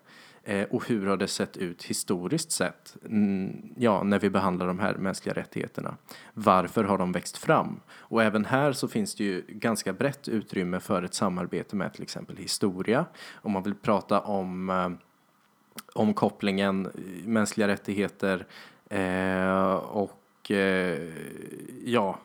Eh, 0.47 0.64
och 0.70 0.88
hur 0.88 1.07
har 1.07 1.16
det 1.16 1.28
sett 1.28 1.57
ut 1.57 1.84
historiskt 1.84 2.53
sett? 2.53 2.97
Mm, 3.05 3.74
ja, 3.76 4.03
när 4.03 4.18
vi 4.18 4.30
behandlar 4.30 4.66
de 4.66 4.78
här 4.78 4.95
mänskliga 4.95 5.34
rättigheterna. 5.34 5.97
Varför 6.34 6.84
har 6.84 6.99
de 6.99 7.12
växt 7.12 7.36
fram? 7.36 7.80
Och 7.90 8.22
även 8.22 8.45
här 8.45 8.72
så 8.72 8.88
finns 8.88 9.14
det 9.14 9.24
ju 9.24 9.45
ganska 9.49 9.92
brett 9.92 10.28
utrymme 10.28 10.80
för 10.80 11.03
ett 11.03 11.14
samarbete 11.14 11.76
med 11.76 11.92
till 11.92 12.03
exempel 12.03 12.36
historia. 12.36 13.07
Om 13.34 13.53
man 13.53 13.62
vill 13.62 13.74
prata 13.74 14.20
om, 14.20 14.70
eh, 14.70 14.90
om 15.95 16.14
kopplingen 16.14 16.90
mänskliga 17.24 17.68
rättigheter 17.68 18.47
eh, 18.88 19.74
och 19.74 20.20
ja, 21.84 22.18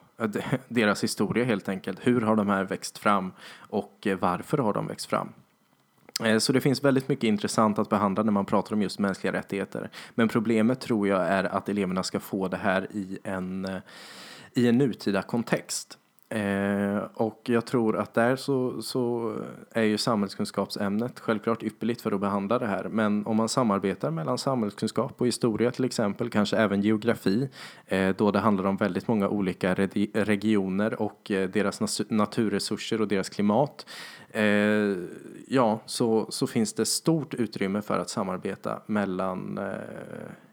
deras 0.68 1.04
historia 1.04 1.44
helt 1.44 1.68
enkelt. 1.68 2.06
Hur 2.06 2.20
har 2.20 2.36
de 2.36 2.48
här 2.48 2.64
växt 2.64 2.98
fram 2.98 3.32
och 3.58 4.06
varför 4.20 4.58
har 4.58 4.72
de 4.72 4.86
växt 4.86 5.06
fram? 5.06 5.32
Eh, 6.24 6.38
så 6.38 6.52
det 6.52 6.60
finns 6.60 6.84
väldigt 6.84 7.08
mycket 7.08 7.24
intressant 7.24 7.78
att 7.78 7.88
behandla 7.88 8.22
när 8.22 8.32
man 8.32 8.44
pratar 8.44 8.74
om 8.74 8.82
just 8.82 8.98
mänskliga 8.98 9.32
rättigheter. 9.32 9.90
Men 10.14 10.28
problemet 10.28 10.80
tror 10.80 11.08
jag 11.08 11.26
är 11.26 11.44
att 11.44 11.68
eleverna 11.68 12.02
ska 12.02 12.20
få 12.20 12.48
det 12.48 12.56
här 12.56 12.86
i 12.90 13.18
en, 13.24 13.64
eh, 13.64 13.80
i 14.54 14.68
en 14.68 14.78
nutida 14.78 15.22
kontext. 15.22 15.98
Eh, 16.32 16.98
och 17.14 17.40
jag 17.44 17.66
tror 17.66 17.96
att 17.96 18.14
där 18.14 18.36
så, 18.36 18.82
så 18.82 19.34
är 19.70 19.82
ju 19.82 19.98
samhällskunskapsämnet 19.98 21.20
självklart 21.20 21.62
ypperligt 21.62 22.00
för 22.00 22.12
att 22.12 22.20
behandla 22.20 22.58
det 22.58 22.66
här. 22.66 22.84
Men 22.88 23.26
om 23.26 23.36
man 23.36 23.48
samarbetar 23.48 24.10
mellan 24.10 24.38
samhällskunskap 24.38 25.20
och 25.20 25.26
historia 25.26 25.70
till 25.70 25.84
exempel, 25.84 26.30
kanske 26.30 26.56
även 26.56 26.82
geografi, 26.82 27.48
eh, 27.86 28.16
då 28.16 28.30
det 28.30 28.38
handlar 28.38 28.64
om 28.64 28.76
väldigt 28.76 29.08
många 29.08 29.28
olika 29.28 29.74
regioner 30.14 31.02
och 31.02 31.30
eh, 31.30 31.48
deras 31.48 32.00
naturresurser 32.08 33.00
och 33.00 33.08
deras 33.08 33.28
klimat, 33.28 33.86
eh, 34.30 34.44
ja, 35.48 35.80
så, 35.86 36.26
så 36.30 36.46
finns 36.46 36.72
det 36.72 36.86
stort 36.86 37.34
utrymme 37.34 37.82
för 37.82 37.98
att 37.98 38.10
samarbeta 38.10 38.82
mellan 38.86 39.58
eh, 39.58 39.64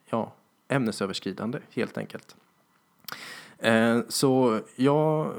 ja, 0.09 0.33
ämnesöverskridande 0.67 1.59
helt 1.69 1.97
enkelt. 1.97 2.35
Eh, 3.59 3.99
så 4.07 4.59
ja, 4.75 5.31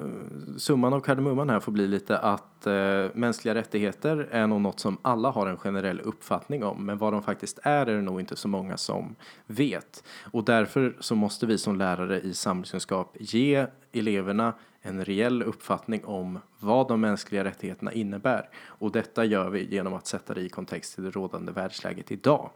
summan 0.57 0.93
av 0.93 1.01
kardemumman 1.01 1.51
här 1.51 1.61
får 1.61 1.73
bli 1.73 1.89
lite 1.89 2.19
att 2.19 2.67
eh, 2.67 3.07
mänskliga 3.15 3.55
rättigheter 3.55 4.29
är 4.31 4.47
nog 4.47 4.61
något 4.61 4.81
som 4.81 4.99
alla 5.03 5.31
har 5.31 5.47
en 5.47 5.57
generell 5.57 6.01
uppfattning 6.01 6.65
om, 6.65 6.87
men 6.87 6.99
vad 6.99 7.13
de 7.13 7.23
faktiskt 7.23 7.59
är 7.63 7.87
är 7.87 7.97
det 7.97 8.03
nog 8.03 8.21
inte 8.21 8.37
så 8.37 8.49
många 8.49 8.77
som 8.77 9.17
vet. 9.47 10.05
Och 10.33 10.45
därför 10.45 10.97
så 11.01 11.15
måste 11.15 11.47
vi 11.47 11.59
som 11.59 11.77
lärare 11.77 12.21
i 12.21 12.35
samhällskunskap 12.35 13.17
ge 13.21 13.67
eleverna 13.93 14.55
en 14.83 15.05
reell 15.05 15.43
uppfattning 15.43 16.05
om 16.05 16.39
vad 16.59 16.89
de 16.89 17.01
mänskliga 17.01 17.45
rättigheterna 17.45 17.93
innebär. 17.93 18.49
Och 18.67 18.93
detta 18.93 19.25
gör 19.25 19.51
vi 19.51 19.75
genom 19.75 19.95
att 19.95 20.07
sätta 20.07 20.35
det 20.35 20.41
i 20.41 20.49
kontext 20.49 20.95
till 20.95 21.05
det 21.05 21.11
rådande 21.11 21.53
världsläget 21.53 22.13
idag. 22.13 22.51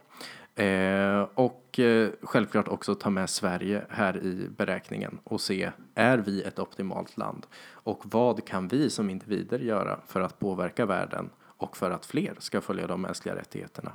Eh, 0.55 1.27
och 1.33 1.79
eh, 1.79 2.09
självklart 2.21 2.67
också 2.67 2.95
ta 2.95 3.09
med 3.09 3.29
Sverige 3.29 3.85
här 3.89 4.17
i 4.17 4.49
beräkningen 4.57 5.19
och 5.23 5.41
se, 5.41 5.71
är 5.95 6.17
vi 6.17 6.41
ett 6.41 6.59
optimalt 6.59 7.17
land? 7.17 7.45
Och 7.71 8.01
vad 8.03 8.45
kan 8.45 8.67
vi 8.67 8.89
som 8.89 9.09
individer 9.09 9.59
göra 9.59 9.99
för 10.07 10.21
att 10.21 10.39
påverka 10.39 10.85
världen 10.85 11.29
och 11.39 11.77
för 11.77 11.91
att 11.91 12.05
fler 12.05 12.35
ska 12.39 12.61
följa 12.61 12.87
de 12.87 13.01
mänskliga 13.01 13.35
rättigheterna? 13.35 13.91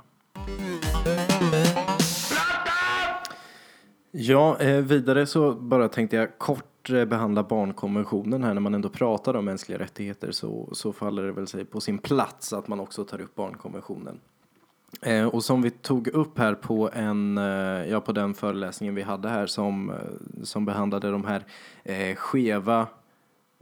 Ja, 4.11 4.59
eh, 4.59 4.81
vidare 4.81 5.25
så 5.25 5.53
bara 5.53 5.89
tänkte 5.89 6.15
jag 6.15 6.37
kort 6.37 6.89
eh, 6.89 7.05
behandla 7.05 7.43
barnkonventionen 7.43 8.43
här 8.43 8.53
när 8.53 8.61
man 8.61 8.73
ändå 8.73 8.89
pratar 8.89 9.33
om 9.33 9.45
mänskliga 9.45 9.79
rättigheter 9.79 10.31
så, 10.31 10.69
så 10.71 10.93
faller 10.93 11.23
det 11.23 11.31
väl 11.31 11.47
sig 11.47 11.65
på 11.65 11.81
sin 11.81 11.97
plats 11.97 12.53
att 12.53 12.67
man 12.67 12.79
också 12.79 13.03
tar 13.03 13.21
upp 13.21 13.35
barnkonventionen. 13.35 14.19
Eh, 15.01 15.25
och 15.25 15.43
som 15.43 15.61
vi 15.61 15.69
tog 15.69 16.07
upp 16.07 16.37
här 16.37 16.53
på, 16.55 16.89
en, 16.93 17.37
eh, 17.37 17.89
ja, 17.89 18.01
på 18.01 18.11
den 18.11 18.33
föreläsningen 18.33 18.95
vi 18.95 19.01
hade 19.01 19.29
här 19.29 19.47
som, 19.47 19.89
eh, 19.89 19.95
som 20.43 20.65
behandlade 20.65 21.11
de 21.11 21.25
här 21.25 21.45
eh, 21.83 22.15
skeva, 22.15 22.87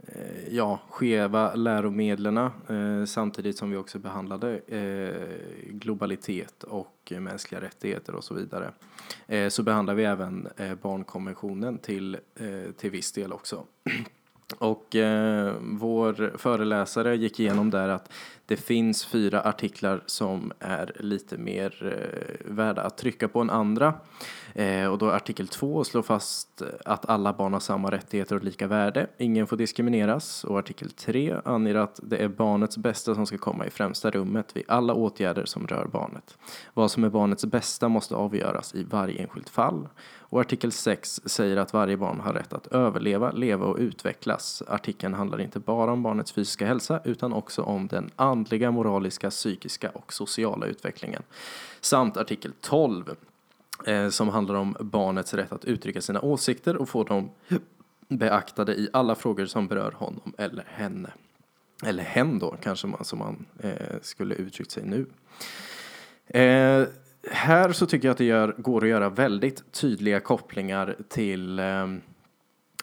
eh, 0.06 0.48
ja, 0.50 0.80
skeva 0.88 1.54
läromedlen 1.54 2.36
eh, 2.36 3.04
samtidigt 3.06 3.56
som 3.58 3.70
vi 3.70 3.76
också 3.76 3.98
behandlade 3.98 4.58
eh, 4.58 5.70
globalitet 5.70 6.62
och 6.62 7.12
mänskliga 7.18 7.60
rättigheter 7.60 8.14
och 8.14 8.24
så 8.24 8.34
vidare. 8.34 8.72
Eh, 9.26 9.48
så 9.48 9.62
behandlar 9.62 9.94
vi 9.94 10.04
även 10.04 10.48
barnkonventionen 10.82 11.78
till, 11.78 12.16
till 12.76 12.90
viss 12.90 13.12
del 13.12 13.32
också. 13.32 13.64
Och 14.56 14.96
eh, 14.96 15.54
vår 15.60 16.38
föreläsare 16.38 17.16
gick 17.16 17.40
igenom 17.40 17.70
där 17.70 17.88
att 17.88 18.12
det 18.46 18.56
finns 18.56 19.06
fyra 19.06 19.40
artiklar 19.40 20.02
som 20.06 20.52
är 20.58 20.92
lite 20.98 21.38
mer 21.38 21.92
eh, 21.92 22.52
värda 22.52 22.82
att 22.82 22.98
trycka 22.98 23.28
på 23.28 23.40
än 23.40 23.50
andra. 23.50 23.94
Eh, 24.58 24.86
och 24.86 24.98
då 24.98 25.10
artikel 25.10 25.48
2 25.48 25.84
slår 25.84 26.02
fast 26.02 26.62
att 26.84 27.08
alla 27.08 27.32
barn 27.32 27.52
har 27.52 27.60
samma 27.60 27.90
rättigheter 27.90 28.36
och 28.36 28.44
lika 28.44 28.66
värde. 28.66 29.06
Ingen 29.18 29.46
får 29.46 29.56
diskrimineras. 29.56 30.44
Och 30.44 30.58
artikel 30.58 30.90
3 30.90 31.36
anger 31.44 31.74
att 31.74 32.00
det 32.02 32.16
är 32.16 32.28
barnets 32.28 32.76
bästa 32.76 33.14
som 33.14 33.26
ska 33.26 33.38
komma 33.38 33.66
i 33.66 33.70
främsta 33.70 34.10
rummet 34.10 34.56
vid 34.56 34.64
alla 34.68 34.94
åtgärder 34.94 35.44
som 35.44 35.66
rör 35.66 35.86
barnet. 35.86 36.38
Vad 36.74 36.90
som 36.90 37.04
är 37.04 37.08
barnets 37.08 37.44
bästa 37.44 37.88
måste 37.88 38.14
avgöras 38.14 38.74
i 38.74 38.84
varje 38.84 39.22
enskilt 39.22 39.48
fall. 39.48 39.88
Och 40.18 40.40
artikel 40.40 40.72
6 40.72 41.20
säger 41.24 41.56
att 41.56 41.72
varje 41.72 41.96
barn 41.96 42.20
har 42.20 42.32
rätt 42.32 42.52
att 42.52 42.66
överleva, 42.66 43.30
leva 43.30 43.66
och 43.66 43.76
utvecklas. 43.78 44.62
Artikeln 44.68 45.14
handlar 45.14 45.40
inte 45.40 45.60
bara 45.60 45.92
om 45.92 46.02
barnets 46.02 46.32
fysiska 46.32 46.66
hälsa 46.66 47.00
utan 47.04 47.32
också 47.32 47.62
om 47.62 47.86
den 47.86 48.10
andliga, 48.16 48.70
moraliska, 48.70 49.30
psykiska 49.30 49.90
och 49.90 50.12
sociala 50.12 50.66
utvecklingen. 50.66 51.22
Samt 51.80 52.16
artikel 52.16 52.52
12 52.60 53.16
Eh, 53.86 54.08
som 54.08 54.28
handlar 54.28 54.54
om 54.54 54.76
barnets 54.80 55.34
rätt 55.34 55.52
att 55.52 55.64
uttrycka 55.64 56.00
sina 56.00 56.20
åsikter 56.20 56.76
och 56.76 56.88
få 56.88 57.04
dem 57.04 57.30
beaktade 58.08 58.74
i 58.74 58.88
alla 58.92 59.14
frågor 59.14 59.46
som 59.46 59.68
berör 59.68 59.92
honom 59.92 60.32
eller 60.38 60.64
henne. 60.68 61.10
Eller 61.86 62.02
hen 62.02 62.38
då, 62.38 62.56
kanske 62.62 62.86
man, 62.86 63.04
som 63.04 63.18
man 63.18 63.46
eh, 63.60 63.96
skulle 64.02 64.34
uttryckt 64.34 64.70
sig 64.70 64.82
nu. 64.86 65.06
Eh, 66.26 66.86
här 67.30 67.72
så 67.72 67.86
tycker 67.86 68.08
jag 68.08 68.12
att 68.12 68.18
det 68.18 68.24
gör, 68.24 68.54
går 68.58 68.82
att 68.82 68.88
göra 68.88 69.08
väldigt 69.08 69.72
tydliga 69.72 70.20
kopplingar 70.20 70.96
till 71.08 71.58
eh, 71.58 71.86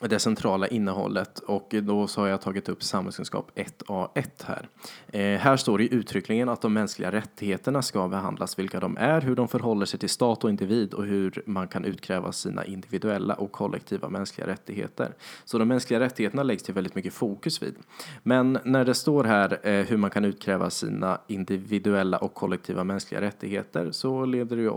det 0.02 0.20
centrala 0.20 0.68
innehållet 0.68 1.40
och 1.40 1.76
då 1.84 2.08
så 2.08 2.22
har 2.22 2.28
jag 2.28 2.42
tagit 2.42 2.70
upp 2.70 2.84
samhällskunskap 2.84 3.52
1A1 3.56 4.26
här. 4.46 4.70
Eh, 5.08 5.40
här 5.40 5.58
står 5.58 5.78
det 5.78 5.88
uttryckligen 5.88 6.50
att 6.50 6.62
de 6.62 6.74
mänskliga 6.74 7.12
rättigheterna 7.12 7.82
ska 7.82 8.08
behandlas, 8.08 8.60
vilka 8.60 8.80
de 8.80 8.98
är, 8.98 9.22
hur 9.22 9.36
de 9.36 9.48
förhåller 9.48 9.86
sig 9.86 10.00
till 10.00 10.10
stat 10.10 10.44
och 10.44 10.50
individ 10.50 10.94
och 10.94 11.06
hur 11.06 11.44
man 11.46 11.68
kan 11.68 11.86
utkräva 11.86 12.32
sina 12.32 12.66
individuella 12.66 13.34
och 13.34 13.52
kollektiva 13.52 14.10
mänskliga 14.10 14.48
rättigheter. 14.48 15.14
Så 15.46 15.58
de 15.58 15.68
mänskliga 15.68 16.00
rättigheterna 16.00 16.44
läggs 16.44 16.64
till 16.64 16.74
väldigt 16.74 16.96
mycket 16.96 17.14
fokus 17.14 17.64
vid. 17.64 17.76
Men 18.24 18.60
när 18.64 18.86
det 18.86 18.94
står 18.94 19.24
här 19.24 19.60
eh, 19.64 19.86
hur 19.86 19.98
man 19.98 20.10
kan 20.10 20.26
utkräva 20.26 20.70
sina 20.70 21.22
individuella 21.28 22.18
och 22.18 22.34
kollektiva 22.34 22.84
mänskliga 22.84 23.22
rättigheter 23.22 23.92
så 23.92 24.26
leder 24.26 24.58
det 24.58 24.70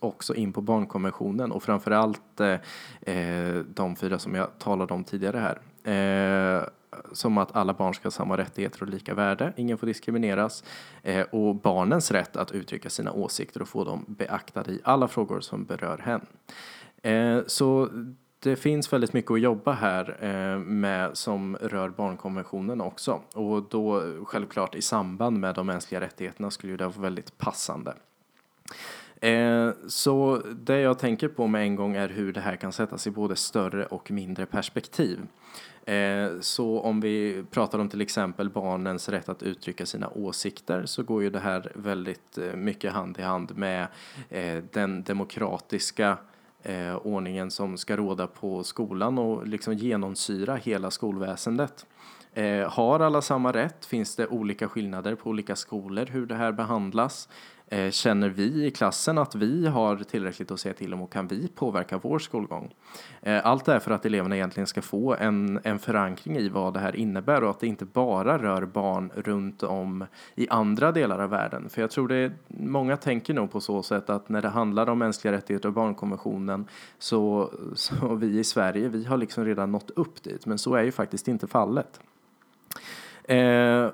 också 0.00 0.34
in 0.34 0.52
på 0.52 0.60
barnkonventionen 0.60 1.52
och 1.52 1.62
framförallt 1.62 2.40
eh, 2.40 3.16
eh, 3.16 3.54
de 3.74 3.96
fyra 3.96 4.18
som 4.18 4.34
jag 4.34 4.58
talade 4.62 4.94
om 4.94 5.04
tidigare 5.04 5.38
här. 5.38 5.58
Eh, 5.84 6.64
som 7.12 7.38
att 7.38 7.56
alla 7.56 7.74
barn 7.74 7.94
ska 7.94 8.06
ha 8.06 8.10
samma 8.10 8.36
rättigheter 8.36 8.82
och 8.82 8.88
lika 8.88 9.14
värde, 9.14 9.52
ingen 9.56 9.78
får 9.78 9.86
diskrimineras 9.86 10.64
eh, 11.02 11.26
och 11.30 11.54
barnens 11.54 12.10
rätt 12.10 12.36
att 12.36 12.52
uttrycka 12.52 12.90
sina 12.90 13.12
åsikter 13.12 13.62
och 13.62 13.68
få 13.68 13.84
dem 13.84 14.04
beaktade 14.08 14.72
i 14.72 14.80
alla 14.84 15.08
frågor 15.08 15.40
som 15.40 15.64
berör 15.64 15.98
hen. 15.98 16.26
Eh, 17.02 17.42
så 17.46 17.88
det 18.38 18.56
finns 18.56 18.92
väldigt 18.92 19.12
mycket 19.12 19.30
att 19.30 19.40
jobba 19.40 19.72
här 19.72 20.16
eh, 20.20 20.58
med 20.58 21.16
som 21.16 21.56
rör 21.56 21.88
barnkonventionen 21.88 22.80
också 22.80 23.20
och 23.34 23.62
då 23.62 24.02
självklart 24.24 24.74
i 24.74 24.82
samband 24.82 25.38
med 25.38 25.54
de 25.54 25.66
mänskliga 25.66 26.00
rättigheterna 26.00 26.50
skulle 26.50 26.76
det 26.76 26.86
vara 26.86 27.02
väldigt 27.02 27.38
passande. 27.38 27.94
Eh, 29.22 29.70
så 29.86 30.42
det 30.54 30.80
jag 30.80 30.98
tänker 30.98 31.28
på 31.28 31.46
med 31.46 31.62
en 31.62 31.76
gång 31.76 31.96
är 31.96 32.08
hur 32.08 32.32
det 32.32 32.40
här 32.40 32.56
kan 32.56 32.72
sättas 32.72 33.06
i 33.06 33.10
både 33.10 33.36
större 33.36 33.86
och 33.86 34.10
mindre 34.10 34.46
perspektiv. 34.46 35.20
Eh, 35.86 36.40
så 36.40 36.80
om 36.80 37.00
vi 37.00 37.44
pratar 37.50 37.78
om 37.78 37.88
till 37.88 38.00
exempel 38.00 38.50
barnens 38.50 39.08
rätt 39.08 39.28
att 39.28 39.42
uttrycka 39.42 39.86
sina 39.86 40.08
åsikter 40.08 40.86
så 40.86 41.02
går 41.02 41.22
ju 41.22 41.30
det 41.30 41.38
här 41.38 41.72
väldigt 41.74 42.38
eh, 42.38 42.54
mycket 42.54 42.92
hand 42.92 43.18
i 43.18 43.22
hand 43.22 43.56
med 43.56 43.86
eh, 44.30 44.64
den 44.72 45.02
demokratiska 45.02 46.16
eh, 46.62 46.96
ordningen 46.96 47.50
som 47.50 47.76
ska 47.76 47.96
råda 47.96 48.26
på 48.26 48.64
skolan 48.64 49.18
och 49.18 49.46
liksom 49.46 49.74
genomsyra 49.74 50.56
hela 50.56 50.90
skolväsendet. 50.90 51.86
har 52.68 53.00
alla 53.00 53.22
samma 53.22 53.52
rätt? 53.52 53.84
Finns 53.84 54.16
det 54.16 54.26
olika 54.26 54.68
skillnader 54.68 55.14
på 55.14 55.30
olika 55.30 55.56
skolor 55.56 56.06
hur 56.06 56.26
det 56.26 56.34
här 56.34 56.52
behandlas? 56.52 57.28
Eh, 57.72 57.90
känner 57.90 58.28
vi 58.28 58.66
i 58.66 58.70
klassen 58.70 59.18
att 59.18 59.34
vi 59.34 59.66
har 59.66 59.96
tillräckligt 59.96 60.50
att 60.50 60.60
säga 60.60 60.74
till 60.74 60.94
om 60.94 61.02
och 61.02 61.12
kan 61.12 61.26
vi 61.26 61.48
påverka 61.48 61.98
vår 61.98 62.18
skolgång? 62.18 62.74
Eh, 63.22 63.46
allt 63.46 63.64
det 63.64 63.72
här 63.72 63.78
för 63.78 63.90
att 63.90 64.06
eleverna 64.06 64.36
egentligen 64.36 64.66
ska 64.66 64.82
få 64.82 65.14
en, 65.14 65.60
en 65.62 65.78
förankring 65.78 66.36
i 66.36 66.48
vad 66.48 66.74
det 66.74 66.80
här 66.80 66.96
innebär 66.96 67.44
och 67.44 67.50
att 67.50 67.60
det 67.60 67.66
inte 67.66 67.84
bara 67.84 68.38
rör 68.38 68.64
barn 68.64 69.10
runt 69.14 69.62
om 69.62 70.04
i 70.34 70.48
andra 70.48 70.92
delar 70.92 71.18
av 71.18 71.30
världen. 71.30 71.68
För 71.68 71.80
jag 71.80 71.90
tror 71.90 72.08
det 72.08 72.32
många 72.48 72.96
tänker 72.96 73.34
nog 73.34 73.52
på 73.52 73.60
så 73.60 73.82
sätt 73.82 74.10
att 74.10 74.28
när 74.28 74.42
det 74.42 74.48
handlar 74.48 74.88
om 74.88 74.98
mänskliga 74.98 75.32
rättigheter 75.32 75.68
och 75.68 75.74
barnkonventionen 75.74 76.66
så, 76.98 77.52
så 77.74 78.14
vi 78.14 78.38
i 78.38 78.44
Sverige, 78.44 78.88
vi 78.88 79.04
har 79.04 79.16
liksom 79.16 79.44
redan 79.44 79.72
nått 79.72 79.90
upp 79.90 80.22
dit. 80.22 80.46
Men 80.46 80.58
så 80.58 80.74
är 80.74 80.82
ju 80.82 80.92
faktiskt 80.92 81.28
inte 81.28 81.46
fallet. 81.46 82.00
Eh, 83.24 83.88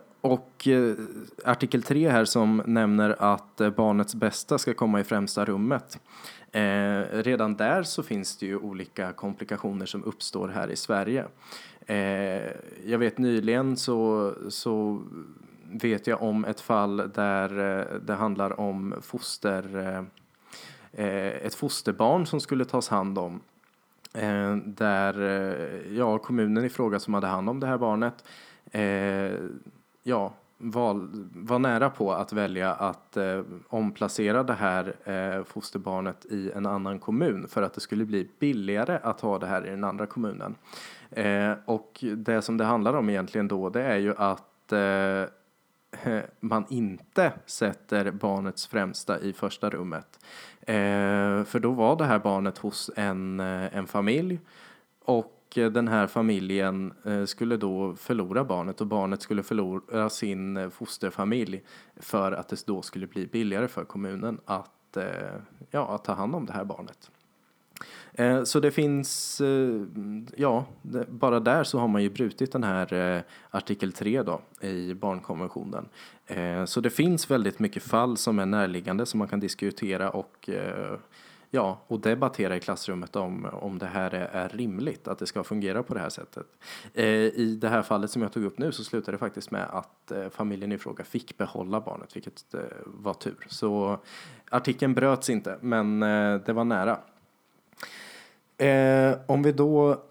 och 0.59 0.69
eh, 0.69 0.95
artikel 1.45 1.83
3 1.83 2.09
här 2.09 2.25
som 2.25 2.63
nämner 2.67 3.17
att 3.19 3.61
eh, 3.61 3.71
barnets 3.71 4.15
bästa 4.15 4.59
ska 4.59 4.75
komma 4.75 5.01
i 5.01 5.05
främsta 5.05 5.45
rummet. 5.45 6.01
Eh, 6.53 7.03
redan 7.11 7.57
där 7.57 7.83
så 7.83 8.03
finns 8.03 8.37
det 8.37 8.47
ju 8.47 8.57
olika 8.57 9.13
komplikationer 9.13 9.87
som 9.87 10.05
uppstår 10.05 10.49
här 10.49 10.71
i 10.71 10.77
Sverige. 10.77 11.25
Eh, 11.87 12.53
jag 12.85 12.99
vet 12.99 13.19
nyligen 13.19 13.77
så, 13.77 14.33
så 14.49 15.03
vet 15.73 16.07
jag 16.07 16.23
om 16.23 16.45
ett 16.45 16.61
fall 16.61 17.11
där 17.15 17.79
eh, 17.81 18.01
det 18.01 18.15
handlar 18.15 18.61
om 18.61 18.95
foster, 19.03 20.05
ett 20.93 21.55
fosterbarn 21.55 22.27
som 22.27 22.41
skulle 22.41 22.65
tas 22.65 22.89
hand 22.89 23.19
om. 23.19 23.41
Där 24.65 25.15
ja, 25.93 26.19
kommunen 26.19 26.65
i 26.65 26.69
fråga 26.69 26.99
som 26.99 27.15
hade 27.15 27.27
hand 27.27 27.49
om 27.49 27.61
det 27.61 27.67
här 27.67 27.79
barnet 27.79 28.25
ja, 30.09 30.33
val, 30.59 31.09
var 31.35 31.59
nära 31.59 31.91
på 31.91 32.13
att 32.13 32.33
välja 32.33 32.73
att 32.75 33.17
eh, 33.17 33.43
omplacera 33.69 34.43
det 34.43 34.53
här 34.53 34.95
eh, 35.05 35.45
fosterbarnet 35.45 36.27
i 36.27 36.51
en 36.55 36.67
annan 36.67 36.99
kommun 36.99 37.49
för 37.49 37.63
att 37.63 37.75
det 37.75 37.81
skulle 37.81 38.05
bli 38.05 38.31
billigare 38.39 38.99
att 39.03 39.21
ha 39.21 39.39
det 39.39 39.47
här 39.47 39.67
i 39.67 39.71
den 39.71 39.85
andra 39.85 40.07
kommunen. 40.07 40.55
Eh, 41.11 41.53
och 41.65 42.05
det 42.17 42.43
som 42.43 42.57
det 42.57 42.65
handlar 42.65 42.95
om 42.95 43.11
egentligen 43.11 43.49
då 43.49 43.71
det 43.71 43.83
är 43.83 43.97
ju 43.97 44.15
att 44.17 44.73
eh, 44.73 45.25
man 46.41 46.65
inte 46.69 47.33
sätter 47.47 48.11
barnets 48.11 48.67
främsta 48.67 49.21
i 49.21 49.33
första 49.33 49.71
rummet. 49.71 50.19
Eh, 50.61 51.45
för 51.45 51.59
då 51.59 51.71
var 51.71 51.97
det 51.97 52.05
här 52.05 52.19
barnet 52.19 52.59
hos 52.59 52.91
en, 52.97 53.41
eh, 53.41 53.77
en 53.77 53.87
familj 53.87 54.41
och 55.05 55.38
Eh, 55.57 55.71
den 55.71 55.89
här 55.89 56.07
familjen 56.07 56.93
eh, 57.05 57.25
skulle 57.25 57.57
då 57.57 57.95
förlora 57.95 58.45
barnet 58.45 58.81
och 58.81 58.87
barnet 58.87 59.23
skulle 59.23 59.43
förlora 59.43 60.11
sin 60.11 60.57
eh, 60.57 60.69
fosterfamilj 60.69 61.63
för 61.97 62.33
att 62.33 62.49
det 62.49 62.67
då 62.67 62.83
skulle 62.83 63.07
bli 63.07 63.27
billigare 63.27 63.69
för 63.69 63.85
kommunen 63.85 64.41
att, 64.45 64.97
ja, 65.71 65.95
att 65.95 66.05
ta 66.05 66.13
hand 66.13 66.35
om 66.35 66.47
det 66.47 66.53
här 66.53 66.65
barnet. 66.65 67.11
Så 68.45 68.61
det 68.61 68.71
finns, 68.71 69.43
ja, 70.37 70.65
bara 71.09 71.41
där 71.41 71.65
så 71.65 71.79
har 71.79 71.89
man 71.89 72.03
ju 72.03 72.11
brutit 72.11 72.53
den 72.53 72.65
här 72.65 73.23
artikel 73.51 73.93
3 73.93 74.23
då 74.23 74.41
i 74.61 74.95
barnkonventionen. 74.95 75.89
Så 76.67 76.81
det 76.81 76.91
finns 76.91 77.31
väldigt 77.31 77.59
mycket 77.59 77.83
fall 77.83 78.17
som 78.17 78.39
är 78.39 78.47
närliggande 78.47 79.07
som 79.07 79.19
man 79.19 79.29
kan 79.29 79.41
diskutera 79.41 80.11
och 80.11 80.51
Ja, 81.51 81.81
och 81.87 82.01
debattera 82.01 82.57
i 82.57 82.61
klassrummet 82.61 83.17
om, 83.17 83.45
om 83.53 83.79
det 83.79 83.87
här 83.87 84.15
är, 84.15 84.29
är 84.33 84.49
rimligt, 84.49 85.09
att 85.09 85.19
det 85.19 85.27
ska 85.27 85.45
fungera 85.45 85.83
på 85.83 85.95
det 85.95 86.01
här 86.01 86.09
sättet. 86.09 86.47
Eh, 86.95 87.07
I 87.07 87.59
det 87.61 87.69
här 87.69 87.83
fallet 87.83 88.11
som 88.11 88.23
jag 88.23 88.33
tog 88.33 88.45
upp 88.45 88.59
nu 88.59 88.73
så 88.73 88.85
slutade 88.85 89.13
det 89.13 89.19
faktiskt 89.19 89.51
med 89.51 89.67
att 89.71 90.11
eh, 90.11 90.29
familjen 90.29 90.73
i 90.73 90.79
fråga 90.79 91.05
fick 91.05 91.39
behålla 91.39 91.81
barnet, 91.81 92.17
vilket 92.17 92.55
eh, 92.55 92.61
var 92.85 93.15
tur. 93.15 93.47
Så 93.49 93.99
artikeln 94.51 94.95
bröts 94.95 95.31
inte, 95.31 95.59
men 95.61 96.03
eh, 96.03 96.41
det 96.47 96.53
var 96.53 96.65
nära. 96.65 96.99
Eh, 98.59 99.19
om 99.27 99.43
vi 99.43 99.53
då 99.53 100.03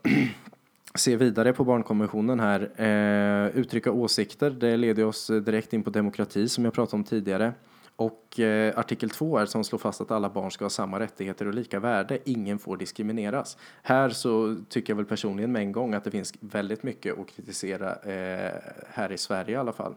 ser 0.96 1.18
vidare 1.18 1.54
på 1.54 1.64
barnkonventionen 1.64 2.40
här, 2.40 2.82
eh, 2.82 3.58
uttrycka 3.58 3.92
åsikter, 3.92 4.50
det 4.50 4.78
leder 4.78 5.06
oss 5.06 5.28
direkt 5.28 5.74
in 5.74 5.84
på 5.84 5.90
demokrati 5.90 6.50
som 6.50 6.66
jag 6.66 6.74
pratade 6.74 6.96
om 6.96 7.04
tidigare. 7.04 7.54
Och 7.98 8.40
eh, 8.40 8.80
artikel 8.80 9.10
2 9.10 9.38
är 9.38 9.46
som 9.46 9.64
slår 9.64 9.80
fast 9.80 10.02
att 10.02 10.12
alla 10.12 10.30
barn 10.30 10.52
ska 10.52 10.66
ha 10.66 10.70
samma 10.70 11.00
rättigheter 11.00 11.48
och 11.48 11.54
lika 11.54 11.80
värde. 11.80 12.20
Ingen 12.24 12.60
får 12.60 12.78
diskrimineras. 12.78 13.58
Här 13.82 14.10
så 14.10 14.56
tycker 14.70 14.94
jag 14.94 14.98
väl 14.98 15.06
personligen 15.06 15.52
med 15.52 15.62
en 15.62 15.72
gång 15.72 15.94
att 15.94 16.04
det 16.04 16.12
finns 16.12 16.34
väldigt 16.40 16.84
mycket 16.84 17.20
att 17.20 17.28
kritisera 17.28 17.96
eh, 17.96 18.52
här 18.90 19.12
i 19.12 19.18
Sverige 19.18 19.52
i 19.52 19.56
alla 19.56 19.74
fall. 19.74 19.96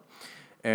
Eh, 0.63 0.73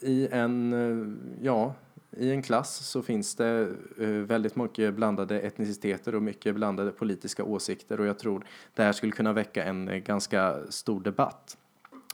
I 0.00 0.28
en, 0.30 0.72
eh, 0.72 1.44
ja, 1.44 1.74
i 2.16 2.30
en 2.30 2.42
klass 2.42 2.86
så 2.86 3.02
finns 3.02 3.34
det 3.34 3.68
eh, 3.98 4.08
väldigt 4.08 4.56
mycket 4.56 4.94
blandade 4.94 5.40
etniciteter 5.40 6.14
och 6.14 6.22
mycket 6.22 6.54
blandade 6.54 6.90
politiska 6.90 7.44
åsikter 7.44 8.00
och 8.00 8.06
jag 8.06 8.18
tror 8.18 8.44
det 8.74 8.82
här 8.82 8.92
skulle 8.92 9.12
kunna 9.12 9.32
väcka 9.32 9.64
en 9.64 9.88
eh, 9.88 9.96
ganska 9.96 10.56
stor 10.68 11.00
debatt. 11.00 11.56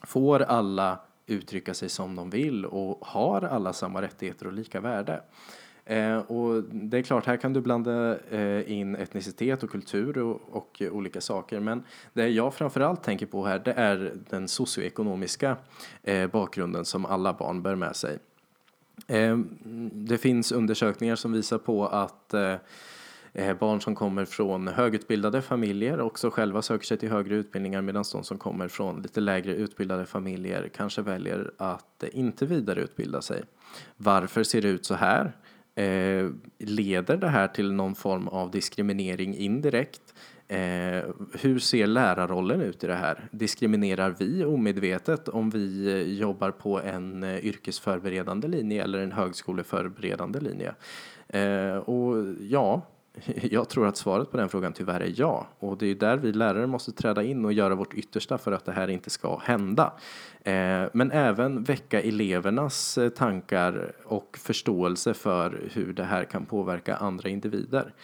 Får 0.02 0.42
alla 0.42 0.98
uttrycka 1.26 1.74
sig 1.74 1.88
som 1.88 2.16
de 2.16 2.30
vill 2.30 2.64
och 2.64 3.06
har 3.06 3.42
alla 3.42 3.72
samma 3.72 4.02
rättigheter 4.02 4.46
och 4.46 4.52
lika 4.52 4.80
värde. 4.80 5.22
Eh, 5.84 6.18
och 6.18 6.64
det 6.64 6.98
är 6.98 7.02
klart, 7.02 7.26
här 7.26 7.36
kan 7.36 7.52
du 7.52 7.60
blanda 7.60 8.18
eh, 8.30 8.72
in 8.72 8.96
etnicitet 8.96 9.62
och 9.62 9.70
kultur 9.70 10.18
och, 10.18 10.40
och, 10.50 10.82
olika 10.90 11.20
saker. 11.20 11.60
Men 11.60 11.84
det 12.12 12.28
jag 12.28 12.54
framförallt 12.54 13.02
tänker 13.02 13.26
på 13.26 13.46
här, 13.46 13.58
det 13.58 13.72
är 13.72 14.12
den 14.30 14.48
socioekonomiska 14.48 15.56
eh, 16.02 16.26
bakgrunden 16.30 16.84
som 16.84 17.06
alla 17.06 17.32
barn 17.32 17.62
bär 17.62 17.74
med 17.74 17.96
sig. 17.96 18.18
Eh, 19.06 19.38
det 19.92 20.18
finns 20.18 20.52
undersökningar 20.52 21.16
som 21.16 21.32
visar 21.32 21.58
på 21.58 21.86
att 21.86 22.34
eh, 22.34 22.54
Eh, 23.38 23.54
barn 23.54 23.80
som 23.80 23.94
kommer 23.94 24.24
från 24.24 24.68
högutbildade 24.68 25.42
familjer 25.42 26.00
också 26.00 26.30
själva 26.30 26.62
söker 26.62 26.86
sig 26.86 26.96
till 26.96 27.10
högre 27.10 27.34
utbildningar 27.34 27.82
medan 27.82 28.04
de 28.12 28.24
som 28.24 28.38
kommer 28.38 28.68
från 28.68 29.02
lite 29.02 29.20
lägre 29.20 29.54
utbildade 29.54 30.06
familjer 30.06 30.70
kanske 30.74 31.02
väljer 31.02 31.50
att 31.56 32.02
eh, 32.02 32.08
inte 32.12 32.46
vidareutbilda 32.46 33.22
sig. 33.22 33.42
Varför 33.96 34.42
ser 34.42 34.62
det 34.62 34.68
ut 34.68 34.86
så 34.86 34.94
här? 34.94 35.32
Eh, 35.74 36.30
leder 36.58 37.16
det 37.16 37.28
här 37.28 37.48
till 37.48 37.72
någon 37.72 37.94
form 37.94 38.28
av 38.28 38.50
diskriminering 38.50 39.36
indirekt? 39.36 40.14
Eh, 40.48 41.04
hur 41.40 41.58
ser 41.58 41.86
lärarrollen 41.86 42.60
ut 42.60 42.84
i 42.84 42.86
det 42.86 42.94
här? 42.94 43.28
Diskriminerar 43.30 44.14
vi 44.18 44.44
omedvetet 44.44 45.28
om 45.28 45.50
vi 45.50 45.92
eh, 45.92 46.18
jobbar 46.18 46.50
på 46.50 46.80
en 46.80 47.24
yrkesförberedande 47.24 48.48
linje 48.48 48.84
eller 48.84 48.98
en 48.98 49.12
högskoleförberedande 49.12 50.40
linje? 50.40 50.74
Eh, 51.28 51.76
och 51.76 52.34
ja, 52.40 52.82
Jag 53.50 53.68
tror 53.68 53.86
att 53.86 53.96
svaret 53.96 54.30
på 54.30 54.36
den 54.36 54.48
frågan 54.48 54.72
tyvärr 54.72 55.00
är 55.00 55.12
ja. 55.16 55.46
Och 55.58 55.78
det 55.78 55.86
är 55.86 55.94
där 55.94 56.16
vi 56.16 56.32
lärare 56.32 56.66
måste 56.66 56.92
träda 56.92 57.22
in 57.22 57.44
och 57.44 57.52
göra 57.52 57.74
vårt 57.74 57.94
yttersta 57.94 58.38
för 58.38 58.52
att 58.52 58.64
det 58.64 58.72
här 58.72 58.88
inte 58.88 59.10
ska 59.10 59.38
hända. 59.38 59.92
Eh, 60.42 60.84
men 60.92 61.10
även 61.12 61.62
väcka 61.62 62.00
elevernas 62.00 62.98
eh, 62.98 63.08
tankar 63.08 63.92
och 64.04 64.38
förståelse 64.40 65.14
för 65.14 65.60
hur 65.72 65.92
det 65.92 66.04
här 66.04 66.24
kan 66.24 66.46
påverka 66.46 66.96
andra 66.96 67.28
individer. 67.28 67.94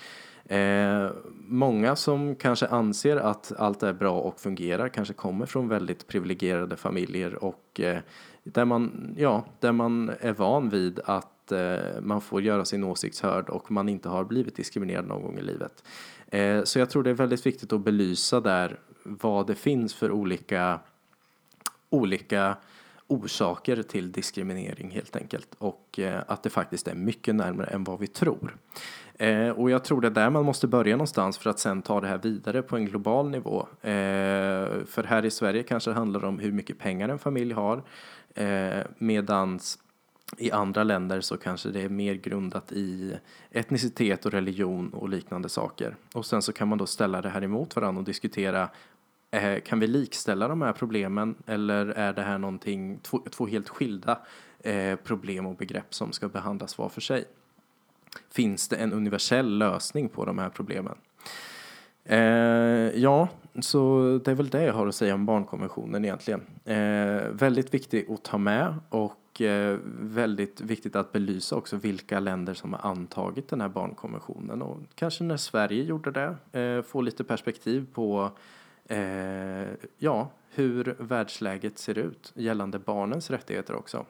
Eh, 0.44 1.10
många 1.46 1.96
som 1.96 2.34
kanske 2.34 2.66
anser 2.66 3.16
att 3.16 3.52
allt 3.58 3.82
är 3.82 3.92
bra 3.92 4.20
och 4.20 4.40
fungerar 4.40 4.88
kanske 4.88 5.14
kommer 5.14 5.46
från 5.46 5.68
väldigt 5.68 6.06
privilegierade 6.06 6.76
familjer 6.76 7.44
och 7.44 7.80
eh, 7.80 7.98
där 8.44 8.64
man, 8.64 9.14
ja, 9.18 9.44
där 9.60 9.72
man 9.72 10.12
är 10.20 10.32
van 10.32 10.68
vid 10.68 11.00
att 11.04 11.52
eh, 11.52 12.00
man 12.00 12.20
får 12.20 12.42
göra 12.42 12.64
sin 12.64 12.84
åsikt 12.84 13.20
hörd 13.20 13.48
och 13.48 13.70
man 13.70 13.88
inte 13.88 14.08
har 14.08 14.24
blivit 14.24 14.56
diskriminerad 14.56 15.06
någon 15.06 15.22
gång 15.22 15.38
i 15.38 15.42
livet. 15.42 15.84
Eh, 16.26 16.62
så 16.64 16.78
jag 16.78 16.90
tror 16.90 17.02
det 17.02 17.10
är 17.10 17.14
väldigt 17.14 17.46
viktigt 17.46 17.72
att 17.72 17.80
belysa 17.80 18.40
där 18.40 18.78
vad 19.02 19.46
det 19.46 19.54
finns 19.54 19.94
för 19.94 20.10
olika, 20.10 20.80
olika 21.90 22.56
orsaker 23.06 23.82
till 23.82 24.12
diskriminering 24.12 24.90
helt 24.90 25.16
enkelt 25.16 25.54
och 25.58 25.98
eh, 25.98 26.20
att 26.26 26.42
det 26.42 26.50
faktiskt 26.50 26.88
är 26.88 26.94
mycket 26.94 27.34
närmare 27.34 27.66
än 27.66 27.84
vad 27.84 28.00
vi 28.00 28.06
tror. 28.06 28.56
Eh, 29.14 29.48
och 29.48 29.70
jag 29.70 29.84
tror 29.84 30.00
det 30.00 30.08
är 30.08 30.10
där 30.10 30.30
man 30.30 30.44
måste 30.44 30.66
börja 30.66 30.96
någonstans 30.96 31.38
för 31.38 31.50
att 31.50 31.58
sen 31.58 31.82
ta 31.82 32.00
det 32.00 32.08
här 32.08 32.18
vidare 32.18 32.62
på 32.62 32.76
en 32.76 32.86
global 32.86 33.30
nivå. 33.30 33.66
Eh, 33.80 34.68
för 34.86 35.04
här 35.04 35.24
i 35.24 35.30
Sverige 35.30 35.62
kanske 35.62 35.90
det 35.90 35.94
handlar 35.94 36.24
om 36.24 36.38
hur 36.38 36.52
mycket 36.52 36.78
pengar 36.78 37.08
en 37.08 37.18
familj 37.18 37.52
har 37.52 37.82
eh, 38.34 38.80
medans 38.98 39.78
i 40.38 40.50
andra 40.50 40.84
länder 40.84 41.20
så 41.20 41.36
kanske 41.36 41.68
det 41.68 41.80
är 41.80 41.88
mer 41.88 42.14
grundat 42.14 42.72
i 42.72 43.16
etnicitet 43.50 44.26
och 44.26 44.32
religion 44.32 44.90
och 44.94 45.08
liknande 45.08 45.48
saker. 45.48 45.96
Och 46.14 46.26
sen 46.26 46.42
så 46.42 46.52
kan 46.52 46.68
man 46.68 46.78
då 46.78 46.86
ställa 46.86 47.22
det 47.22 47.28
här 47.28 47.44
emot 47.44 47.76
varandra 47.76 47.98
och 47.98 48.04
diskutera 48.04 48.68
eh, 49.30 49.60
kan 49.60 49.80
vi 49.80 49.86
likställa 49.86 50.48
de 50.48 50.62
här 50.62 50.72
problemen 50.72 51.34
eller 51.46 51.86
är 51.86 52.12
det 52.12 52.22
här 52.22 52.38
någonting, 52.38 52.98
två, 53.02 53.22
två 53.30 53.46
helt 53.46 53.68
skilda 53.68 54.18
eh, 54.60 54.96
problem 54.96 55.46
och 55.46 55.56
begrepp 55.56 55.94
som 55.94 56.12
ska 56.12 56.28
behandlas 56.28 56.78
var 56.78 56.88
för 56.88 57.00
sig? 57.00 57.24
Finns 58.30 58.68
det 58.68 58.76
en 58.76 58.92
universell 58.92 59.58
lösning 59.58 60.08
på 60.08 60.24
de 60.24 60.38
här 60.38 60.48
problemen? 60.48 60.96
Eh, 62.04 62.18
ja, 62.94 63.28
så 63.60 64.00
det 64.24 64.30
är 64.30 64.34
väl 64.34 64.48
det 64.48 64.64
jag 64.64 64.74
har 64.74 64.86
att 64.86 64.94
säga 64.94 65.14
om 65.14 65.26
barnkonventionen 65.26 66.04
egentligen. 66.04 66.40
Eh, 66.64 67.28
väldigt 67.30 67.74
viktig 67.74 68.10
att 68.10 68.22
ta 68.22 68.38
med 68.38 68.74
och 68.88 69.40
eh, 69.40 69.78
väldigt 70.00 70.60
viktigt 70.60 70.96
att 70.96 71.12
belysa 71.12 71.56
också 71.56 71.76
vilka 71.76 72.20
länder 72.20 72.54
som 72.54 72.72
har 72.72 72.90
antagit 72.90 73.48
den 73.48 73.60
här 73.60 73.68
barnkonventionen 73.68 74.62
och 74.62 74.78
kanske 74.94 75.24
när 75.24 75.36
Sverige 75.36 75.82
gjorde 75.82 76.10
det 76.10 76.60
eh, 76.60 76.82
få 76.82 77.00
lite 77.00 77.24
perspektiv 77.24 77.86
på 77.94 78.30
eh, 78.86 79.68
ja, 79.98 80.30
hur 80.54 80.96
världsläget 80.98 81.78
ser 81.78 81.98
ut 81.98 82.32
gällande 82.34 82.78
barnens 82.78 83.30
rättigheter 83.30 83.74
också. 83.74 84.06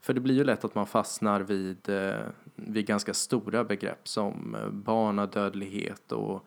För 0.00 0.14
det 0.14 0.20
blir 0.20 0.34
ju 0.34 0.44
lätt 0.44 0.64
att 0.64 0.74
man 0.74 0.86
fastnar 0.86 1.40
vid, 1.40 1.88
eh, 1.88 2.14
vid 2.54 2.86
ganska 2.86 3.14
stora 3.14 3.64
begrepp 3.64 4.08
som 4.08 4.54
eh, 4.54 4.68
barnadödlighet 4.68 6.12
och 6.12 6.46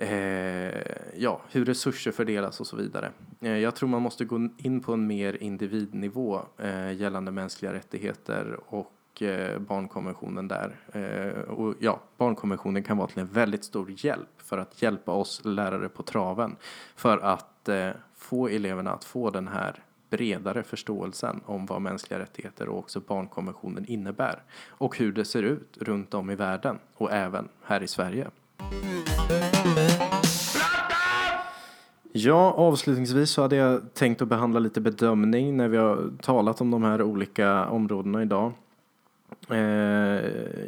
Eh, 0.00 0.82
ja, 1.16 1.40
hur 1.50 1.64
resurser 1.64 2.12
fördelas 2.12 2.60
och 2.60 2.66
så 2.66 2.76
vidare. 2.76 3.12
Eh, 3.40 3.56
jag 3.56 3.76
tror 3.76 3.88
man 3.88 4.02
måste 4.02 4.24
gå 4.24 4.48
in 4.56 4.80
på 4.80 4.92
en 4.92 5.06
mer 5.06 5.42
individnivå 5.42 6.40
eh, 6.58 6.92
gällande 6.92 7.30
mänskliga 7.30 7.72
rättigheter 7.72 8.60
och 8.66 9.22
eh, 9.22 9.58
barnkonventionen 9.58 10.48
där. 10.48 10.76
Eh, 10.92 11.42
och 11.42 11.74
ja, 11.78 12.00
barnkonventionen 12.16 12.82
kan 12.82 12.96
vara 12.96 13.08
till 13.08 13.18
en 13.18 13.26
väldigt 13.26 13.64
stor 13.64 13.94
hjälp 13.96 14.28
för 14.36 14.58
att 14.58 14.82
hjälpa 14.82 15.12
oss 15.12 15.40
lärare 15.44 15.88
på 15.88 16.02
traven 16.02 16.56
för 16.96 17.18
att 17.18 17.68
eh, 17.68 17.90
få 18.16 18.48
eleverna 18.48 18.92
att 18.92 19.04
få 19.04 19.30
den 19.30 19.48
här 19.48 19.82
bredare 20.10 20.62
förståelsen 20.62 21.40
om 21.44 21.66
vad 21.66 21.82
mänskliga 21.82 22.20
rättigheter 22.20 22.68
och 22.68 22.78
också 22.78 23.00
barnkonventionen 23.00 23.84
innebär 23.86 24.42
och 24.68 24.98
hur 24.98 25.12
det 25.12 25.24
ser 25.24 25.42
ut 25.42 25.78
runt 25.80 26.14
om 26.14 26.30
i 26.30 26.34
världen 26.34 26.78
och 26.94 27.12
även 27.12 27.48
här 27.62 27.82
i 27.82 27.88
Sverige. 27.88 28.30
Ja, 32.12 32.52
avslutningsvis 32.52 33.30
så 33.30 33.42
hade 33.42 33.56
jag 33.56 33.94
tänkt 33.94 34.22
att 34.22 34.28
behandla 34.28 34.60
lite 34.60 34.80
bedömning 34.80 35.56
när 35.56 35.68
vi 35.68 35.76
har 35.76 36.10
talat 36.22 36.60
om 36.60 36.70
de 36.70 36.82
här 36.82 37.02
olika 37.02 37.68
områdena 37.68 38.22
idag. 38.22 38.52
Eh, 39.50 39.58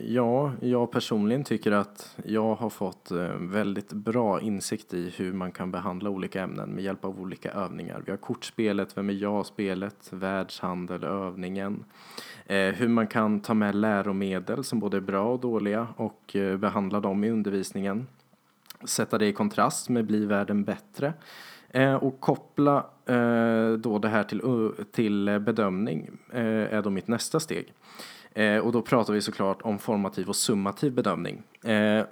ja, 0.07 0.53
jag 0.61 0.91
personligen 0.91 1.45
tycker 1.45 1.73
att 1.73 2.17
jag 2.25 2.55
har 2.55 2.71
fått 2.71 3.11
eh, 3.11 3.35
väldigt 3.41 3.93
bra 3.93 4.41
insikt 4.41 4.95
i 4.95 5.13
hur 5.17 5.33
man 5.33 5.53
kan 5.53 5.71
behandla 5.71 6.11
olika 6.11 6.43
ämnen 6.43 6.71
med 6.71 6.85
hjälp 6.85 7.05
av 7.05 7.21
olika 7.21 7.51
övningar. 7.51 8.03
Vi 8.05 8.11
har 8.11 8.19
kortspelet, 8.19 8.99
Vem 8.99 9.11
är 9.11 9.15
jag-spelet, 9.15 10.09
världshandel, 10.11 11.05
övningen. 11.05 11.85
Eh, 12.51 12.75
hur 12.75 12.89
man 12.89 13.07
kan 13.07 13.41
ta 13.41 13.55
med 13.55 13.75
läromedel 13.75 14.65
som 14.65 14.81
både 14.81 14.97
är 14.97 15.01
bra 15.01 15.33
och 15.33 15.41
dåliga 15.41 15.89
och 15.97 16.37
eh, 16.37 16.57
behandla 16.57 17.01
dem 17.01 17.25
i 17.25 17.31
undervisningen. 17.31 18.07
Sätta 18.85 19.19
det 19.19 19.27
i 19.27 19.33
kontrast 19.33 19.89
med 19.89 20.07
Bli 20.07 20.27
världen 20.27 20.65
bättre. 20.65 21.13
Eh, 21.69 21.95
och 21.95 22.21
koppla 22.21 22.87
då 23.79 23.99
det 23.99 24.09
här 24.09 24.25
till, 24.25 24.43
till 24.93 25.39
bedömning 25.41 26.11
är 26.33 26.83
då 26.83 26.91
mitt 26.91 27.09
nästa 27.09 27.41
steg. 27.41 27.73
Och 28.63 28.73
då 28.73 28.83
pratar 28.83 29.13
vi 29.13 29.21
såklart 29.21 29.63
om 29.63 29.79
formativ 29.79 30.29
och 30.29 30.37
summativ 30.37 30.93
bedömning. 30.93 31.43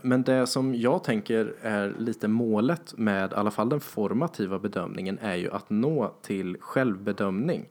Men 0.02 0.22
det 0.22 0.46
som 0.46 0.74
jag 0.74 1.04
tänker 1.04 1.54
är 1.62 1.94
lite 1.98 2.28
målet 2.28 2.94
med 2.96 3.32
i 3.32 3.34
alla 3.34 3.50
fall 3.50 3.68
den 3.68 3.80
formativa 3.80 4.58
bedömningen 4.58 5.18
är 5.22 5.36
ju 5.36 5.50
att 5.50 5.70
nå 5.70 6.14
till 6.22 6.56
självbedömning. 6.60 7.66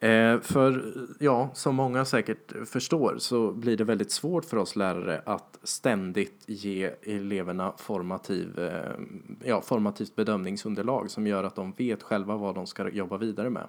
Eh, 0.00 0.40
för 0.40 0.94
ja, 1.20 1.50
som 1.54 1.74
många 1.74 2.04
säkert 2.04 2.52
förstår 2.66 3.16
så 3.18 3.52
blir 3.52 3.76
det 3.76 3.84
väldigt 3.84 4.10
svårt 4.10 4.44
för 4.44 4.56
oss 4.56 4.76
lärare 4.76 5.22
att 5.26 5.58
ständigt 5.62 6.44
ge 6.46 6.90
eleverna 7.02 7.72
formativ, 7.76 8.58
eh, 8.58 8.90
ja, 9.44 9.60
formativt 9.60 10.16
bedömningsunderlag 10.16 11.10
som 11.10 11.26
gör 11.26 11.44
att 11.44 11.54
de 11.54 11.72
vet 11.72 12.02
själva 12.02 12.36
vad 12.36 12.54
de 12.54 12.66
ska 12.66 12.88
jobba 12.88 13.16
vidare 13.16 13.50
med. 13.50 13.66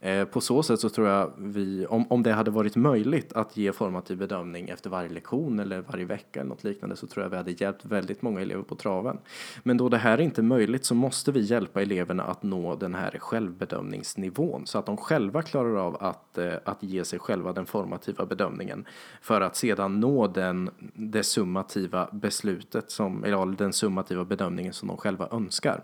Eh, 0.00 0.24
på 0.24 0.40
så 0.40 0.62
sätt 0.62 0.80
så 0.80 0.88
tror 0.88 1.08
jag 1.08 1.32
vi, 1.38 1.86
om, 1.86 2.12
om 2.12 2.22
det 2.22 2.32
hade 2.32 2.50
varit 2.50 2.76
möjligt 2.76 3.32
att 3.32 3.56
ge 3.56 3.72
formativ 3.72 4.18
bedömning 4.18 4.68
efter 4.68 4.90
varje 4.90 5.08
lektion 5.08 5.58
eller 5.58 5.80
varje 5.80 6.04
vecka 6.04 6.40
eller 6.40 6.48
något 6.48 6.64
liknande 6.64 6.96
så 6.96 7.06
tror 7.06 7.24
jag 7.24 7.30
vi 7.30 7.36
hade 7.36 7.50
hjälpt 7.50 7.84
väldigt 7.84 8.22
många 8.22 8.40
elever 8.40 8.62
på 8.62 8.74
traven. 8.74 9.18
Men 9.62 9.76
då 9.76 9.88
det 9.88 9.98
här 9.98 10.18
är 10.18 10.22
inte 10.22 10.42
möjligt 10.42 10.84
så 10.84 10.94
måste 10.94 11.32
vi 11.32 11.40
hjälpa 11.40 11.82
eleverna 11.82 12.22
att 12.22 12.42
nå 12.42 12.76
den 12.76 12.94
här 12.94 13.18
självbedömningsnivån 13.18 14.66
så 14.66 14.78
att 14.78 14.86
de 14.86 14.96
själva 14.96 15.42
klarar 15.42 15.65
av 15.74 15.96
att, 16.02 16.38
eh, 16.38 16.54
att 16.64 16.82
ge 16.82 17.04
sig 17.04 17.18
själva 17.18 17.52
den 17.52 17.66
formativa 17.66 18.26
bedömningen 18.26 18.84
för 19.20 19.40
att 19.40 19.56
sedan 19.56 20.00
nå 20.00 20.26
den, 20.26 20.70
det 20.94 21.22
summativa 21.22 22.08
beslutet, 22.12 22.90
som, 22.90 23.24
eller 23.24 23.56
den 23.56 23.72
summativa 23.72 24.24
bedömningen 24.24 24.72
som 24.72 24.88
de 24.88 24.96
själva 24.96 25.28
önskar. 25.30 25.82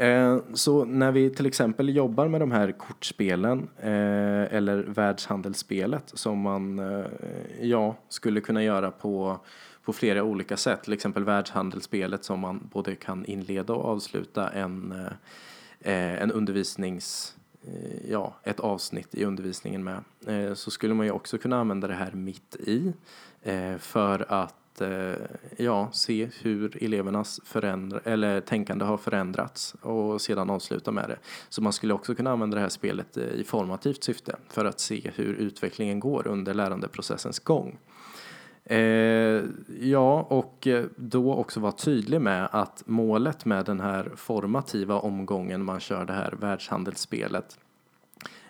Eh, 0.00 0.38
så 0.54 0.84
när 0.84 1.12
vi 1.12 1.30
till 1.30 1.46
exempel 1.46 1.96
jobbar 1.96 2.28
med 2.28 2.40
de 2.40 2.52
här 2.52 2.72
kortspelen 2.72 3.68
eh, 3.78 4.54
eller 4.54 4.76
världshandelsspelet 4.76 6.12
som 6.14 6.40
man 6.40 6.78
eh, 6.78 7.06
ja, 7.60 7.96
skulle 8.08 8.40
kunna 8.40 8.62
göra 8.62 8.90
på, 8.90 9.38
på 9.84 9.92
flera 9.92 10.22
olika 10.22 10.56
sätt. 10.56 10.82
Till 10.82 10.92
exempel 10.92 11.24
världshandelsspelet 11.24 12.24
som 12.24 12.40
man 12.40 12.68
både 12.72 12.94
kan 12.94 13.24
inleda 13.24 13.72
och 13.72 13.84
avsluta 13.84 14.48
en, 14.48 14.94
en 15.80 16.32
undervisnings 16.32 17.36
Eh, 17.66 18.10
ja, 18.10 18.34
ett 18.44 18.60
avsnitt 18.60 19.14
i 19.14 19.24
undervisningen 19.24 19.84
med. 19.84 20.04
Eh, 20.26 20.54
så 20.54 20.70
skulle 20.70 20.94
man 20.94 21.06
ju 21.06 21.12
också 21.12 21.38
kunna 21.38 21.60
använda 21.60 21.88
det 21.88 21.94
här 21.94 22.12
mitt 22.12 22.56
i 22.56 22.92
eh, 23.42 23.76
för 23.78 24.32
att 24.32 24.54
ja, 25.56 25.88
se 25.92 26.28
hur 26.40 26.84
elevernas 26.84 27.40
förändra, 27.44 28.00
eller 28.04 28.40
tänkande 28.40 28.84
har 28.84 28.96
förändrats 28.96 29.74
och 29.82 30.20
sedan 30.20 30.50
avsluta 30.50 30.92
med 30.92 31.08
det. 31.08 31.16
Så 31.48 31.62
man 31.62 31.72
skulle 31.72 31.94
också 31.94 32.14
kunna 32.14 32.30
använda 32.30 32.54
det 32.54 32.60
här 32.60 32.68
spelet 32.68 33.16
i 33.16 33.44
formativt 33.44 34.04
syfte 34.04 34.36
för 34.48 34.64
att 34.64 34.80
se 34.80 35.10
hur 35.14 35.34
utvecklingen 35.34 36.00
går 36.00 36.26
under 36.26 36.54
lärandeprocessens 36.54 37.38
gång. 37.38 37.78
Eh, 38.70 39.42
ja, 39.80 40.26
och 40.28 40.66
eh, 40.66 40.84
då 40.96 41.34
också 41.34 41.60
vara 41.60 41.72
tydlig 41.72 42.20
med 42.20 42.48
att 42.52 42.82
målet 42.86 43.44
med 43.44 43.64
den 43.64 43.80
här 43.80 44.10
formativa 44.16 44.94
omgången 44.94 45.64
man 45.64 45.80
kör 45.80 46.04
det 46.04 46.12
här 46.12 46.34
världshandelsspelet 46.40 47.58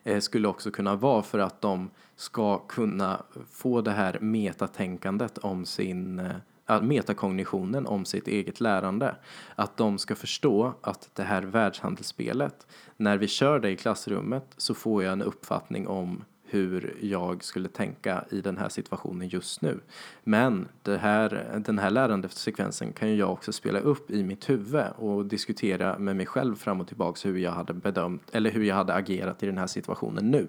Eh, 0.05 0.21
skulle 0.21 0.49
också 0.49 0.71
kunna 0.71 0.97
vara 0.97 1.23
för 1.23 1.39
att 1.39 1.61
de 1.61 1.91
ska 2.17 2.59
kunna 2.59 3.23
få 3.51 3.81
det 3.81 3.91
här 3.91 4.19
metatänkandet 4.21 5.39
om 5.39 5.65
sin 5.65 6.19
eh, 6.19 6.37
äh, 6.69 6.83
metakognitionen 6.83 7.87
om 7.87 8.05
sitt 8.05 8.29
eget 8.29 8.61
lärande. 8.61 9.15
Att 9.55 9.77
de 9.77 9.99
ska 9.99 10.15
förstå 10.15 10.75
att 10.81 11.11
det 11.15 11.23
här 11.23 11.43
världshandelsspelet, 11.43 12.67
när 12.97 13.19
vi 13.19 13.29
kör 13.29 13.61
det 13.61 13.71
i 13.71 13.77
klassrummet 13.77 14.45
så 14.57 14.75
får 14.75 15.03
jag 15.03 15.13
en 15.13 15.23
uppfattning 15.23 15.89
om 15.89 16.25
hur 16.51 16.97
jag 17.01 17.45
skulle 17.45 17.69
tänka 17.69 18.25
i 18.31 18.41
den 18.41 18.57
här 18.57 18.69
situationen 18.69 19.29
just 19.29 19.63
nu. 19.63 19.81
Men 20.25 20.69
det 20.83 20.97
här, 20.99 21.61
den 21.67 21.79
här 21.79 21.91
lärandesekvensen 21.91 22.93
kan 22.93 23.09
ju 23.09 23.15
jag 23.15 23.33
också 23.33 23.53
spela 23.53 23.79
upp 23.79 24.11
i 24.11 24.23
mitt 24.23 24.51
huvud 24.51 24.85
och 24.97 25.27
diskutera 25.27 25.99
med 25.99 26.17
mig 26.17 26.27
själv 26.27 26.57
fram 26.57 26.81
och 26.81 26.87
tillbaks 26.87 27.27
hur 27.27 27.39
jag 27.39 27.53
hade 27.53 27.75
bedömt 27.75 28.23
eller 28.33 28.51
hur 28.51 28.65
jag 28.65 28.75
hade 28.75 28.95
agerat 28.95 29.43
i 29.43 29.47
den 29.47 29.59
här 29.59 29.67
situationen 29.67 30.31
nu. 30.31 30.49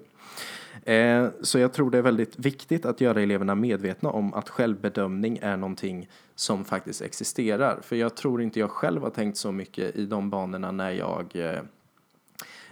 Eh, 0.92 1.28
så 1.42 1.58
jag 1.58 1.72
tror 1.72 1.90
det 1.90 1.98
är 1.98 2.02
väldigt 2.02 2.38
viktigt 2.38 2.86
att 2.86 3.00
göra 3.00 3.20
eleverna 3.20 3.54
medvetna 3.54 4.10
om 4.10 4.34
att 4.34 4.48
självbedömning 4.48 5.38
är 5.42 5.56
någonting 5.56 6.08
som 6.34 6.64
faktiskt 6.64 7.02
existerar. 7.02 7.80
För 7.82 7.96
jag 7.96 8.14
tror 8.14 8.42
inte 8.42 8.60
jag 8.60 8.70
själv 8.70 9.02
har 9.02 9.10
tänkt 9.10 9.36
så 9.36 9.52
mycket 9.52 9.96
i 9.96 10.06
de 10.06 10.30
banorna 10.30 10.70
när 10.70 10.90
jag 10.90 11.30
eh, 11.34 11.62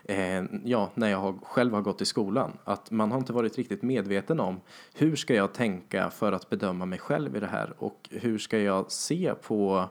eh, 0.04 0.44
ja, 0.64 0.90
när 0.94 1.08
jag 1.10 1.18
har, 1.18 1.34
själv 1.42 1.74
har 1.74 1.82
gått 1.82 2.00
i 2.00 2.04
skolan. 2.04 2.52
Att 2.64 2.90
man 2.90 3.10
har 3.10 3.18
inte 3.18 3.32
varit 3.32 3.58
riktigt 3.58 3.82
medveten 3.82 4.40
om 4.40 4.60
hur 4.94 5.16
ska 5.16 5.34
jag 5.34 5.52
tänka 5.52 6.10
för 6.10 6.32
att 6.32 6.50
bedöma 6.50 6.86
mig 6.86 6.98
själv 6.98 7.36
i 7.36 7.40
det 7.40 7.46
här 7.46 7.72
och 7.78 8.08
hur 8.10 8.38
ska 8.38 8.58
jag 8.58 8.92
se 8.92 9.34
på 9.42 9.88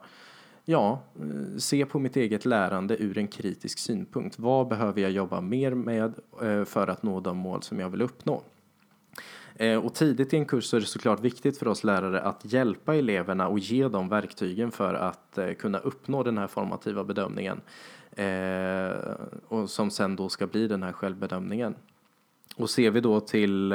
ja, 0.65 1.01
eh, 1.19 1.57
se 1.57 1.85
på 1.85 1.99
mitt 1.99 2.15
eget 2.15 2.45
lärande 2.45 2.97
ur 2.97 3.17
en 3.17 3.27
kritisk 3.27 3.79
synpunkt. 3.79 4.39
Vad 4.39 4.67
behöver 4.67 5.01
jag 5.01 5.11
jobba 5.11 5.41
mer 5.41 5.73
med 5.73 6.13
eh, 6.41 6.65
för 6.65 6.87
att 6.87 7.03
nå 7.03 7.19
de 7.19 7.37
mål 7.37 7.63
som 7.63 7.79
jag 7.79 7.89
vill 7.89 8.01
uppnå? 8.01 8.43
Eh, 9.55 9.85
och 9.85 9.93
tidigt 9.93 10.33
i 10.33 10.37
en 10.37 10.45
kurs 10.45 10.63
så 10.63 10.77
är 10.77 10.81
det 10.81 10.87
såklart 10.87 11.19
viktigt 11.19 11.57
för 11.57 11.67
oss 11.67 11.83
lärare 11.83 12.21
att 12.21 12.41
hjälpa 12.53 12.95
eleverna 12.95 13.47
och 13.47 13.59
ge 13.59 13.87
dem 13.87 14.09
verktygen 14.09 14.71
för 14.71 14.93
att 14.93 15.37
eh, 15.37 15.53
kunna 15.53 15.77
uppnå 15.77 16.23
den 16.23 16.37
här 16.37 16.47
formativa 16.47 17.03
bedömningen. 17.03 17.61
Eh, 18.15 18.91
och 19.47 19.69
som 19.69 19.91
sen 19.91 20.15
då 20.15 20.29
ska 20.29 20.47
bli 20.47 20.67
den 20.67 20.83
här 20.83 20.91
självbedömningen. 20.91 21.75
Och 22.55 22.69
ser 22.69 22.91
vi 22.91 23.01
då 23.01 23.19
till 23.19 23.71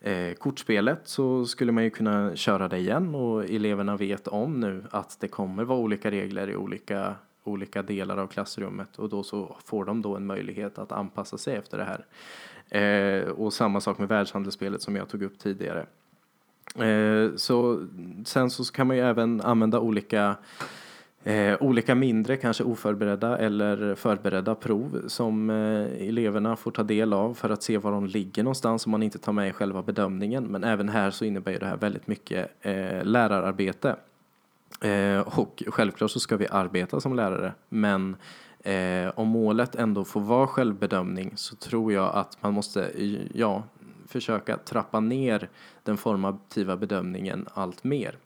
eh, 0.00 0.32
kortspelet 0.38 1.00
så 1.04 1.46
skulle 1.46 1.72
man 1.72 1.84
ju 1.84 1.90
kunna 1.90 2.36
köra 2.36 2.68
det 2.68 2.78
igen 2.78 3.14
och 3.14 3.44
eleverna 3.44 3.96
vet 3.96 4.28
om 4.28 4.60
nu 4.60 4.84
att 4.90 5.16
det 5.20 5.28
kommer 5.28 5.64
vara 5.64 5.78
olika 5.78 6.10
regler 6.10 6.50
i 6.50 6.56
olika, 6.56 7.14
olika 7.44 7.82
delar 7.82 8.16
av 8.16 8.26
klassrummet 8.26 8.98
och 8.98 9.08
då 9.08 9.22
så 9.22 9.56
får 9.64 9.84
de 9.84 10.02
då 10.02 10.16
en 10.16 10.26
möjlighet 10.26 10.78
att 10.78 10.92
anpassa 10.92 11.38
sig 11.38 11.56
efter 11.56 11.78
det 11.78 11.84
här. 11.84 12.04
Eh, 12.70 13.28
och 13.28 13.52
samma 13.52 13.80
sak 13.80 13.98
med 13.98 14.08
världshandelsspelet 14.08 14.82
som 14.82 14.96
jag 14.96 15.08
tog 15.08 15.22
upp 15.22 15.38
tidigare. 15.38 15.86
Eh, 16.78 17.36
så 17.36 17.86
sen 18.24 18.50
så 18.50 18.64
kan 18.64 18.86
man 18.86 18.96
ju 18.96 19.02
även 19.02 19.40
använda 19.40 19.80
olika 19.80 20.36
Eh, 21.24 21.56
olika 21.60 21.94
mindre, 21.94 22.36
kanske 22.36 22.64
oförberedda 22.64 23.38
eller 23.38 23.94
förberedda 23.94 24.54
prov 24.54 25.04
som 25.06 25.50
eh, 25.50 26.08
eleverna 26.08 26.56
får 26.56 26.70
ta 26.70 26.82
del 26.82 27.12
av 27.12 27.34
för 27.34 27.50
att 27.50 27.62
se 27.62 27.78
var 27.78 27.92
de 27.92 28.06
ligger 28.06 28.42
någonstans 28.42 28.86
om 28.86 28.92
man 28.92 29.02
inte 29.02 29.18
tar 29.18 29.32
med 29.32 29.48
i 29.48 29.52
själva 29.52 29.82
bedömningen. 29.82 30.44
Men 30.44 30.64
även 30.64 30.88
här 30.88 31.10
så 31.10 31.24
innebär 31.24 31.58
det 31.58 31.66
här 31.66 31.76
väldigt 31.76 32.06
mycket 32.06 32.50
eh, 32.60 33.04
lärararbete. 33.04 33.96
Eh, 34.80 35.38
och 35.38 35.62
självklart 35.66 36.10
så 36.10 36.20
ska 36.20 36.36
vi 36.36 36.48
arbeta 36.48 37.00
som 37.00 37.16
lärare 37.16 37.52
men 37.68 38.16
eh, 38.64 39.08
om 39.14 39.28
målet 39.28 39.74
ändå 39.74 40.04
får 40.04 40.20
vara 40.20 40.46
självbedömning 40.46 41.32
så 41.36 41.56
tror 41.56 41.92
jag 41.92 42.14
att 42.14 42.38
man 42.40 42.54
måste 42.54 42.84
eh, 42.84 43.20
ja, 43.34 43.62
försöka 44.06 44.56
trappa 44.56 45.00
ner 45.00 45.48
den 45.82 45.96
formativa 45.96 46.76
bedömningen 46.76 47.46
allt 47.54 47.84
mer. 47.84 48.16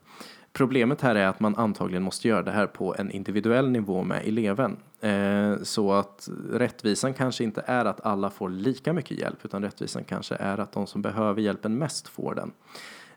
Problemet 0.55 1.01
här 1.01 1.15
är 1.15 1.27
att 1.27 1.39
man 1.39 1.55
antagligen 1.55 2.03
måste 2.03 2.27
göra 2.27 2.41
det 2.41 2.51
här 2.51 2.67
på 2.67 2.95
en 2.97 3.11
individuell 3.11 3.69
nivå 3.69 4.03
med 4.03 4.27
eleven. 4.27 4.77
Eh, 5.01 5.55
så 5.63 5.93
att 5.93 6.29
rättvisan 6.51 7.13
kanske 7.13 7.43
inte 7.43 7.63
är 7.65 7.85
att 7.85 8.05
alla 8.05 8.29
får 8.29 8.49
lika 8.49 8.93
mycket 8.93 9.19
hjälp 9.19 9.45
utan 9.45 9.63
rättvisan 9.63 10.03
kanske 10.03 10.35
är 10.35 10.57
att 10.57 10.71
de 10.71 10.87
som 10.87 11.01
behöver 11.01 11.41
hjälpen 11.41 11.77
mest 11.77 12.07
får 12.07 12.35
den. 12.35 12.51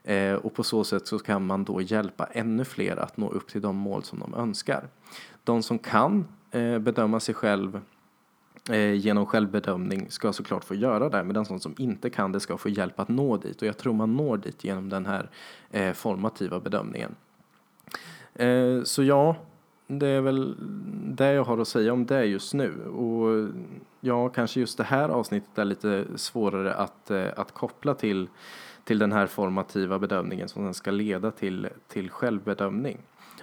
Eh, 0.03 0.33
och 0.33 0.53
på 0.53 0.63
så 0.63 0.83
sätt 0.83 1.07
så 1.07 1.19
kan 1.19 1.45
man 1.45 1.63
då 1.63 1.81
hjälpa 1.81 2.25
ännu 2.25 2.65
fler 2.65 2.97
att 2.97 3.17
nå 3.17 3.29
upp 3.29 3.47
till 3.47 3.61
de 3.61 3.75
mål 3.75 4.03
som 4.03 4.19
de 4.19 4.33
önskar. 4.33 4.87
De 5.43 5.63
som 5.63 5.79
kan 5.79 6.27
eh, 6.51 6.79
bedöma 6.79 7.19
sig 7.19 7.35
själv 7.35 7.81
genom 8.95 9.25
självbedömning 9.25 10.05
ska 10.09 10.33
såklart 10.33 10.63
få 10.63 10.75
göra 10.75 11.09
det, 11.09 11.23
medan 11.23 11.43
de 11.43 11.59
som 11.59 11.75
inte 11.77 12.09
kan 12.09 12.31
det 12.31 12.39
ska 12.39 12.57
få 12.57 12.69
hjälp 12.69 12.99
att 12.99 13.09
nå 13.09 13.37
dit. 13.37 13.61
Och 13.61 13.67
jag 13.67 13.77
tror 13.77 13.93
man 13.93 14.15
når 14.15 14.37
dit 14.37 14.63
genom 14.63 14.89
den 14.89 15.05
här 15.05 15.29
formativa 15.93 16.59
bedömningen. 16.59 17.15
Eh, 18.33 18.83
så 18.83 19.03
ja, 19.03 19.35
det 19.87 20.07
är 20.07 20.21
väl 20.21 20.55
det 21.15 21.33
jag 21.33 21.43
har 21.43 21.57
att 21.57 21.67
säga 21.67 21.93
om 21.93 22.05
det 22.05 22.25
just 22.25 22.53
nu. 22.53 22.85
Och 22.85 23.49
ja, 23.99 24.29
kanske 24.29 24.59
just 24.59 24.77
det 24.77 24.83
här 24.83 25.09
avsnittet 25.09 25.57
är 25.57 25.65
lite 25.65 26.05
svårare 26.15 26.73
att, 26.73 27.11
eh, 27.11 27.27
att 27.35 27.51
koppla 27.51 27.93
till, 27.93 28.27
till 28.89 28.99
den 28.99 29.11
här 29.11 29.27
formativa 29.27 29.99
bedömningen 29.99 30.49
som 30.49 30.65
sen 30.65 30.73
ska 30.73 30.91
leda 30.91 31.31
till, 31.31 31.67
till 31.87 32.09
självbedömning. 32.09 32.97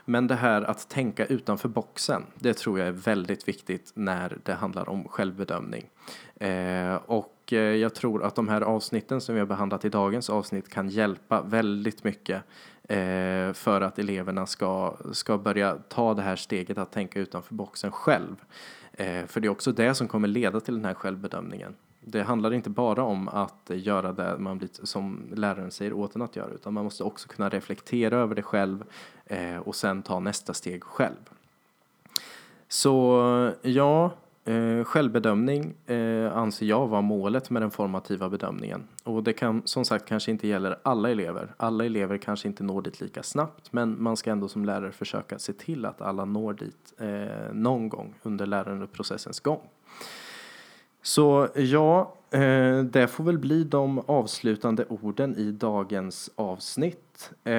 Men 0.04 0.26
det 0.26 0.34
här 0.34 0.62
att 0.62 0.88
tänka 0.88 1.26
utanför 1.26 1.68
boxen, 1.68 2.22
det 2.34 2.54
tror 2.54 2.78
jag 2.78 2.88
är 2.88 2.92
väldigt 2.92 3.48
viktigt 3.48 3.92
när 3.94 4.38
det 4.44 4.54
handlar 4.54 4.88
om 4.88 5.08
självbedömning. 5.08 5.84
Eh, 6.36 6.94
och 6.94 7.52
eh, 7.52 7.58
jag 7.58 7.94
tror 7.94 8.24
att 8.24 8.34
de 8.34 8.48
här 8.48 8.60
avsnitten 8.60 9.20
som 9.20 9.34
vi 9.34 9.38
har 9.38 9.46
behandlat 9.46 9.84
i 9.84 9.88
dagens 9.88 10.30
avsnitt 10.30 10.68
kan 10.68 10.88
hjälpa 10.88 11.42
väldigt 11.42 12.04
mycket 12.04 12.42
eh, 12.88 13.52
för 13.52 13.80
att 13.80 13.98
eleverna 13.98 14.46
ska, 14.46 14.96
ska 15.12 15.38
börja 15.38 15.76
ta 15.88 16.14
det 16.14 16.22
här 16.22 16.36
steget 16.36 16.78
att 16.78 16.92
tänka 16.92 17.20
utanför 17.20 17.54
boxen 17.54 17.90
själv. 17.90 18.36
Eh, 18.92 19.26
för 19.26 19.40
det 19.40 19.48
är 19.48 19.50
också 19.50 19.72
det 19.72 19.94
som 19.94 20.08
kommer 20.08 20.28
leda 20.28 20.60
till 20.60 20.74
den 20.74 20.84
här 20.84 20.94
självbedömningen. 20.94 21.74
Det 22.08 22.22
handlar 22.22 22.52
inte 22.52 22.70
bara 22.70 23.02
om 23.02 23.28
att 23.28 23.70
göra 23.74 24.12
det 24.12 24.38
man 24.38 24.58
blir, 24.58 24.68
som 24.82 25.22
läraren 25.34 25.70
säger 25.70 25.92
åt 25.92 26.16
en 26.16 26.22
att 26.22 26.36
göra, 26.36 26.50
utan 26.50 26.74
man 26.74 26.84
måste 26.84 27.04
också 27.04 27.28
kunna 27.28 27.48
reflektera 27.48 28.16
över 28.16 28.34
det 28.34 28.42
själv 28.42 28.84
eh, 29.26 29.56
och 29.56 29.74
sen 29.74 30.02
ta 30.02 30.20
nästa 30.20 30.54
steg 30.54 30.84
själv. 30.84 31.30
Så 32.68 33.52
ja, 33.62 34.10
Eh, 34.46 34.84
självbedömning 34.84 35.74
eh, 35.86 36.36
anser 36.36 36.66
jag 36.66 36.86
vara 36.86 37.00
målet 37.00 37.50
med 37.50 37.62
den 37.62 37.70
formativa 37.70 38.28
bedömningen. 38.28 38.88
Och 39.04 39.22
det 39.22 39.32
kan 39.32 39.62
som 39.64 39.84
sagt 39.84 40.08
kanske 40.08 40.30
inte 40.30 40.48
gäller 40.48 40.78
alla 40.82 41.10
elever. 41.10 41.54
Alla 41.56 41.84
elever 41.84 42.18
kanske 42.18 42.48
inte 42.48 42.62
når 42.62 42.82
dit 42.82 43.00
lika 43.00 43.22
snabbt 43.22 43.72
men 43.72 44.02
man 44.02 44.16
ska 44.16 44.30
ändå 44.30 44.48
som 44.48 44.64
lärare 44.64 44.92
försöka 44.92 45.38
se 45.38 45.52
till 45.52 45.84
att 45.84 46.00
alla 46.00 46.24
når 46.24 46.52
dit 46.52 46.94
eh, 46.98 47.52
någon 47.52 47.88
gång 47.88 48.14
under 48.22 48.46
lärandeprocessens 48.46 49.40
gång. 49.40 49.60
Så 51.06 51.48
ja, 51.54 52.14
eh, 52.30 52.78
det 52.78 53.08
får 53.10 53.24
väl 53.24 53.38
bli 53.38 53.64
de 53.64 54.02
avslutande 54.06 54.84
orden 54.88 55.36
i 55.36 55.52
dagens 55.52 56.30
avsnitt. 56.34 57.30
Eh, 57.44 57.54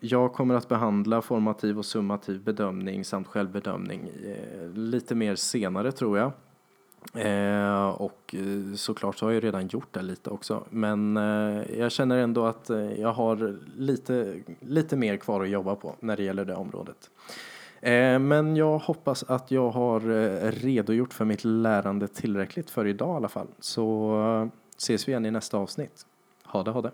jag 0.00 0.32
kommer 0.32 0.54
att 0.54 0.68
behandla 0.68 1.22
formativ 1.22 1.78
och 1.78 1.84
summativ 1.84 2.42
bedömning 2.42 3.04
samt 3.04 3.26
självbedömning 3.26 4.10
eh, 4.24 4.68
lite 4.74 5.14
mer 5.14 5.34
senare 5.34 5.92
tror 5.92 6.18
jag. 6.18 6.32
och 7.96 8.34
såklart 8.76 9.18
så 9.18 9.26
har 9.26 9.32
jag 9.32 9.44
redan 9.44 9.66
gjort 9.66 9.92
det 9.94 10.02
lite 10.02 10.30
också. 10.30 10.64
Men 10.70 11.16
jag 11.78 11.92
känner 11.92 12.18
ändå 12.18 12.46
att 12.46 12.70
jag 12.98 13.12
har 13.12 13.58
lite, 13.76 14.36
lite 14.60 14.96
mer 14.96 15.16
kvar 15.16 15.42
att 15.42 15.48
jobba 15.48 15.74
på 15.74 15.94
när 16.00 16.16
det 16.16 16.22
gäller 16.22 16.44
det 16.44 16.54
området. 16.54 17.10
Eh, 17.82 18.18
men 18.18 18.56
jag 18.56 18.78
hoppas 18.78 19.22
att 19.22 19.50
jag 19.50 19.70
har 19.70 20.00
eh, 20.00 20.50
redogjort 20.50 21.12
för 21.12 21.24
mitt 21.24 21.44
lärande 21.44 22.08
tillräckligt 22.08 22.70
för 22.70 22.86
idag 22.86 23.14
i 23.14 23.16
alla 23.16 23.28
fall. 23.28 23.46
Så 23.60 24.14
eh, 24.42 24.48
ses 24.76 25.08
vi 25.08 25.12
igen 25.12 25.26
i 25.26 25.30
nästa 25.30 25.56
avsnitt. 25.56 26.06
Ha 26.44 26.62
det, 26.62 26.70
ha 26.70 26.82
det. 26.82 26.92